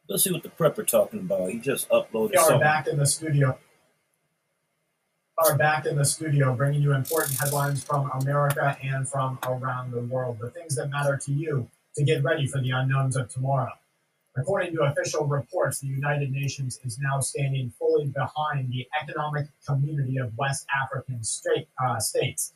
Let's 0.08 0.24
see 0.24 0.32
what 0.32 0.42
the 0.42 0.48
prepper 0.50 0.86
talking 0.86 1.20
about. 1.20 1.50
He 1.50 1.58
just 1.58 1.88
uploaded 1.88 2.30
We 2.30 2.36
are 2.36 2.44
something. 2.44 2.60
back 2.60 2.86
in 2.88 2.98
the 2.98 3.06
studio. 3.06 3.58
Are 5.44 5.58
back 5.58 5.86
in 5.86 5.96
the 5.96 6.04
studio, 6.04 6.54
bringing 6.54 6.82
you 6.82 6.92
important 6.92 7.36
headlines 7.36 7.82
from 7.82 8.08
America 8.20 8.78
and 8.80 9.08
from 9.08 9.40
around 9.42 9.90
the 9.90 10.02
world. 10.02 10.38
The 10.40 10.50
things 10.50 10.76
that 10.76 10.88
matter 10.88 11.16
to 11.16 11.32
you 11.32 11.68
to 11.96 12.04
get 12.04 12.22
ready 12.22 12.46
for 12.46 12.60
the 12.60 12.70
unknowns 12.70 13.16
of 13.16 13.28
tomorrow. 13.28 13.72
According 14.36 14.76
to 14.76 14.82
official 14.82 15.26
reports, 15.26 15.80
the 15.80 15.88
United 15.88 16.30
Nations 16.30 16.78
is 16.84 16.96
now 17.00 17.18
standing 17.18 17.70
fully 17.76 18.06
behind 18.06 18.70
the 18.70 18.86
Economic 19.02 19.48
Community 19.66 20.18
of 20.18 20.32
West 20.38 20.64
African 20.84 21.24
state, 21.24 21.66
uh, 21.84 21.98
States 21.98 22.52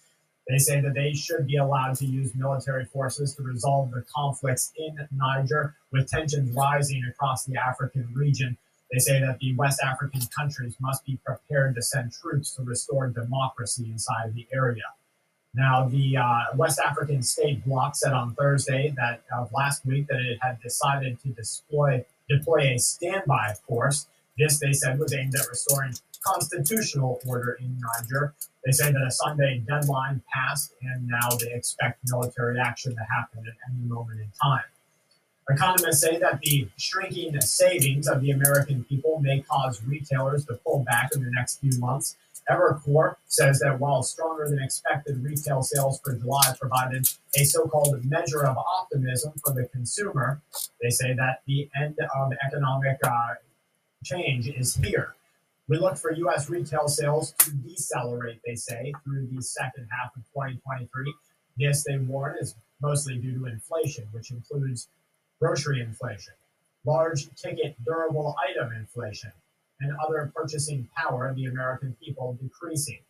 They 0.49 0.59
say 0.59 0.80
that 0.80 0.95
they 0.95 1.12
should 1.12 1.49
be 1.49 1.57
allowed 1.57 1.97
to 1.97 2.07
use 2.07 2.37
military 2.37 2.84
forces 2.84 3.34
to 3.34 3.43
resolve 3.43 3.91
the 3.91 4.05
conflicts 4.14 4.72
in 4.76 4.97
Niger, 5.11 5.74
with 5.91 6.09
tensions 6.09 6.55
rising 6.55 7.03
across 7.11 7.45
the 7.47 7.57
African 7.57 8.14
region. 8.14 8.59
They 8.93 8.99
say 8.99 9.20
that 9.20 9.39
the 9.41 9.55
West 9.57 9.80
African 9.82 10.22
countries 10.37 10.76
must 10.80 11.05
be 11.05 11.18
prepared 11.24 11.74
to 11.74 11.82
send 11.82 12.12
troops 12.12 12.55
to 12.55 12.62
restore 12.62 13.09
democracy 13.09 13.89
inside 13.91 14.34
the 14.34 14.47
area. 14.53 14.84
Now, 15.55 15.89
the 15.89 16.18
uh, 16.18 16.41
West 16.55 16.78
African 16.78 17.22
state 17.22 17.64
bloc 17.64 17.97
said 17.97 18.12
on 18.12 18.34
Thursday 18.34 18.93
that 18.97 19.22
uh, 19.34 19.47
last 19.53 19.87
week 19.87 20.07
that 20.09 20.20
it 20.20 20.39
had 20.41 20.61
decided 20.61 21.18
to 21.22 21.28
deploy, 21.28 22.05
deploy 22.28 22.74
a 22.74 22.78
standby 22.78 23.55
force. 23.66 24.07
This, 24.39 24.61
they 24.61 24.72
said, 24.72 24.99
was 24.99 25.14
aimed 25.14 25.34
at 25.34 25.49
restoring 25.49 25.95
constitutional 26.22 27.20
order 27.26 27.57
in 27.61 27.80
Niger. 27.80 28.34
They 28.64 28.72
say 28.72 28.93
that 28.93 29.03
a 29.03 29.11
Sunday 29.11 29.62
deadline 29.66 30.22
passed, 30.32 30.74
and 30.82 31.09
now 31.09 31.28
they 31.41 31.53
expect 31.53 32.01
military 32.05 32.59
action 32.61 32.95
to 32.95 33.03
happen 33.16 33.45
at 33.47 33.55
any 33.70 33.89
moment 33.89 34.20
in 34.20 34.30
time. 34.43 34.64
Economists 35.49 36.01
say 36.01 36.19
that 36.19 36.41
the 36.41 36.69
shrinking 36.77 37.41
savings 37.41 38.09
of 38.09 38.21
the 38.21 38.33
American 38.33 38.83
people 38.85 39.21
may 39.21 39.41
cause 39.43 39.81
retailers 39.85 40.45
to 40.45 40.55
pull 40.67 40.81
back 40.81 41.11
in 41.15 41.23
the 41.23 41.31
next 41.31 41.61
few 41.61 41.79
months. 41.79 42.17
Evercore 42.51 43.17
says 43.27 43.61
that 43.61 43.79
while 43.79 44.03
stronger 44.03 44.49
than 44.49 44.61
expected 44.61 45.23
retail 45.23 45.63
sales 45.63 46.01
for 46.03 46.15
July 46.15 46.55
provided 46.61 47.07
a 47.37 47.45
so 47.45 47.67
called 47.67 48.05
measure 48.05 48.45
of 48.45 48.57
optimism 48.57 49.33
for 49.45 49.53
the 49.53 49.69
consumer, 49.69 50.41
they 50.81 50.91
say 50.91 51.13
that 51.15 51.43
the 51.47 51.69
end 51.81 51.97
of 52.17 52.33
economic 52.45 52.99
uh, 53.05 53.35
change 54.05 54.49
is 54.49 54.77
here. 54.77 55.15
We 55.69 55.79
look 55.79 55.97
for 55.97 56.13
U.S. 56.13 56.49
retail 56.49 56.87
sales 56.87 57.33
to 57.39 57.51
decelerate, 57.51 58.41
they 58.47 58.55
say, 58.55 58.93
through 59.05 59.29
the 59.33 59.43
second 59.43 59.89
half 59.91 60.15
of 60.17 60.23
2023. 60.33 61.15
This, 61.59 61.85
they 61.85 61.99
warn, 61.99 62.37
is 62.41 62.55
mostly 62.81 63.19
due 63.19 63.39
to 63.39 63.47
inflation, 63.47 64.07
which 64.13 64.31
includes 64.31 64.89
grocery 65.41 65.80
inflation, 65.80 66.34
large 66.84 67.28
ticket 67.34 67.76
durable 67.84 68.34
item 68.49 68.72
inflation, 68.72 69.32
and 69.80 69.93
other 70.07 70.32
purchasing 70.34 70.89
power 70.97 71.28
of 71.28 71.37
the 71.37 71.47
American 71.47 71.97
people 72.03 72.39
decreasing. 72.41 73.01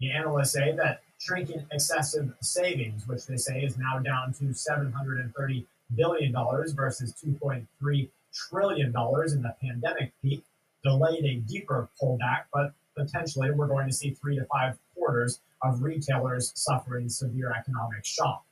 The 0.00 0.12
analysts 0.12 0.52
say 0.52 0.72
that 0.76 1.02
shrinking 1.18 1.66
excessive 1.72 2.32
savings, 2.40 3.06
which 3.06 3.26
they 3.26 3.36
say 3.36 3.62
is 3.62 3.76
now 3.76 3.98
down 3.98 4.32
to 4.34 4.44
$730 4.44 5.66
billion 5.96 6.32
versus 6.74 7.14
$2.3 7.24 8.08
trillion 8.32 8.86
in 8.86 9.42
the 9.42 9.54
pandemic 9.60 10.12
peak, 10.22 10.44
delayed 10.84 11.24
a 11.24 11.34
deeper 11.36 11.88
pullback, 12.00 12.44
but 12.52 12.72
potentially 12.96 13.50
we're 13.50 13.66
going 13.66 13.86
to 13.86 13.92
see 13.92 14.10
three 14.10 14.36
to 14.36 14.44
five 14.46 14.78
quarters 14.94 15.40
of 15.62 15.82
retailers 15.82 16.52
suffering 16.54 17.08
severe 17.08 17.52
economic 17.52 18.04
shock. 18.04 18.44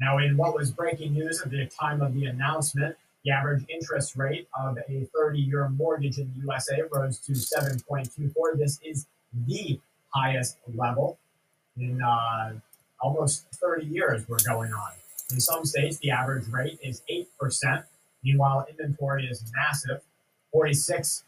Now, 0.00 0.18
in 0.18 0.36
what 0.36 0.54
was 0.54 0.70
breaking 0.70 1.12
news 1.12 1.42
at 1.42 1.50
the 1.50 1.66
time 1.66 2.00
of 2.00 2.14
the 2.14 2.24
announcement, 2.24 2.96
the 3.24 3.32
average 3.32 3.64
interest 3.68 4.16
rate 4.16 4.48
of 4.58 4.78
a 4.88 5.06
30 5.14 5.38
year 5.38 5.68
mortgage 5.68 6.18
in 6.18 6.32
the 6.34 6.40
USA 6.40 6.82
rose 6.90 7.18
to 7.18 7.32
7.24. 7.32 8.32
This 8.56 8.80
is 8.82 9.06
the 9.46 9.78
highest 10.14 10.56
level 10.74 11.18
in 11.76 12.00
uh, 12.02 12.52
almost 13.00 13.44
30 13.52 13.86
years 13.86 14.28
we're 14.28 14.38
going 14.46 14.72
on. 14.72 14.92
In 15.30 15.38
some 15.38 15.64
states, 15.64 15.98
the 15.98 16.10
average 16.10 16.48
rate 16.48 16.78
is 16.82 17.02
8%. 17.40 17.84
Meanwhile, 18.24 18.66
inventory 18.70 19.26
is 19.26 19.44
massive, 19.54 20.00
46 20.52 21.24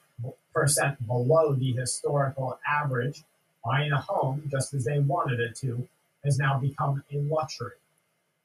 percent 0.54 1.06
below 1.06 1.54
the 1.54 1.72
historical 1.72 2.58
average, 2.68 3.22
buying 3.64 3.92
a 3.92 4.00
home 4.00 4.42
just 4.50 4.74
as 4.74 4.84
they 4.84 4.98
wanted 4.98 5.40
it 5.40 5.56
to 5.56 5.88
has 6.24 6.38
now 6.38 6.58
become 6.58 7.02
a 7.12 7.16
luxury. 7.18 7.72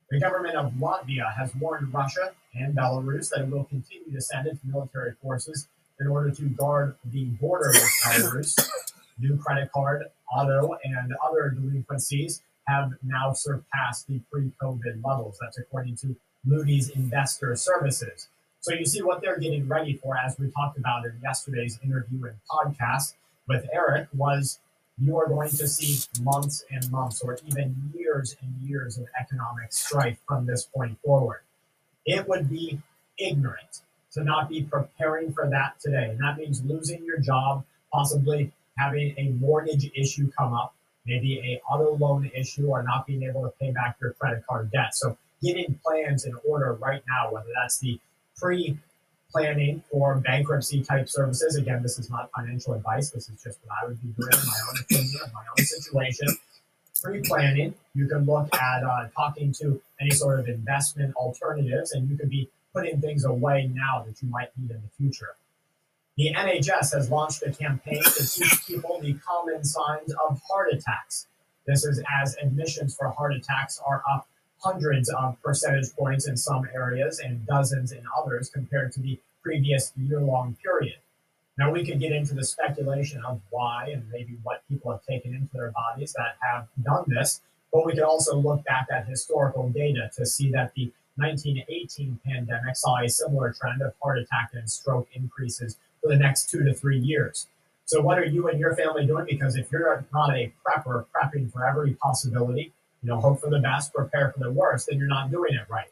The 0.10 0.20
government 0.20 0.56
of 0.56 0.72
Latvia 0.74 1.34
has 1.36 1.54
warned 1.56 1.94
Russia 1.94 2.32
and 2.54 2.76
Belarus 2.76 3.30
that 3.30 3.42
it 3.42 3.50
will 3.50 3.66
continue 3.66 4.12
to 4.14 4.22
send 4.22 4.48
its 4.48 4.60
military 4.64 5.14
forces 5.22 5.68
in 6.00 6.08
order 6.08 6.32
to 6.32 6.44
guard 6.44 6.96
the 7.06 7.26
border 7.26 7.70
with 7.74 7.92
Belarus. 8.06 8.70
New 9.20 9.38
credit 9.38 9.72
card, 9.72 10.06
auto, 10.32 10.78
and 10.84 11.14
other 11.28 11.50
delinquencies 11.50 12.42
have 12.68 12.92
now 13.04 13.34
surpassed 13.34 14.08
the 14.08 14.20
pre 14.32 14.52
COVID 14.62 15.04
levels. 15.04 15.38
That's 15.42 15.58
according 15.58 15.98
to 15.98 16.16
Moody's 16.46 16.90
Investor 16.90 17.56
Services. 17.56 18.28
So 18.62 18.74
you 18.74 18.86
see 18.86 19.02
what 19.02 19.22
they're 19.22 19.40
getting 19.40 19.68
ready 19.68 19.94
for, 19.96 20.18
as 20.18 20.38
we 20.40 20.52
talked 20.52 20.78
about 20.78 21.06
in 21.06 21.14
yesterday's 21.24 21.80
interview 21.84 22.26
and 22.26 22.36
podcast 22.50 23.14
with 23.48 23.66
Eric, 23.74 24.08
was 24.14 24.60
you 25.00 25.18
are 25.18 25.28
going 25.28 25.50
to 25.50 25.68
see 25.68 26.04
months 26.22 26.64
and 26.72 26.90
months 26.92 27.22
or 27.22 27.38
even 27.48 27.92
years 27.94 28.36
and 28.42 28.54
years 28.68 28.98
of 28.98 29.06
economic 29.20 29.72
strife 29.72 30.18
from 30.28 30.46
this 30.46 30.64
point 30.66 30.98
forward. 31.04 31.42
It 32.06 32.28
would 32.28 32.50
be 32.50 32.80
ignorant 33.18 33.82
to 34.14 34.24
not 34.24 34.50
be 34.50 34.64
preparing 34.64 35.32
for 35.32 35.48
that 35.50 35.80
today. 35.80 36.10
And 36.10 36.20
that 36.20 36.38
means 36.38 36.64
losing 36.64 37.06
your 37.06 37.20
job, 37.20 37.64
possibly 37.94 38.52
having 38.78 39.14
a 39.18 39.30
mortgage 39.40 39.90
issue 39.96 40.32
come 40.32 40.54
up, 40.54 40.74
maybe 41.06 41.40
a 41.40 41.62
auto 41.72 41.96
loan 41.98 42.32
issue, 42.36 42.68
or 42.68 42.82
not 42.84 43.06
being 43.06 43.24
able 43.24 43.44
to 43.44 43.54
pay 43.60 43.72
back 43.72 43.98
your 44.02 44.14
credit 44.14 44.44
card 44.50 44.72
debt. 44.72 44.96
So 44.96 45.18
getting 45.44 45.80
plans 45.86 46.26
in 46.26 46.34
order 46.48 46.74
right 46.74 47.04
now, 47.08 47.32
whether 47.32 47.50
that's 47.62 47.78
the 47.80 48.00
pre 48.38 48.78
planning 49.32 49.84
for 49.92 50.16
bankruptcy 50.16 50.84
type 50.84 51.10
services. 51.10 51.56
Again, 51.56 51.82
this 51.82 52.00
is 52.00 52.10
not 52.10 52.30
financial 52.36 52.74
advice. 52.74 53.10
This 53.10 53.30
is 53.30 53.42
just 53.42 53.60
what 53.64 53.76
I 53.82 53.88
would 53.88 54.02
be 54.02 54.10
doing 54.10 54.32
in 54.32 54.48
my 54.48 54.60
own 54.70 54.76
opinion, 54.82 55.22
my 55.34 55.44
own 55.58 55.66
situation. 55.66 56.28
Pre 57.02 57.22
planning, 57.22 57.76
you 57.94 58.08
can 58.08 58.26
look 58.26 58.54
at 58.56 58.84
uh, 58.84 59.08
talking 59.16 59.54
to 59.60 59.80
any 60.02 60.12
sort 60.12 60.40
of 60.40 60.48
investment 60.48 61.16
alternatives, 61.16 61.92
and 61.92 62.10
you 62.10 62.18
could 62.18 62.30
be 62.30 62.50
putting 62.74 63.00
things 63.02 63.24
away 63.26 63.70
now 63.74 64.04
that 64.08 64.22
you 64.22 64.30
might 64.30 64.50
need 64.58 64.72
in 64.72 64.82
the 64.82 64.90
future. 64.98 65.36
The 66.18 66.34
NHS 66.34 66.96
has 66.96 67.12
launched 67.12 67.44
a 67.44 67.52
campaign 67.52 68.02
to 68.04 68.28
teach 68.28 68.66
people 68.66 69.00
the 69.00 69.14
common 69.14 69.64
signs 69.64 70.12
of 70.28 70.42
heart 70.50 70.74
attacks. 70.74 71.28
This 71.68 71.86
is 71.86 72.02
as 72.22 72.36
admissions 72.42 72.96
for 72.96 73.10
heart 73.10 73.36
attacks 73.36 73.80
are 73.86 74.02
up 74.12 74.28
hundreds 74.68 75.10
of 75.10 75.42
percentage 75.42 75.96
points 75.98 76.28
in 76.28 76.36
some 76.36 76.68
areas 76.76 77.20
and 77.20 77.46
dozens 77.46 77.92
in 77.92 78.04
others 78.18 78.50
compared 78.50 78.92
to 78.92 79.00
the 79.00 79.20
previous 79.42 79.94
year 79.96 80.20
long 80.20 80.58
period. 80.64 80.98
Now, 81.58 81.72
we 81.72 81.86
could 81.86 82.00
get 82.00 82.12
into 82.12 82.36
the 82.36 82.44
speculation 82.44 83.24
of 83.26 83.42
why 83.50 83.90
and 83.94 84.04
maybe 84.12 84.38
what 84.44 84.62
people 84.70 84.92
have 84.92 85.04
taken 85.06 85.34
into 85.34 85.50
their 85.54 85.72
bodies 85.72 86.14
that 86.14 86.36
have 86.42 86.68
done 86.84 87.06
this, 87.08 87.42
but 87.72 87.86
we 87.86 87.94
could 87.94 88.04
also 88.04 88.38
look 88.38 88.64
back 88.66 88.88
at 88.92 89.08
historical 89.08 89.70
data 89.70 90.12
to 90.18 90.26
see 90.26 90.52
that 90.52 90.74
the 90.76 90.92
1918 91.16 92.20
pandemic 92.26 92.76
saw 92.76 92.98
a 92.98 93.10
similar 93.10 93.54
trend 93.54 93.82
of 93.82 93.94
heart 94.04 94.20
attack 94.20 94.50
and 94.54 94.70
stroke 94.70 95.08
increases 95.14 95.78
for 96.02 96.10
the 96.10 96.16
next 96.16 96.50
two 96.50 96.64
to 96.64 96.74
three 96.74 97.00
years. 97.00 97.48
So, 97.86 98.02
what 98.02 98.20
are 98.20 98.26
you 98.26 98.50
and 98.50 98.60
your 98.60 98.76
family 98.76 99.06
doing? 99.08 99.26
Because 99.28 99.56
if 99.56 99.72
you're 99.72 100.06
not 100.14 100.30
a 100.36 100.52
prepper, 100.64 101.06
prepping 101.16 101.52
for 101.52 101.66
every 101.66 101.94
possibility, 101.94 102.74
you 103.04 103.10
know, 103.10 103.20
hope 103.20 103.42
for 103.42 103.50
the 103.50 103.60
best, 103.60 103.94
prepare 103.94 104.32
for 104.32 104.40
the 104.40 104.52
worst, 104.52 104.88
then 104.90 104.98
you're 104.98 105.08
not 105.08 105.32
doing 105.32 105.54
it 105.54 105.70
right. 105.70 105.88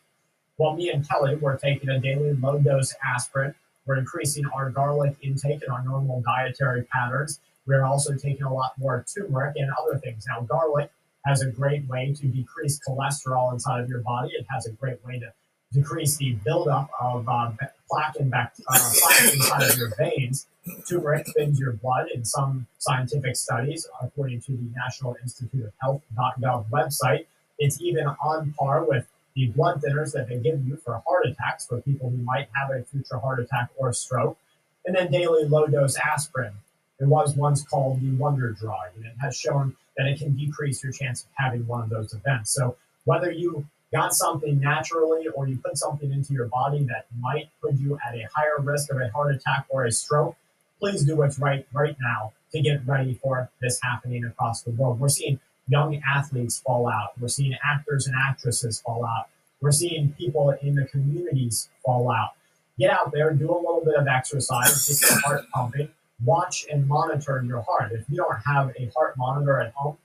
While 0.58 0.76
me 0.76 0.90
and 0.90 1.08
Kelly, 1.08 1.36
we're 1.36 1.58
taking 1.58 1.90
a 1.90 2.00
daily 2.00 2.34
low 2.34 2.60
dose 2.60 2.94
aspirin. 3.06 3.54
We're 3.86 3.98
increasing 3.98 4.46
our 4.48 4.70
garlic 4.70 5.16
intake 5.22 5.62
and 5.62 5.72
our 5.72 5.84
normal 5.84 6.22
dietary 6.22 6.84
patterns. 6.84 7.40
We're 7.68 7.84
also 7.84 8.16
taking 8.16 8.44
a 8.44 8.54
lot 8.54 8.74
more 8.78 9.06
turmeric 9.14 9.56
and 9.58 9.72
other 9.80 10.00
things. 10.00 10.26
Now, 10.28 10.42
garlic 10.42 10.92
has 11.26 11.42
a 11.42 11.48
great 11.48 11.88
way 11.88 12.14
to 12.14 12.28
decrease 12.28 12.80
cholesterol 12.88 13.52
inside 13.54 13.82
of 13.82 13.90
your 13.90 14.02
body. 14.02 14.32
It 14.38 14.46
has 14.50 14.66
a 14.66 14.72
great 14.72 15.04
way 15.06 15.20
to 15.20 15.34
decrease 15.74 16.18
the 16.18 16.34
buildup 16.46 16.90
of 17.00 17.28
uh, 17.28 17.52
plaque 17.90 18.16
and 18.20 18.32
bact- 18.32 18.62
uh, 18.68 18.92
plaque 19.02 19.34
inside 19.34 19.72
of 19.72 19.78
your 19.78 19.96
veins. 19.98 20.48
Turmeric 20.90 21.28
thins 21.36 21.60
your 21.60 21.74
blood 21.74 22.08
in 22.14 22.26
some 22.26 22.68
scientific 22.80 23.36
studies, 23.36 23.88
according 24.02 24.42
to 24.42 24.52
the 24.54 24.68
National 24.76 25.16
Institute 25.22 25.66
of 25.66 25.74
Health.gov 25.82 26.70
website. 26.70 27.26
It's 27.60 27.80
even 27.82 28.08
on 28.08 28.54
par 28.58 28.84
with 28.84 29.08
the 29.36 29.48
blood 29.48 29.82
thinners 29.82 30.14
that 30.14 30.28
they 30.28 30.38
give 30.38 30.66
you 30.68 30.78
for 30.78 31.02
heart 31.08 31.26
attacks 31.28 31.66
for 31.68 31.82
people 31.82 32.10
who 32.10 32.18
might 32.18 32.48
have 32.56 32.72
a 32.72 32.84
future 32.84 33.20
heart 33.20 33.40
attack 33.40 33.70
or 33.78 33.94
stroke. 33.94 34.38
And 34.86 34.96
then 34.96 35.12
daily 35.12 35.46
low 35.46 35.68
dose 35.68 35.98
aspirin. 35.98 36.54
It 37.00 37.06
was 37.06 37.36
once 37.36 37.64
called 37.64 38.02
the 38.02 38.12
wonder 38.16 38.52
drug, 38.52 38.92
and 38.96 39.06
it 39.06 39.16
has 39.22 39.36
shown 39.36 39.76
that 39.98 40.08
it 40.08 40.20
can 40.20 40.36
decrease 40.36 40.84
your 40.84 40.94
chance 40.94 41.24
of 41.24 41.30
having 41.36 41.68
one 41.68 41.84
of 41.84 41.90
those 41.90 42.14
events. 42.14 42.52
So 42.52 42.78
whether 43.04 43.32
you 43.32 43.66
got 44.00 44.14
something 44.14 44.56
naturally 44.60 45.24
or 45.36 45.42
you 45.48 45.58
put 45.66 45.76
something 45.86 46.10
into 46.12 46.32
your 46.38 46.48
body 46.60 46.82
that 46.92 47.04
might 47.28 47.48
put 47.62 47.74
you 47.84 47.98
at 48.06 48.14
a 48.16 48.24
higher 48.36 48.60
risk 48.72 48.86
of 48.92 48.98
a 49.06 49.08
heart 49.16 49.34
attack 49.36 49.66
or 49.70 49.86
a 49.86 49.92
stroke, 49.92 50.36
please 50.80 51.02
do 51.10 51.14
what's 51.16 51.38
right 51.40 51.64
right 51.74 51.96
now 52.02 52.22
to 52.52 52.58
get 52.68 52.78
ready 52.94 53.14
for 53.24 53.50
this 53.62 53.80
happening 53.88 54.22
across 54.26 54.58
the 54.64 54.72
world. 54.72 55.00
We're 55.00 55.16
seeing 55.20 55.40
young 55.68 56.02
athletes 56.16 56.56
fall 56.66 56.88
out. 56.98 57.10
We're 57.20 57.36
seeing 57.40 57.56
actors 57.74 58.08
and 58.08 58.16
actresses 58.30 58.82
fall 58.86 59.04
out. 59.06 59.26
We're 59.62 59.72
seeing 59.72 60.14
people 60.14 60.46
in 60.62 60.76
the 60.76 60.86
communities 60.86 61.70
fall 61.86 62.12
out. 62.12 62.32
Get 62.78 62.92
out 62.92 63.12
there, 63.14 63.32
do 63.34 63.50
a 63.50 63.60
little 63.66 63.84
bit 63.84 63.96
of 63.96 64.08
exercise, 64.08 64.88
get 64.88 65.10
your 65.10 65.20
heart 65.22 65.42
pumping, 65.54 65.90
watch 66.24 66.66
and 66.72 66.88
monitor 66.88 67.42
your 67.48 67.62
heart. 67.62 67.92
If 67.94 68.04
you 68.10 68.18
don't 68.18 68.40
have 68.46 68.66
a 68.78 68.92
heart 68.96 69.14
monitor 69.18 69.56
at 69.66 69.72
home, 69.74 69.98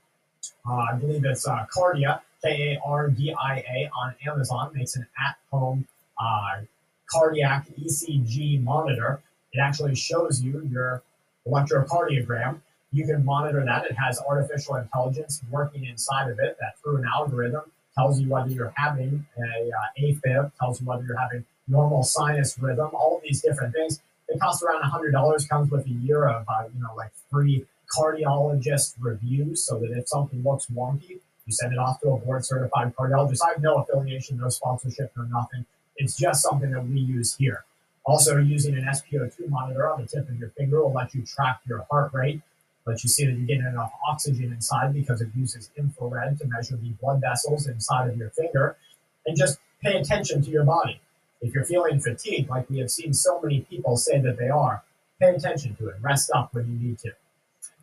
Uh, 0.67 0.85
I 0.89 0.93
believe 0.99 1.23
it's 1.25 1.45
uh, 1.47 1.65
Kardia, 1.73 2.21
K 2.43 2.73
A 2.75 2.79
R 2.85 3.09
D 3.09 3.33
I 3.33 3.57
A, 3.59 3.89
on 3.99 4.15
Amazon. 4.27 4.71
Makes 4.73 4.95
an 4.95 5.05
at-home 5.27 5.87
uh, 6.19 6.61
cardiac 7.09 7.67
ECG 7.79 8.63
monitor. 8.63 9.21
It 9.53 9.59
actually 9.59 9.95
shows 9.95 10.41
you 10.41 10.67
your 10.71 11.03
electrocardiogram. 11.47 12.61
You 12.91 13.05
can 13.05 13.23
monitor 13.23 13.63
that. 13.65 13.85
It 13.85 13.97
has 13.97 14.19
artificial 14.27 14.75
intelligence 14.75 15.41
working 15.49 15.85
inside 15.85 16.29
of 16.29 16.39
it 16.39 16.57
that 16.59 16.77
through 16.81 16.97
an 16.97 17.05
algorithm 17.05 17.63
tells 17.97 18.19
you 18.19 18.29
whether 18.29 18.49
you're 18.49 18.73
having 18.75 19.25
a 19.37 19.69
uh, 19.69 20.01
AFib, 20.01 20.51
tells 20.59 20.81
you 20.81 20.87
whether 20.87 21.03
you're 21.03 21.17
having 21.17 21.45
normal 21.67 22.03
sinus 22.03 22.57
rhythm, 22.59 22.89
all 22.93 23.17
of 23.17 23.23
these 23.23 23.41
different 23.41 23.73
things. 23.73 24.01
It 24.27 24.39
costs 24.39 24.63
around 24.63 24.81
$100, 24.83 25.49
comes 25.49 25.71
with 25.71 25.85
a 25.85 25.89
year 25.89 26.25
of, 26.25 26.45
uh, 26.47 26.63
you 26.73 26.81
know, 26.81 26.95
like 26.95 27.11
free 27.29 27.65
cardiologist 27.97 28.95
reviews 28.99 29.65
so 29.65 29.77
that 29.79 29.91
if 29.91 30.07
something 30.07 30.41
looks 30.43 30.67
wonky, 30.67 31.19
you 31.51 31.55
send 31.55 31.73
it 31.73 31.79
off 31.79 31.99
to 31.99 32.09
a 32.11 32.17
board 32.17 32.45
certified 32.45 32.95
cardiologist. 32.95 33.39
I 33.45 33.53
have 33.53 33.61
no 33.61 33.75
affiliation, 33.75 34.37
no 34.37 34.47
sponsorship, 34.47 35.11
no 35.17 35.23
nothing. 35.23 35.65
It's 35.97 36.17
just 36.17 36.41
something 36.41 36.71
that 36.71 36.87
we 36.87 36.99
use 36.99 37.35
here. 37.35 37.65
Also, 38.05 38.37
using 38.37 38.75
an 38.75 38.85
SpO2 38.85 39.49
monitor 39.49 39.91
on 39.91 40.01
the 40.01 40.07
tip 40.07 40.27
of 40.29 40.39
your 40.39 40.49
finger 40.51 40.81
will 40.81 40.93
let 40.93 41.13
you 41.13 41.23
track 41.23 41.59
your 41.67 41.85
heart 41.91 42.11
rate, 42.13 42.41
let 42.85 43.03
you 43.03 43.09
see 43.09 43.25
that 43.25 43.33
you're 43.33 43.45
getting 43.45 43.65
enough 43.65 43.91
oxygen 44.09 44.51
inside 44.53 44.93
because 44.93 45.21
it 45.21 45.27
uses 45.35 45.69
infrared 45.77 46.39
to 46.39 46.47
measure 46.47 46.77
the 46.77 46.89
blood 47.01 47.19
vessels 47.21 47.67
inside 47.67 48.09
of 48.09 48.17
your 48.17 48.29
finger, 48.29 48.77
and 49.25 49.37
just 49.37 49.59
pay 49.83 49.97
attention 49.97 50.41
to 50.41 50.49
your 50.49 50.63
body. 50.63 50.99
If 51.41 51.53
you're 51.53 51.65
feeling 51.65 51.99
fatigued, 51.99 52.49
like 52.49 52.69
we 52.69 52.79
have 52.79 52.89
seen 52.89 53.13
so 53.13 53.41
many 53.41 53.61
people 53.61 53.97
say 53.97 54.19
that 54.19 54.37
they 54.37 54.49
are, 54.49 54.83
pay 55.19 55.35
attention 55.35 55.75
to 55.75 55.89
it. 55.89 55.95
Rest 56.01 56.31
up 56.33 56.53
when 56.53 56.71
you 56.71 56.87
need 56.87 56.99
to. 56.99 57.11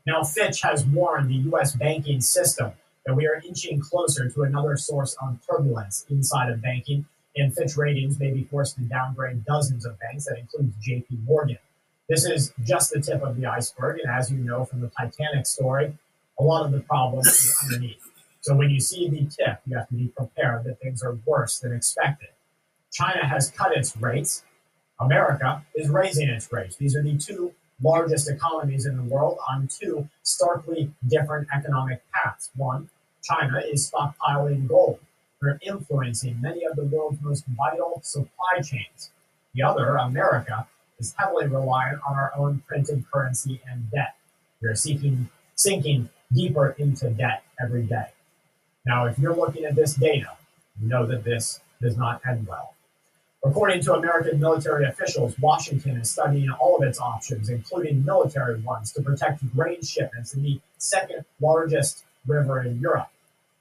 Now, 0.07 0.23
Fitch 0.23 0.63
has 0.63 0.87
warned 0.87 1.29
the 1.29 1.35
U.S. 1.51 1.77
banking 1.77 2.21
system 2.21 2.73
that 3.09 3.15
we 3.15 3.27
are 3.27 3.41
inching 3.47 3.81
closer 3.81 4.29
to 4.29 4.43
another 4.43 4.77
source 4.77 5.17
of 5.23 5.39
turbulence 5.51 6.05
inside 6.11 6.51
of 6.51 6.61
banking 6.61 7.07
and 7.37 7.55
Fitch 7.57 7.75
Ratings 7.75 8.19
may 8.19 8.31
be 8.31 8.45
forced 8.45 8.77
to 8.77 8.83
downgrade 8.83 9.47
dozens 9.47 9.87
of 9.87 9.99
banks. 9.99 10.27
That 10.27 10.39
includes 10.39 10.75
JP 10.87 11.25
Morgan. 11.25 11.59
This 12.07 12.27
is 12.27 12.53
just 12.65 12.93
the 12.93 13.01
tip 13.01 13.23
of 13.23 13.41
the 13.41 13.47
iceberg. 13.47 14.01
And 14.05 14.11
as 14.11 14.31
you 14.31 14.37
know 14.37 14.67
from 14.67 14.83
the 14.83 14.89
Titanic 14.89 15.47
story, 15.47 15.97
a 16.39 16.43
lot 16.43 16.67
of 16.67 16.73
the 16.73 16.81
problem 16.81 17.21
is 17.21 17.57
underneath. 17.63 18.03
So 18.43 18.55
when 18.55 18.69
you 18.69 18.81
see 18.81 19.09
the 19.09 19.25
tip, 19.25 19.61
you 19.67 19.77
have 19.77 19.89
to 19.89 19.95
be 19.95 20.09
prepared 20.09 20.65
that 20.65 20.79
things 20.81 21.03
are 21.03 21.17
worse 21.25 21.59
than 21.61 21.73
expected. 21.73 22.29
China 22.93 23.27
has 23.27 23.51
cut 23.51 23.75
its 23.75 23.97
rates. 23.97 24.45
America 25.01 25.65
is 25.75 25.89
raising 25.89 26.29
its 26.29 26.53
rates. 26.53 26.77
These 26.77 26.95
are 26.95 27.03
the 27.03 27.17
two 27.17 27.55
largest 27.83 28.29
economies 28.29 28.87
in 28.87 28.97
the 28.97 29.03
world 29.03 29.39
on 29.49 29.69
two 29.69 30.09
starkly 30.23 30.93
different 31.07 31.49
economic 31.55 32.03
paths. 32.13 32.51
One, 32.57 32.91
China 33.29 33.61
is 33.71 33.91
stockpiling 33.91 34.67
gold 34.67 35.01
are 35.43 35.59
influencing 35.63 36.41
many 36.41 36.65
of 36.65 36.77
the 36.77 36.85
world's 36.85 37.21
most 37.23 37.45
vital 37.47 38.01
supply 38.03 38.61
chains. 38.63 39.11
The 39.55 39.63
other, 39.63 39.97
America, 39.97 40.67
is 40.99 41.15
heavily 41.17 41.47
reliant 41.47 42.01
on 42.09 42.17
our 42.17 42.33
own 42.37 42.63
printed 42.67 43.05
currency 43.13 43.61
and 43.71 43.91
debt. 43.91 44.15
We 44.61 44.69
are 44.69 44.75
seeking, 44.75 45.29
sinking 45.55 46.09
deeper 46.33 46.75
into 46.79 47.11
debt 47.11 47.43
every 47.63 47.85
day. 47.85 48.07
Now, 48.85 49.07
if 49.07 49.19
you're 49.19 49.37
looking 49.37 49.65
at 49.65 49.77
this 49.77 49.95
data, 49.95 50.31
you 50.81 50.89
know 50.89 51.07
that 51.07 51.23
this 51.23 51.61
does 51.81 51.97
not 51.97 52.21
end 52.29 52.47
well. 52.47 52.75
According 53.45 53.83
to 53.83 53.95
American 53.95 54.41
military 54.41 54.87
officials, 54.87 55.39
Washington 55.39 55.97
is 55.99 56.11
studying 56.11 56.51
all 56.51 56.77
of 56.77 56.83
its 56.83 56.99
options, 56.99 57.49
including 57.49 58.05
military 58.05 58.61
ones, 58.61 58.93
to 58.93 59.03
protect 59.03 59.49
grain 59.55 59.83
shipments 59.83 60.35
in 60.35 60.43
the 60.43 60.61
second 60.79 61.25
largest 61.41 62.05
river 62.27 62.63
in 62.63 62.81
Europe. 62.81 63.09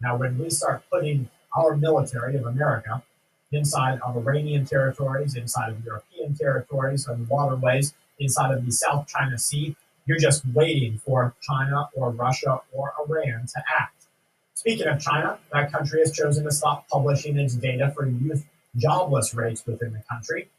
Now, 0.02 0.18
when 0.18 0.38
we 0.38 0.50
start 0.50 0.84
putting 0.92 1.30
our 1.56 1.76
military 1.76 2.36
of 2.36 2.46
America 2.46 3.04
inside 3.52 4.00
of 4.02 4.18
Iranian 4.18 4.66
territories, 4.66 5.36
inside 5.36 5.70
of 5.72 5.84
European 5.84 6.36
territories, 6.36 7.08
and 7.08 7.28
waterways, 7.30 7.94
inside 8.20 8.54
of 8.54 8.66
the 8.66 8.72
South 8.72 9.08
China 9.08 9.38
Sea. 9.38 9.76
You're 10.06 10.20
just 10.20 10.44
waiting 10.54 11.00
for 11.00 11.36
China 11.42 11.90
or 11.94 12.12
Russia 12.12 12.60
or 12.72 12.94
Iran 13.00 13.46
to 13.48 13.64
act. 13.80 14.06
Speaking 14.54 14.88
of 14.88 15.00
China, 15.00 15.38
that 15.52 15.72
country 15.72 16.00
has 16.00 16.12
chosen 16.12 16.46
to 16.46 16.52
stop 16.52 16.88
publishing 16.88 17.38
its 17.38 17.56
data 17.56 17.92
for 17.96 18.08
youth 18.08 18.46
jobless 18.76 19.34
rates 19.34 19.66
within 19.66 19.94
the 19.94 20.04
country. 20.10 20.50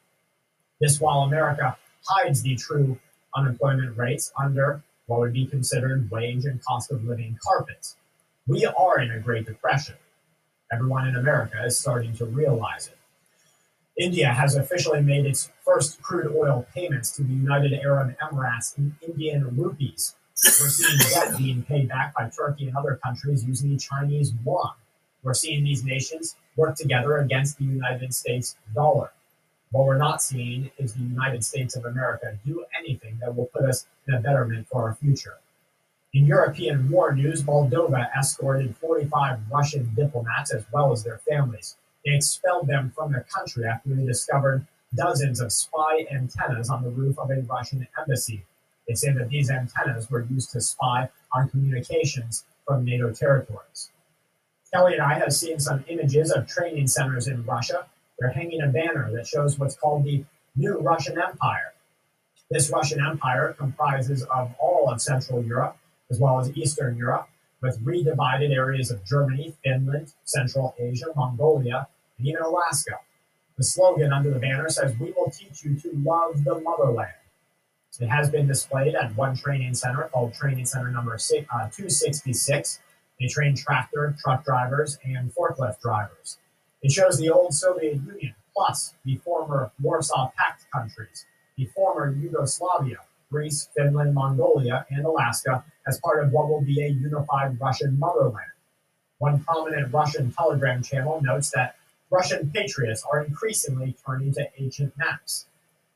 This 0.80 1.00
while 1.00 1.20
America 1.20 1.76
hides 2.06 2.42
the 2.42 2.56
true 2.56 2.98
unemployment 3.34 3.96
rates 3.96 4.32
under 4.38 4.82
what 5.06 5.20
would 5.20 5.32
be 5.32 5.46
considered 5.46 6.10
wage 6.10 6.44
and 6.44 6.62
cost 6.62 6.92
of 6.92 7.04
living 7.04 7.38
carpets. 7.42 7.96
We 8.48 8.64
are 8.64 8.98
in 8.98 9.10
a 9.10 9.20
Great 9.20 9.44
Depression. 9.44 9.96
Everyone 10.72 11.06
in 11.06 11.16
America 11.16 11.62
is 11.66 11.78
starting 11.78 12.14
to 12.14 12.24
realize 12.24 12.88
it. 12.88 12.96
India 14.02 14.32
has 14.32 14.56
officially 14.56 15.02
made 15.02 15.26
its 15.26 15.50
first 15.66 16.00
crude 16.00 16.34
oil 16.34 16.66
payments 16.74 17.10
to 17.16 17.22
the 17.22 17.34
United 17.34 17.74
Arab 17.74 18.16
Emirates 18.22 18.78
in 18.78 18.96
Indian 19.06 19.54
rupees. 19.54 20.16
We're 20.42 20.70
seeing 20.70 20.98
debt 21.10 21.36
being 21.38 21.62
paid 21.62 21.90
back 21.90 22.14
by 22.14 22.30
Turkey 22.30 22.68
and 22.68 22.76
other 22.78 22.98
countries 23.04 23.44
using 23.44 23.68
the 23.68 23.76
Chinese 23.76 24.32
yuan. 24.42 24.72
We're 25.22 25.34
seeing 25.34 25.62
these 25.62 25.84
nations 25.84 26.34
work 26.56 26.74
together 26.74 27.18
against 27.18 27.58
the 27.58 27.64
United 27.64 28.14
States 28.14 28.56
dollar. 28.74 29.10
What 29.72 29.84
we're 29.84 29.98
not 29.98 30.22
seeing 30.22 30.70
is 30.78 30.94
the 30.94 31.02
United 31.02 31.44
States 31.44 31.76
of 31.76 31.84
America 31.84 32.38
do 32.46 32.64
anything 32.80 33.18
that 33.20 33.36
will 33.36 33.50
put 33.52 33.64
us 33.66 33.86
in 34.06 34.14
a 34.14 34.20
betterment 34.20 34.68
for 34.68 34.88
our 34.88 34.94
future. 34.94 35.36
In 36.14 36.24
European 36.24 36.88
war 36.88 37.14
news, 37.14 37.42
Moldova 37.42 38.08
escorted 38.18 38.74
45 38.78 39.40
Russian 39.52 39.92
diplomats 39.94 40.54
as 40.54 40.64
well 40.72 40.90
as 40.90 41.04
their 41.04 41.18
families. 41.18 41.76
They 42.02 42.14
expelled 42.14 42.66
them 42.66 42.92
from 42.96 43.12
the 43.12 43.26
country 43.30 43.66
after 43.66 43.90
they 43.90 44.06
discovered 44.06 44.66
dozens 44.94 45.38
of 45.38 45.52
spy 45.52 46.06
antennas 46.10 46.70
on 46.70 46.82
the 46.82 46.88
roof 46.88 47.18
of 47.18 47.30
a 47.30 47.42
Russian 47.42 47.86
embassy. 47.98 48.46
They 48.88 48.94
say 48.94 49.12
that 49.12 49.28
these 49.28 49.50
antennas 49.50 50.10
were 50.10 50.24
used 50.24 50.50
to 50.52 50.62
spy 50.62 51.10
on 51.34 51.50
communications 51.50 52.44
from 52.66 52.86
NATO 52.86 53.12
territories. 53.12 53.90
Kelly 54.72 54.94
and 54.94 55.02
I 55.02 55.18
have 55.18 55.34
seen 55.34 55.60
some 55.60 55.84
images 55.88 56.30
of 56.30 56.46
training 56.46 56.86
centers 56.86 57.28
in 57.28 57.44
Russia. 57.44 57.86
They're 58.18 58.30
hanging 58.30 58.62
a 58.62 58.68
banner 58.68 59.12
that 59.12 59.26
shows 59.26 59.58
what's 59.58 59.76
called 59.76 60.04
the 60.04 60.24
New 60.56 60.78
Russian 60.78 61.20
Empire. 61.20 61.74
This 62.50 62.70
Russian 62.70 63.04
Empire 63.04 63.54
comprises 63.58 64.22
of 64.24 64.54
all 64.58 64.88
of 64.90 65.02
Central 65.02 65.44
Europe 65.44 65.76
as 66.10 66.18
well 66.18 66.38
as 66.40 66.56
Eastern 66.56 66.96
Europe, 66.96 67.28
with 67.60 67.84
redivided 67.84 68.50
areas 68.50 68.90
of 68.90 69.04
Germany, 69.04 69.54
Finland, 69.64 70.12
Central 70.24 70.74
Asia, 70.78 71.06
Mongolia, 71.16 71.88
and 72.18 72.26
even 72.26 72.42
Alaska. 72.42 73.00
The 73.56 73.64
slogan 73.64 74.12
under 74.12 74.30
the 74.30 74.38
banner 74.38 74.68
says, 74.68 74.94
We 74.98 75.12
will 75.12 75.30
teach 75.30 75.64
you 75.64 75.74
to 75.80 75.90
love 76.04 76.44
the 76.44 76.60
motherland. 76.60 77.12
It 78.00 78.08
has 78.08 78.30
been 78.30 78.46
displayed 78.46 78.94
at 78.94 79.16
one 79.16 79.36
training 79.36 79.74
center 79.74 80.08
called 80.12 80.32
Training 80.32 80.66
Center 80.66 80.90
number 80.90 81.14
uh, 81.14 81.16
266. 81.16 82.80
They 83.18 83.26
train 83.26 83.56
tractor, 83.56 84.14
truck 84.22 84.44
drivers, 84.44 84.98
and 85.04 85.34
forklift 85.34 85.80
drivers. 85.80 86.38
It 86.82 86.92
shows 86.92 87.18
the 87.18 87.30
old 87.30 87.54
Soviet 87.54 87.94
Union 87.94 88.34
plus 88.54 88.94
the 89.04 89.16
former 89.16 89.72
Warsaw 89.82 90.30
Pact 90.36 90.66
countries, 90.72 91.26
the 91.56 91.66
former 91.66 92.12
Yugoslavia, 92.12 92.98
Greece, 93.30 93.68
Finland, 93.76 94.14
Mongolia, 94.14 94.86
and 94.90 95.04
Alaska 95.04 95.64
as 95.86 96.00
part 96.00 96.24
of 96.24 96.32
what 96.32 96.48
will 96.48 96.62
be 96.62 96.82
a 96.82 96.88
unified 96.88 97.60
Russian 97.60 97.98
motherland. 97.98 98.50
One 99.18 99.42
prominent 99.44 99.92
Russian 99.92 100.32
telegram 100.32 100.82
channel 100.82 101.20
notes 101.22 101.50
that 101.50 101.76
Russian 102.10 102.50
patriots 102.50 103.04
are 103.10 103.22
increasingly 103.22 103.96
turning 104.04 104.32
to 104.34 104.48
ancient 104.58 104.96
maps. 104.96 105.46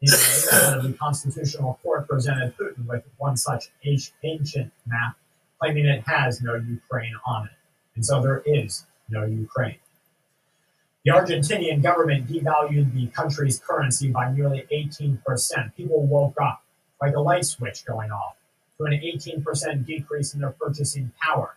In 0.00 0.10
May, 0.10 0.88
the 0.88 0.96
Constitutional 0.98 1.78
Court 1.82 2.08
presented 2.08 2.56
Putin 2.56 2.86
with 2.86 3.04
one 3.18 3.36
such 3.36 3.70
ancient 3.84 4.72
map, 4.86 5.16
claiming 5.58 5.86
it 5.86 6.02
has 6.06 6.42
no 6.42 6.56
Ukraine 6.56 7.14
on 7.24 7.46
it. 7.46 7.52
And 7.94 8.04
so 8.04 8.20
there 8.20 8.42
is 8.44 8.84
no 9.08 9.24
Ukraine. 9.24 9.76
The 11.04 11.12
Argentinian 11.12 11.82
government 11.82 12.28
devalued 12.28 12.92
the 12.94 13.06
country's 13.08 13.58
currency 13.58 14.10
by 14.10 14.32
nearly 14.32 14.66
18%. 14.72 15.74
People 15.76 16.06
woke 16.06 16.36
up 16.40 16.62
like 17.02 17.16
a 17.16 17.20
light 17.20 17.44
switch 17.44 17.84
going 17.84 18.12
off 18.12 18.36
to 18.78 18.84
an 18.84 18.92
18% 18.92 19.84
decrease 19.84 20.34
in 20.34 20.40
their 20.40 20.52
purchasing 20.52 21.10
power. 21.20 21.56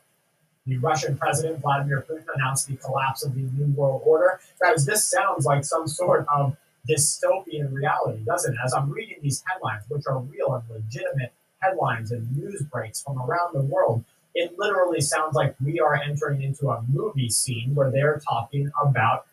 The 0.65 0.77
Russian 0.77 1.15
President 1.15 1.61
Vladimir 1.61 2.03
Putin 2.09 2.25
announced 2.33 2.67
the 2.67 2.75
collapse 2.77 3.23
of 3.23 3.35
the 3.35 3.41
New 3.41 3.71
World 3.75 4.01
Order. 4.03 4.39
Guys, 4.59 4.85
this 4.85 5.05
sounds 5.05 5.45
like 5.45 5.63
some 5.63 5.87
sort 5.87 6.25
of 6.35 6.57
dystopian 6.89 7.71
reality, 7.71 8.23
doesn't 8.25 8.53
it? 8.53 8.59
As 8.65 8.73
I'm 8.73 8.89
reading 8.89 9.17
these 9.21 9.43
headlines, 9.47 9.83
which 9.87 10.05
are 10.07 10.17
real 10.17 10.55
and 10.55 10.63
legitimate 10.67 11.31
headlines 11.59 12.11
and 12.11 12.35
news 12.35 12.63
breaks 12.63 13.03
from 13.03 13.21
around 13.21 13.53
the 13.53 13.61
world, 13.61 14.03
it 14.33 14.57
literally 14.57 15.01
sounds 15.01 15.35
like 15.35 15.55
we 15.63 15.79
are 15.79 15.95
entering 15.95 16.41
into 16.41 16.69
a 16.69 16.83
movie 16.91 17.29
scene 17.29 17.75
where 17.75 17.91
they're 17.91 18.19
talking 18.27 18.71
about 18.81 19.27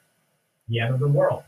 the 0.68 0.80
end 0.80 0.92
of 0.92 1.00
the 1.00 1.08
world. 1.08 1.44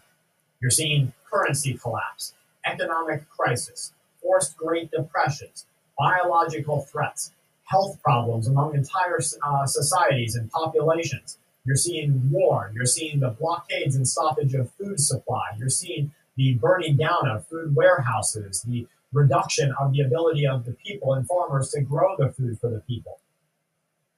You're 0.61 0.71
seeing 0.71 1.13
currency 1.31 1.75
collapse, 1.75 2.33
economic 2.65 3.29
crisis, 3.29 3.93
forced 4.25 4.57
Great 4.57 4.91
Depressions, 4.91 5.67
biological 5.97 6.81
threats, 6.81 7.33
health 7.65 8.03
problems 8.03 8.49
among 8.49 8.75
entire 8.75 9.21
uh, 9.47 9.67
societies 9.67 10.35
and 10.35 10.51
populations. 10.51 11.39
You're 11.65 11.77
seeing 11.77 12.31
war. 12.31 12.73
You're 12.75 12.87
seeing 12.87 13.21
the 13.21 13.31
blockades 13.31 13.95
and 13.97 14.09
stoppage 14.09 14.55
of 14.55 14.71
food 14.73 14.99
supply. 14.99 15.45
You're 15.59 15.69
seeing 15.69 16.13
the 16.37 16.55
burning 16.55 16.97
down 16.97 17.29
of 17.29 17.47
food 17.47 17.77
warehouses, 17.77 18.63
the 18.63 18.87
reduction 19.13 19.73
of 19.81 19.93
the 19.93 20.01
ability 20.01 20.47
of 20.47 20.65
the 20.65 20.73
people 20.73 21.15
and 21.15 21.27
farmers 21.27 21.71
to 21.71 21.81
grow 21.81 22.17
the 22.19 22.31
food 22.33 22.59
for 22.61 22.69
the 22.69 22.81
people. 22.81 23.21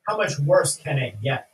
How 0.09 0.17
much 0.17 0.39
worse 0.39 0.77
can 0.77 0.99
it 0.99 1.21
get? 1.23 1.49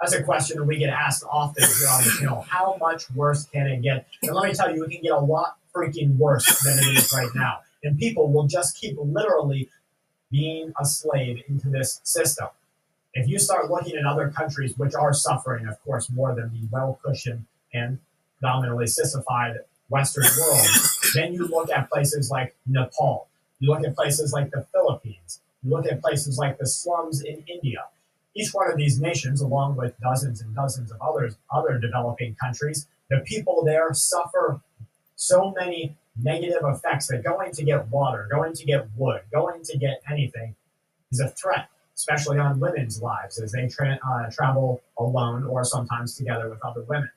That's 0.00 0.14
a 0.14 0.22
question 0.22 0.58
that 0.58 0.64
we 0.64 0.78
get 0.78 0.90
asked 0.90 1.24
often 1.30 1.62
here 1.62 1.88
on 1.88 2.04
the 2.04 2.10
channel. 2.18 2.44
How 2.48 2.76
much 2.80 3.10
worse 3.12 3.46
can 3.46 3.68
it 3.68 3.82
get? 3.82 4.06
And 4.22 4.34
let 4.34 4.48
me 4.48 4.54
tell 4.54 4.74
you, 4.74 4.84
it 4.84 4.90
can 4.90 5.00
get 5.00 5.12
a 5.12 5.18
lot 5.18 5.56
freaking 5.74 6.16
worse 6.16 6.62
than 6.62 6.78
it 6.78 6.98
is 6.98 7.12
right 7.12 7.30
now. 7.34 7.60
And 7.82 7.98
people 7.98 8.32
will 8.32 8.46
just 8.46 8.76
keep 8.76 8.96
literally 8.98 9.68
being 10.30 10.72
a 10.80 10.84
slave 10.84 11.42
into 11.48 11.68
this 11.68 12.00
system. 12.04 12.48
If 13.14 13.28
you 13.28 13.38
start 13.38 13.70
looking 13.70 13.96
at 13.96 14.06
other 14.06 14.30
countries 14.30 14.76
which 14.78 14.94
are 14.94 15.12
suffering, 15.12 15.66
of 15.66 15.82
course, 15.84 16.10
more 16.10 16.34
than 16.34 16.50
the 16.52 16.66
well 16.70 16.98
cushioned 17.04 17.44
and 17.74 17.98
predominantly 18.38 18.86
sissified 18.86 19.58
Western 19.88 20.24
world, 20.40 20.66
then 21.14 21.34
you 21.34 21.46
look 21.46 21.70
at 21.70 21.90
places 21.90 22.30
like 22.30 22.54
Nepal. 22.66 23.28
You 23.60 23.70
look 23.70 23.84
at 23.84 23.94
places 23.94 24.32
like 24.32 24.50
the 24.50 24.66
Philippines. 24.72 25.40
You 25.62 25.70
look 25.70 25.86
at 25.86 26.00
places 26.00 26.38
like 26.38 26.58
the 26.58 26.66
slums 26.66 27.22
in 27.22 27.44
India. 27.46 27.84
Each 28.34 28.52
one 28.54 28.70
of 28.70 28.78
these 28.78 28.98
nations, 28.98 29.42
along 29.42 29.76
with 29.76 29.98
dozens 30.00 30.40
and 30.40 30.54
dozens 30.54 30.90
of 30.90 31.00
others, 31.02 31.36
other 31.50 31.78
developing 31.78 32.34
countries, 32.34 32.86
the 33.10 33.20
people 33.20 33.62
there 33.64 33.92
suffer 33.92 34.60
so 35.16 35.52
many 35.52 35.94
negative 36.16 36.62
effects 36.64 37.08
that 37.08 37.24
going 37.24 37.52
to 37.52 37.64
get 37.64 37.88
water, 37.88 38.28
going 38.30 38.52
to 38.54 38.64
get 38.64 38.86
wood, 38.96 39.22
going 39.32 39.62
to 39.64 39.78
get 39.78 40.02
anything 40.10 40.54
is 41.10 41.20
a 41.20 41.28
threat, 41.28 41.68
especially 41.96 42.38
on 42.38 42.60
women's 42.60 43.00
lives 43.00 43.38
as 43.40 43.52
they 43.52 43.68
tra- 43.68 43.98
uh, 44.06 44.30
travel 44.30 44.82
alone 44.98 45.44
or 45.44 45.64
sometimes 45.64 46.16
together 46.16 46.48
with 46.48 46.62
other 46.64 46.82
women. 46.82 47.10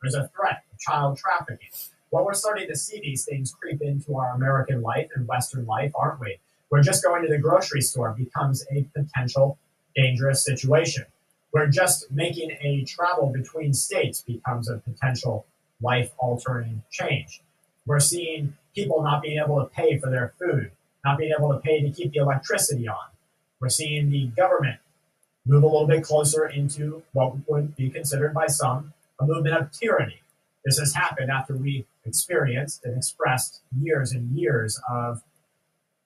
There's 0.00 0.14
a 0.14 0.28
threat 0.36 0.62
of 0.72 0.78
child 0.78 1.18
trafficking. 1.18 1.68
Well, 2.10 2.24
we're 2.24 2.34
starting 2.34 2.68
to 2.68 2.76
see 2.76 3.00
these 3.00 3.24
things 3.24 3.52
creep 3.52 3.80
into 3.80 4.16
our 4.16 4.34
American 4.34 4.82
life 4.82 5.08
and 5.14 5.26
Western 5.26 5.64
life, 5.66 5.92
aren't 5.94 6.20
we? 6.20 6.38
We're 6.70 6.82
just 6.82 7.04
going 7.04 7.22
to 7.22 7.28
the 7.28 7.38
grocery 7.38 7.80
store 7.80 8.14
becomes 8.16 8.64
a 8.70 8.84
potential 8.94 9.58
dangerous 9.94 10.44
situation. 10.44 11.04
Where 11.50 11.66
just 11.66 12.10
making 12.10 12.50
a 12.62 12.84
travel 12.84 13.28
between 13.28 13.74
states 13.74 14.22
becomes 14.22 14.70
a 14.70 14.78
potential 14.78 15.44
life 15.82 16.10
altering 16.18 16.82
change. 16.90 17.42
We're 17.86 18.00
seeing 18.00 18.56
people 18.74 19.02
not 19.02 19.22
being 19.22 19.42
able 19.44 19.60
to 19.60 19.66
pay 19.66 19.98
for 19.98 20.10
their 20.10 20.32
food, 20.38 20.70
not 21.04 21.18
being 21.18 21.32
able 21.36 21.52
to 21.52 21.58
pay 21.58 21.82
to 21.82 21.90
keep 21.90 22.12
the 22.12 22.20
electricity 22.20 22.88
on. 22.88 23.10
We're 23.60 23.68
seeing 23.68 24.10
the 24.10 24.26
government 24.28 24.78
move 25.46 25.62
a 25.62 25.66
little 25.66 25.86
bit 25.86 26.04
closer 26.04 26.46
into 26.46 27.02
what 27.12 27.34
would 27.48 27.76
be 27.76 27.90
considered 27.90 28.32
by 28.32 28.46
some 28.46 28.92
a 29.20 29.26
movement 29.26 29.56
of 29.56 29.70
tyranny. 29.72 30.20
This 30.64 30.78
has 30.78 30.94
happened 30.94 31.30
after 31.30 31.56
we 31.56 31.86
experienced 32.04 32.84
and 32.84 32.96
expressed 32.96 33.60
years 33.80 34.12
and 34.12 34.36
years 34.36 34.80
of 34.90 35.22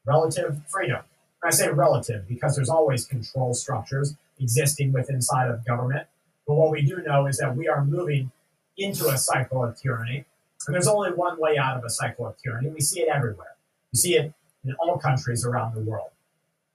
relative 0.06 0.60
freedom. 0.68 1.02
I 1.44 1.50
say 1.50 1.70
relative 1.70 2.26
because 2.28 2.56
there's 2.56 2.68
always 2.68 3.06
control 3.06 3.54
structures 3.54 4.14
existing 4.40 4.92
within 4.92 5.16
inside 5.16 5.48
of 5.48 5.64
government. 5.64 6.06
But 6.46 6.54
what 6.54 6.70
we 6.70 6.82
do 6.82 7.02
know 7.06 7.26
is 7.26 7.38
that 7.38 7.56
we 7.56 7.68
are 7.68 7.84
moving 7.84 8.30
into 8.76 9.08
a 9.08 9.16
cycle 9.16 9.64
of 9.64 9.80
tyranny. 9.80 10.24
And 10.66 10.74
there's 10.74 10.88
only 10.88 11.12
one 11.12 11.38
way 11.40 11.58
out 11.58 11.76
of 11.76 11.84
a 11.84 11.90
cycle 11.90 12.26
of 12.26 12.36
tyranny. 12.38 12.68
We 12.70 12.80
see 12.80 13.00
it 13.00 13.08
everywhere. 13.08 13.54
You 13.92 13.98
see 13.98 14.16
it 14.16 14.32
in 14.64 14.74
all 14.74 14.98
countries 14.98 15.44
around 15.44 15.74
the 15.74 15.80
world. 15.80 16.10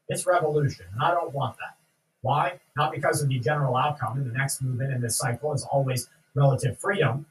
It's 0.08 0.26
revolution, 0.26 0.86
and 0.94 1.02
I 1.02 1.12
don't 1.12 1.34
want 1.34 1.58
that. 1.58 1.78
Why? 2.22 2.60
Not 2.76 2.92
because 2.92 3.22
of 3.22 3.30
the 3.30 3.39
general 3.39 3.76
outcome, 3.76 4.18
and 4.18 4.26
the 4.26 4.38
next 4.38 4.62
movement 4.62 4.94
in 4.94 5.02
this 5.02 5.18
cycle 5.18 5.54
is 5.54 5.66
always 5.72 6.10
relative 6.36 6.80
freedom, 6.80 7.26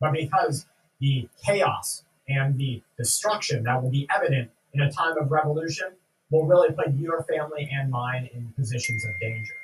but 0.00 0.12
because 0.12 0.66
the 1.00 1.28
chaos 1.44 2.04
and 2.28 2.56
the 2.58 2.82
destruction 2.96 3.64
that 3.64 3.82
will 3.82 3.90
be 3.90 4.08
evident 4.14 4.50
in 4.72 4.80
a 4.80 4.90
time 4.90 5.16
of 5.18 5.30
revolution 5.30 5.88
will 6.30 6.46
really 6.46 6.72
put 6.72 6.94
your 6.94 7.24
family 7.24 7.68
and 7.72 7.90
mine 7.90 8.30
in 8.32 8.52
positions 8.56 9.04
of 9.04 9.10
danger. 9.20 9.54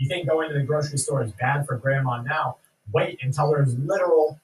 You 0.00 0.08
think 0.08 0.28
going 0.28 0.48
to 0.48 0.54
the 0.54 0.64
grocery 0.64 0.98
store 0.98 1.22
is 1.22 1.32
bad 1.32 1.66
for 1.66 1.76
grandma 1.76 2.22
now? 2.22 2.56
Wait 2.92 3.18
until 3.22 3.50
there's 3.50 3.76
literal 3.78 4.40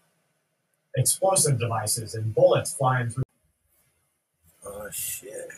explosive 0.96 1.58
devices 1.58 2.14
and 2.14 2.34
bullets 2.34 2.74
flying 2.74 3.10
through. 3.10 3.24
Oh 4.64 4.88
shit. 4.90 5.48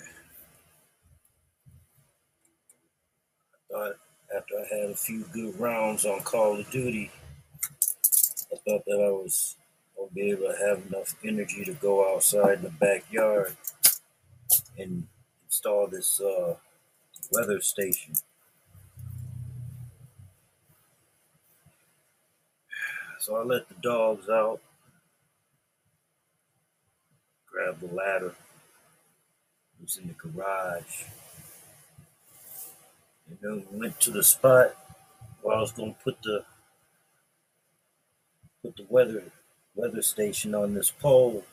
I 3.55 3.73
thought 3.73 3.97
after 4.37 4.55
I 4.59 4.77
had 4.77 4.91
a 4.91 4.97
few 4.97 5.25
good 5.33 5.59
rounds 5.59 6.05
on 6.05 6.21
Call 6.21 6.59
of 6.59 6.71
Duty, 6.71 7.11
I 8.53 8.57
thought 8.69 8.85
that 8.87 9.05
I 9.07 9.11
was 9.11 9.57
gonna 9.97 10.11
be 10.13 10.31
able 10.31 10.49
to 10.49 10.57
have 10.67 10.87
enough 10.87 11.15
energy 11.25 11.65
to 11.65 11.73
go 11.75 12.15
outside 12.15 12.59
in 12.59 12.63
the 12.65 12.71
backyard 12.71 13.57
and 14.79 15.07
install 15.47 15.87
this 15.87 16.21
uh, 16.21 16.55
weather 17.33 17.61
station. 17.61 18.15
So 23.19 23.37
I 23.37 23.45
let 23.45 23.69
the 23.69 23.75
dogs 23.83 24.29
out, 24.31 24.61
grabbed 27.51 27.81
the 27.81 27.95
ladder, 27.95 28.35
it 29.79 29.83
was 29.83 29.97
in 29.99 30.09
the 30.09 30.15
garage, 30.15 31.05
and 33.29 33.39
then 33.41 33.65
went 33.73 34.01
to 34.01 34.11
the 34.11 34.23
spot 34.23 34.75
where 35.43 35.57
I 35.57 35.61
was 35.61 35.73
gonna 35.73 35.97
put 36.05 36.21
the 36.23 36.45
put 38.63 38.77
the 38.77 38.87
weather 38.89 39.25
weather 39.75 40.03
station 40.03 40.55
on 40.55 40.75
this 40.75 40.91
pole. 40.91 41.45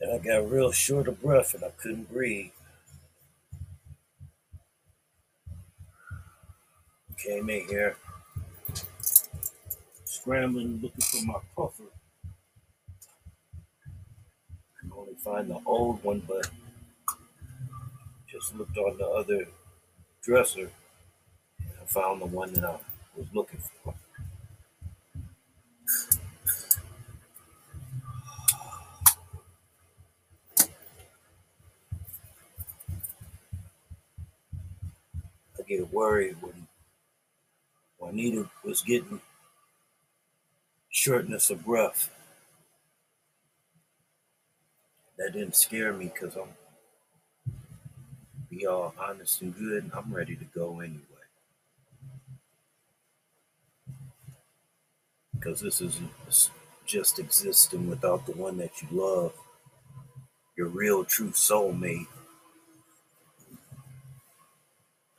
And 0.00 0.12
I 0.12 0.18
got 0.18 0.50
real 0.50 0.72
short 0.72 1.06
of 1.06 1.22
breath 1.22 1.54
and 1.54 1.64
I 1.64 1.70
couldn't 1.76 2.12
breathe. 2.12 2.50
Came 7.18 7.50
in 7.50 7.68
here, 7.68 7.96
scrambling, 10.22 10.78
looking 10.80 11.00
for 11.00 11.26
my 11.26 11.40
puffer. 11.56 11.82
I 14.76 14.80
can 14.80 14.92
only 14.96 15.14
find 15.14 15.50
the 15.50 15.58
old 15.66 16.04
one, 16.04 16.22
but 16.28 16.48
just 18.28 18.54
looked 18.54 18.78
on 18.78 18.98
the 18.98 19.06
other 19.06 19.48
dresser 20.22 20.70
and 21.58 21.70
I 21.82 21.84
found 21.86 22.22
the 22.22 22.26
one 22.26 22.52
that 22.52 22.64
I 22.64 22.76
was 23.16 23.26
looking 23.34 23.58
for. 23.82 23.94
I 35.58 35.62
get 35.66 35.92
worried 35.92 36.36
when 36.40 36.68
Juanita 37.98 38.48
was 38.64 38.82
getting 38.82 39.20
shortness 40.92 41.50
of 41.50 41.64
breath. 41.64 42.10
That 45.18 45.32
didn't 45.32 45.56
scare 45.56 45.92
me 45.92 46.12
because 46.12 46.36
I'm 46.36 46.48
be 48.50 48.66
all 48.66 48.94
honest 48.98 49.40
and 49.40 49.56
good 49.56 49.84
and 49.84 49.92
I'm 49.94 50.12
ready 50.14 50.36
to 50.36 50.44
go 50.54 50.80
anyway. 50.80 51.00
Because 55.34 55.60
this 55.60 55.80
isn't 55.80 56.10
just 56.84 57.18
existing 57.18 57.88
without 57.88 58.26
the 58.26 58.32
one 58.32 58.58
that 58.58 58.82
you 58.82 58.88
love, 58.92 59.32
your 60.56 60.68
real 60.68 61.04
true 61.04 61.30
soulmate. 61.30 62.06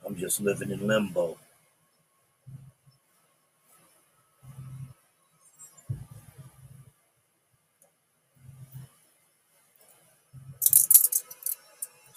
I'm 0.06 0.14
just 0.14 0.40
living 0.40 0.70
in 0.70 0.86
limbo. 0.86 1.36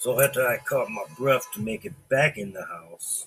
So 0.08 0.18
after 0.22 0.48
I 0.48 0.56
caught 0.56 0.88
my 0.88 1.04
breath 1.18 1.52
to 1.52 1.60
make 1.60 1.84
it 1.84 1.92
back 2.08 2.38
in 2.38 2.54
the 2.54 2.64
house, 2.64 3.26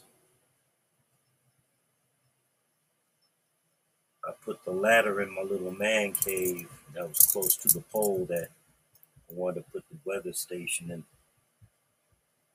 I 4.27 4.31
put 4.43 4.65
the 4.65 4.71
ladder 4.71 5.21
in 5.21 5.31
my 5.31 5.43
little 5.43 5.73
man 5.73 6.13
cave 6.13 6.67
that 6.95 7.07
was 7.07 7.19
close 7.19 7.55
to 7.57 7.67
the 7.67 7.81
pole 7.81 8.25
that 8.29 8.47
I 9.29 9.33
wanted 9.35 9.59
to 9.59 9.71
put 9.71 9.83
the 9.91 9.97
weather 10.05 10.33
station 10.33 10.89
in. 10.89 11.03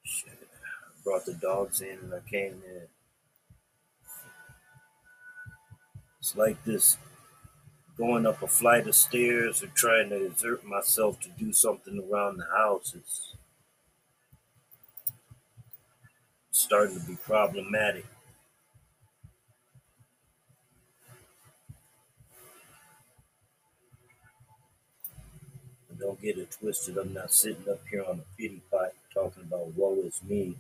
Shit. 0.03 0.33
I 0.43 1.05
brought 1.05 1.25
the 1.25 1.35
dogs 1.35 1.81
in 1.81 1.97
and 1.97 2.13
I 2.13 2.29
came 2.29 2.61
in. 2.67 2.89
It's 6.19 6.35
like 6.35 6.65
this 6.65 6.97
going 7.97 8.27
up 8.27 8.43
a 8.43 8.49
flight 8.49 8.89
of 8.89 8.97
stairs 8.97 9.63
or 9.63 9.69
trying 9.69 10.09
to 10.09 10.27
exert 10.27 10.65
myself 10.65 11.21
to 11.21 11.29
do 11.39 11.53
something 11.53 12.03
around 12.11 12.39
the 12.39 12.47
house. 12.47 12.93
It's 12.97 13.37
starting 16.57 16.99
to 16.99 17.07
be 17.07 17.17
problematic. 17.17 18.07
Don't 25.99 26.21
get 26.21 26.39
it 26.39 26.51
twisted. 26.59 26.99
I'm 26.99 27.15
not 27.15 27.33
sitting 27.33 27.69
up 27.71 27.81
here 27.91 28.05
on 28.07 28.21
a 28.21 28.37
pity 28.37 28.61
pot 28.71 28.93
talking 29.13 29.45
about 29.45 29.75
woe 29.75 29.97
is 30.05 30.21
me. 30.29 30.57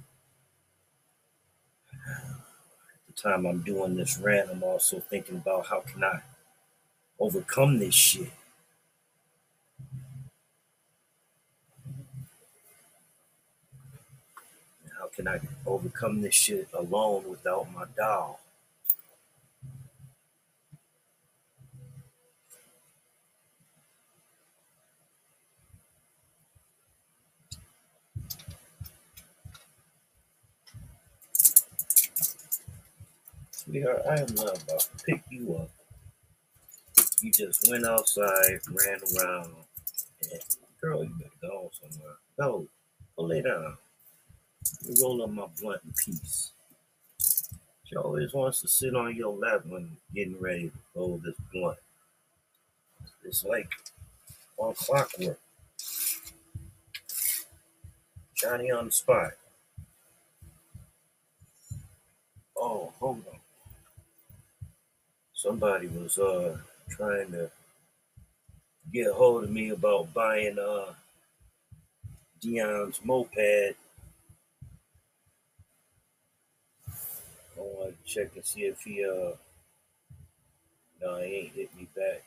At 3.09 3.16
the 3.16 3.22
time 3.22 3.47
I'm 3.47 3.62
doing 3.62 3.97
this 3.97 4.18
rant, 4.18 4.51
I'm 4.51 4.62
also 4.62 5.01
thinking 5.01 5.36
about 5.36 5.66
how 5.66 5.80
can 5.80 6.05
I 6.05 6.20
overcome 7.20 7.78
this 7.78 7.94
shit. 7.94 8.30
How 14.99 15.05
can 15.16 15.26
I 15.26 15.40
overcome 15.64 16.20
this 16.20 16.34
shit 16.34 16.68
alone 16.74 17.24
without 17.26 17.72
my 17.72 17.86
doll? 17.96 18.38
Sweetheart, 33.50 34.02
I 34.08 34.20
am 34.20 34.34
not 34.34 34.62
about 34.62 34.80
to 34.80 35.04
pick 35.06 35.22
you 35.30 35.56
up. 35.56 35.70
You 37.22 37.32
just 37.32 37.68
went 37.70 37.86
outside, 37.86 38.60
ran 38.70 39.00
around, 39.16 39.54
and 40.30 40.40
girl, 40.80 41.02
you 41.02 41.10
better 41.18 41.30
go 41.40 41.70
somewhere. 41.72 42.16
Go, 42.38 42.68
go 43.16 43.24
lay 43.24 43.40
down. 43.40 43.78
Roll 45.00 45.22
up 45.22 45.30
my 45.30 45.46
blunt 45.60 45.82
in 45.84 45.92
peace. 46.04 46.52
She 47.84 47.96
always 47.96 48.32
wants 48.32 48.60
to 48.62 48.68
sit 48.68 48.96
on 48.96 49.14
your 49.14 49.36
lap 49.36 49.62
when 49.66 49.90
getting 50.14 50.40
ready 50.40 50.70
to 50.70 50.72
roll 50.94 51.20
this 51.24 51.36
blunt. 51.52 51.78
It's 53.24 53.44
like 53.44 53.68
on 54.58 54.74
clockwork. 54.74 55.38
Johnny 58.34 58.70
on 58.70 58.86
the 58.86 58.92
spot. 58.92 59.32
Oh, 62.56 62.92
hold 62.98 63.24
on. 63.32 63.38
Somebody 65.34 65.88
was 65.88 66.18
uh 66.18 66.58
trying 66.90 67.30
to 67.32 67.50
get 68.92 69.10
a 69.10 69.14
hold 69.14 69.44
of 69.44 69.50
me 69.50 69.70
about 69.70 70.12
buying 70.12 70.58
uh 70.58 70.92
Dion's 72.40 73.00
moped. 73.04 73.76
I 77.59 77.61
want 77.61 77.96
to 78.07 78.12
check 78.12 78.34
and 78.36 78.44
see 78.44 78.62
if 78.62 78.80
he 78.82 79.04
uh 79.04 79.32
no, 81.00 81.16
he 81.18 81.34
ain't 81.34 81.52
hit 81.54 81.74
me 81.76 81.86
back. 81.94 82.22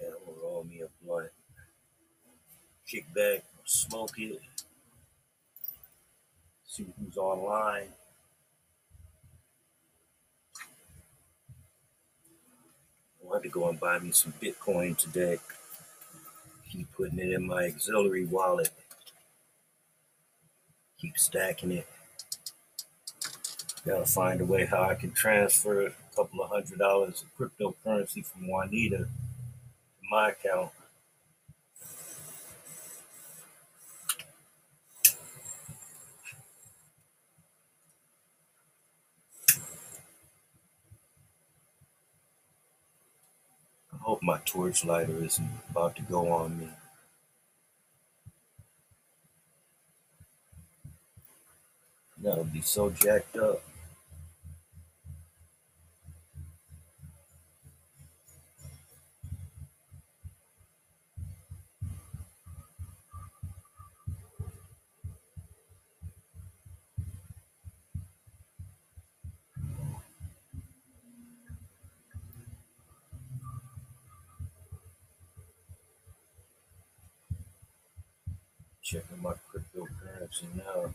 Yeah, 0.00 0.08
I'm 0.08 0.24
gonna 0.34 0.38
roll 0.42 0.64
me 0.64 0.82
a 0.82 0.88
blunt, 1.04 1.30
kick 2.86 3.06
back, 3.14 3.44
smoke 3.64 4.18
it, 4.18 4.40
see 6.66 6.86
who's 6.98 7.16
online. 7.16 7.88
Wanted 13.22 13.44
to 13.44 13.48
go 13.50 13.68
and 13.68 13.80
buy 13.80 13.98
me 13.98 14.12
some 14.12 14.34
Bitcoin 14.42 14.96
today. 14.96 15.38
Keep 16.70 16.92
putting 16.92 17.18
it 17.18 17.32
in 17.32 17.46
my 17.46 17.66
auxiliary 17.66 18.26
wallet. 18.26 18.70
Keep 21.00 21.18
stacking 21.18 21.72
it. 21.72 21.86
Gotta 23.86 24.06
find 24.06 24.40
a 24.40 24.44
way 24.44 24.66
how 24.66 24.82
I 24.84 24.94
can 24.94 25.12
transfer 25.12 25.86
a 25.86 25.92
couple 26.16 26.42
of 26.42 26.50
hundred 26.50 26.78
dollars 26.78 27.24
of 27.24 27.36
cryptocurrency 27.38 28.24
from 28.26 28.48
Juanita 28.48 28.98
to 28.98 29.08
my 30.10 30.30
account. 30.30 30.70
I 43.92 43.96
hope 44.20 44.22
my 44.22 44.38
torch 44.44 44.84
lighter 44.84 45.24
isn't 45.24 45.48
about 45.70 45.96
to 45.96 46.02
go 46.02 46.28
on 46.32 46.58
me. 46.58 46.68
That 52.22 52.36
would 52.36 52.52
be 52.52 52.60
so 52.60 52.90
jacked 52.90 53.36
up. 53.36 53.62
Checking 78.82 79.22
my 79.22 79.34
cryptocurrency 80.30 80.56
now. 80.56 80.94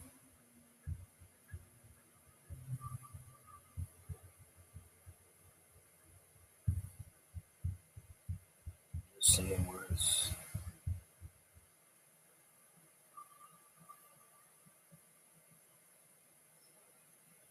Just 9.15 9.35
seeing 9.37 9.65
where 9.67 9.85
it's 9.91 10.31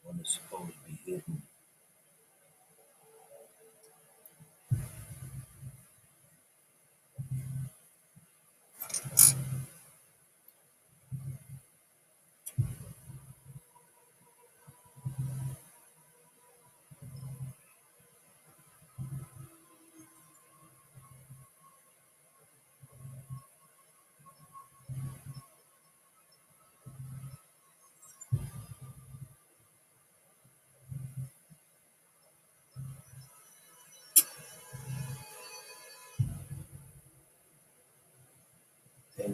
when 0.03 0.19
it's 0.21 0.35
supposed 0.35 0.73
to 0.73 0.91
be 0.91 0.99
hidden. 1.05 1.43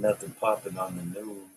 Nothing 0.01 0.35
popping 0.41 0.79
on 0.79 0.97
the 0.97 1.21
news. 1.21 1.49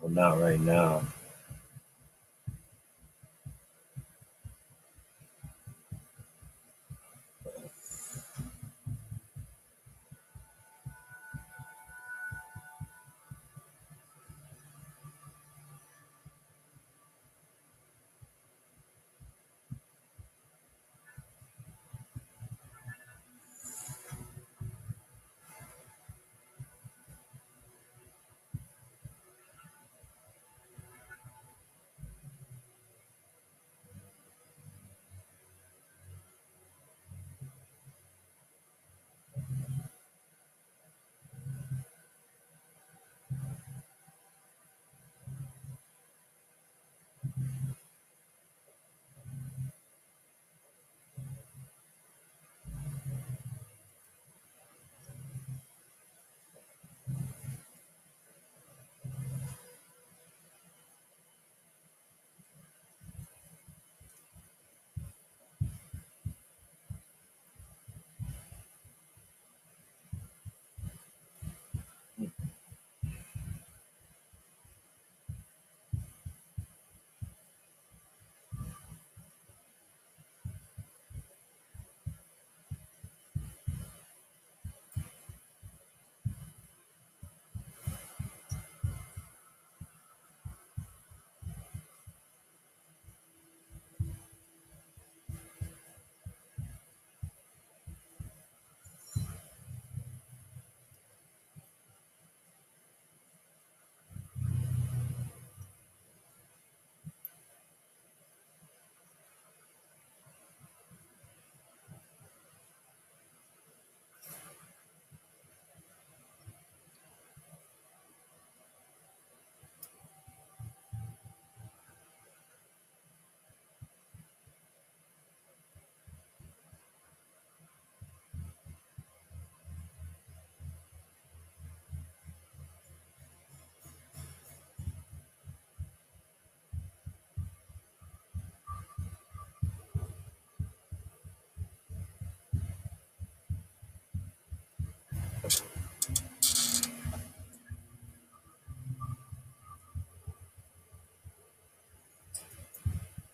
Well, 0.00 0.10
not 0.10 0.40
right 0.40 0.60
now. 0.60 1.02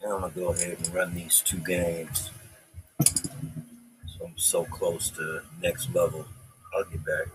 I'm 0.04 0.20
gonna 0.20 0.32
go 0.34 0.48
ahead 0.52 0.76
and 0.78 0.94
run 0.94 1.14
these 1.14 1.40
two 1.40 1.58
games. 1.58 2.30
So 4.06 4.24
I'm 4.26 4.38
so 4.38 4.64
close 4.64 5.10
to 5.10 5.42
next 5.62 5.94
level. 5.94 6.26
I'll 6.74 6.84
get 6.84 7.04
back. 7.04 7.34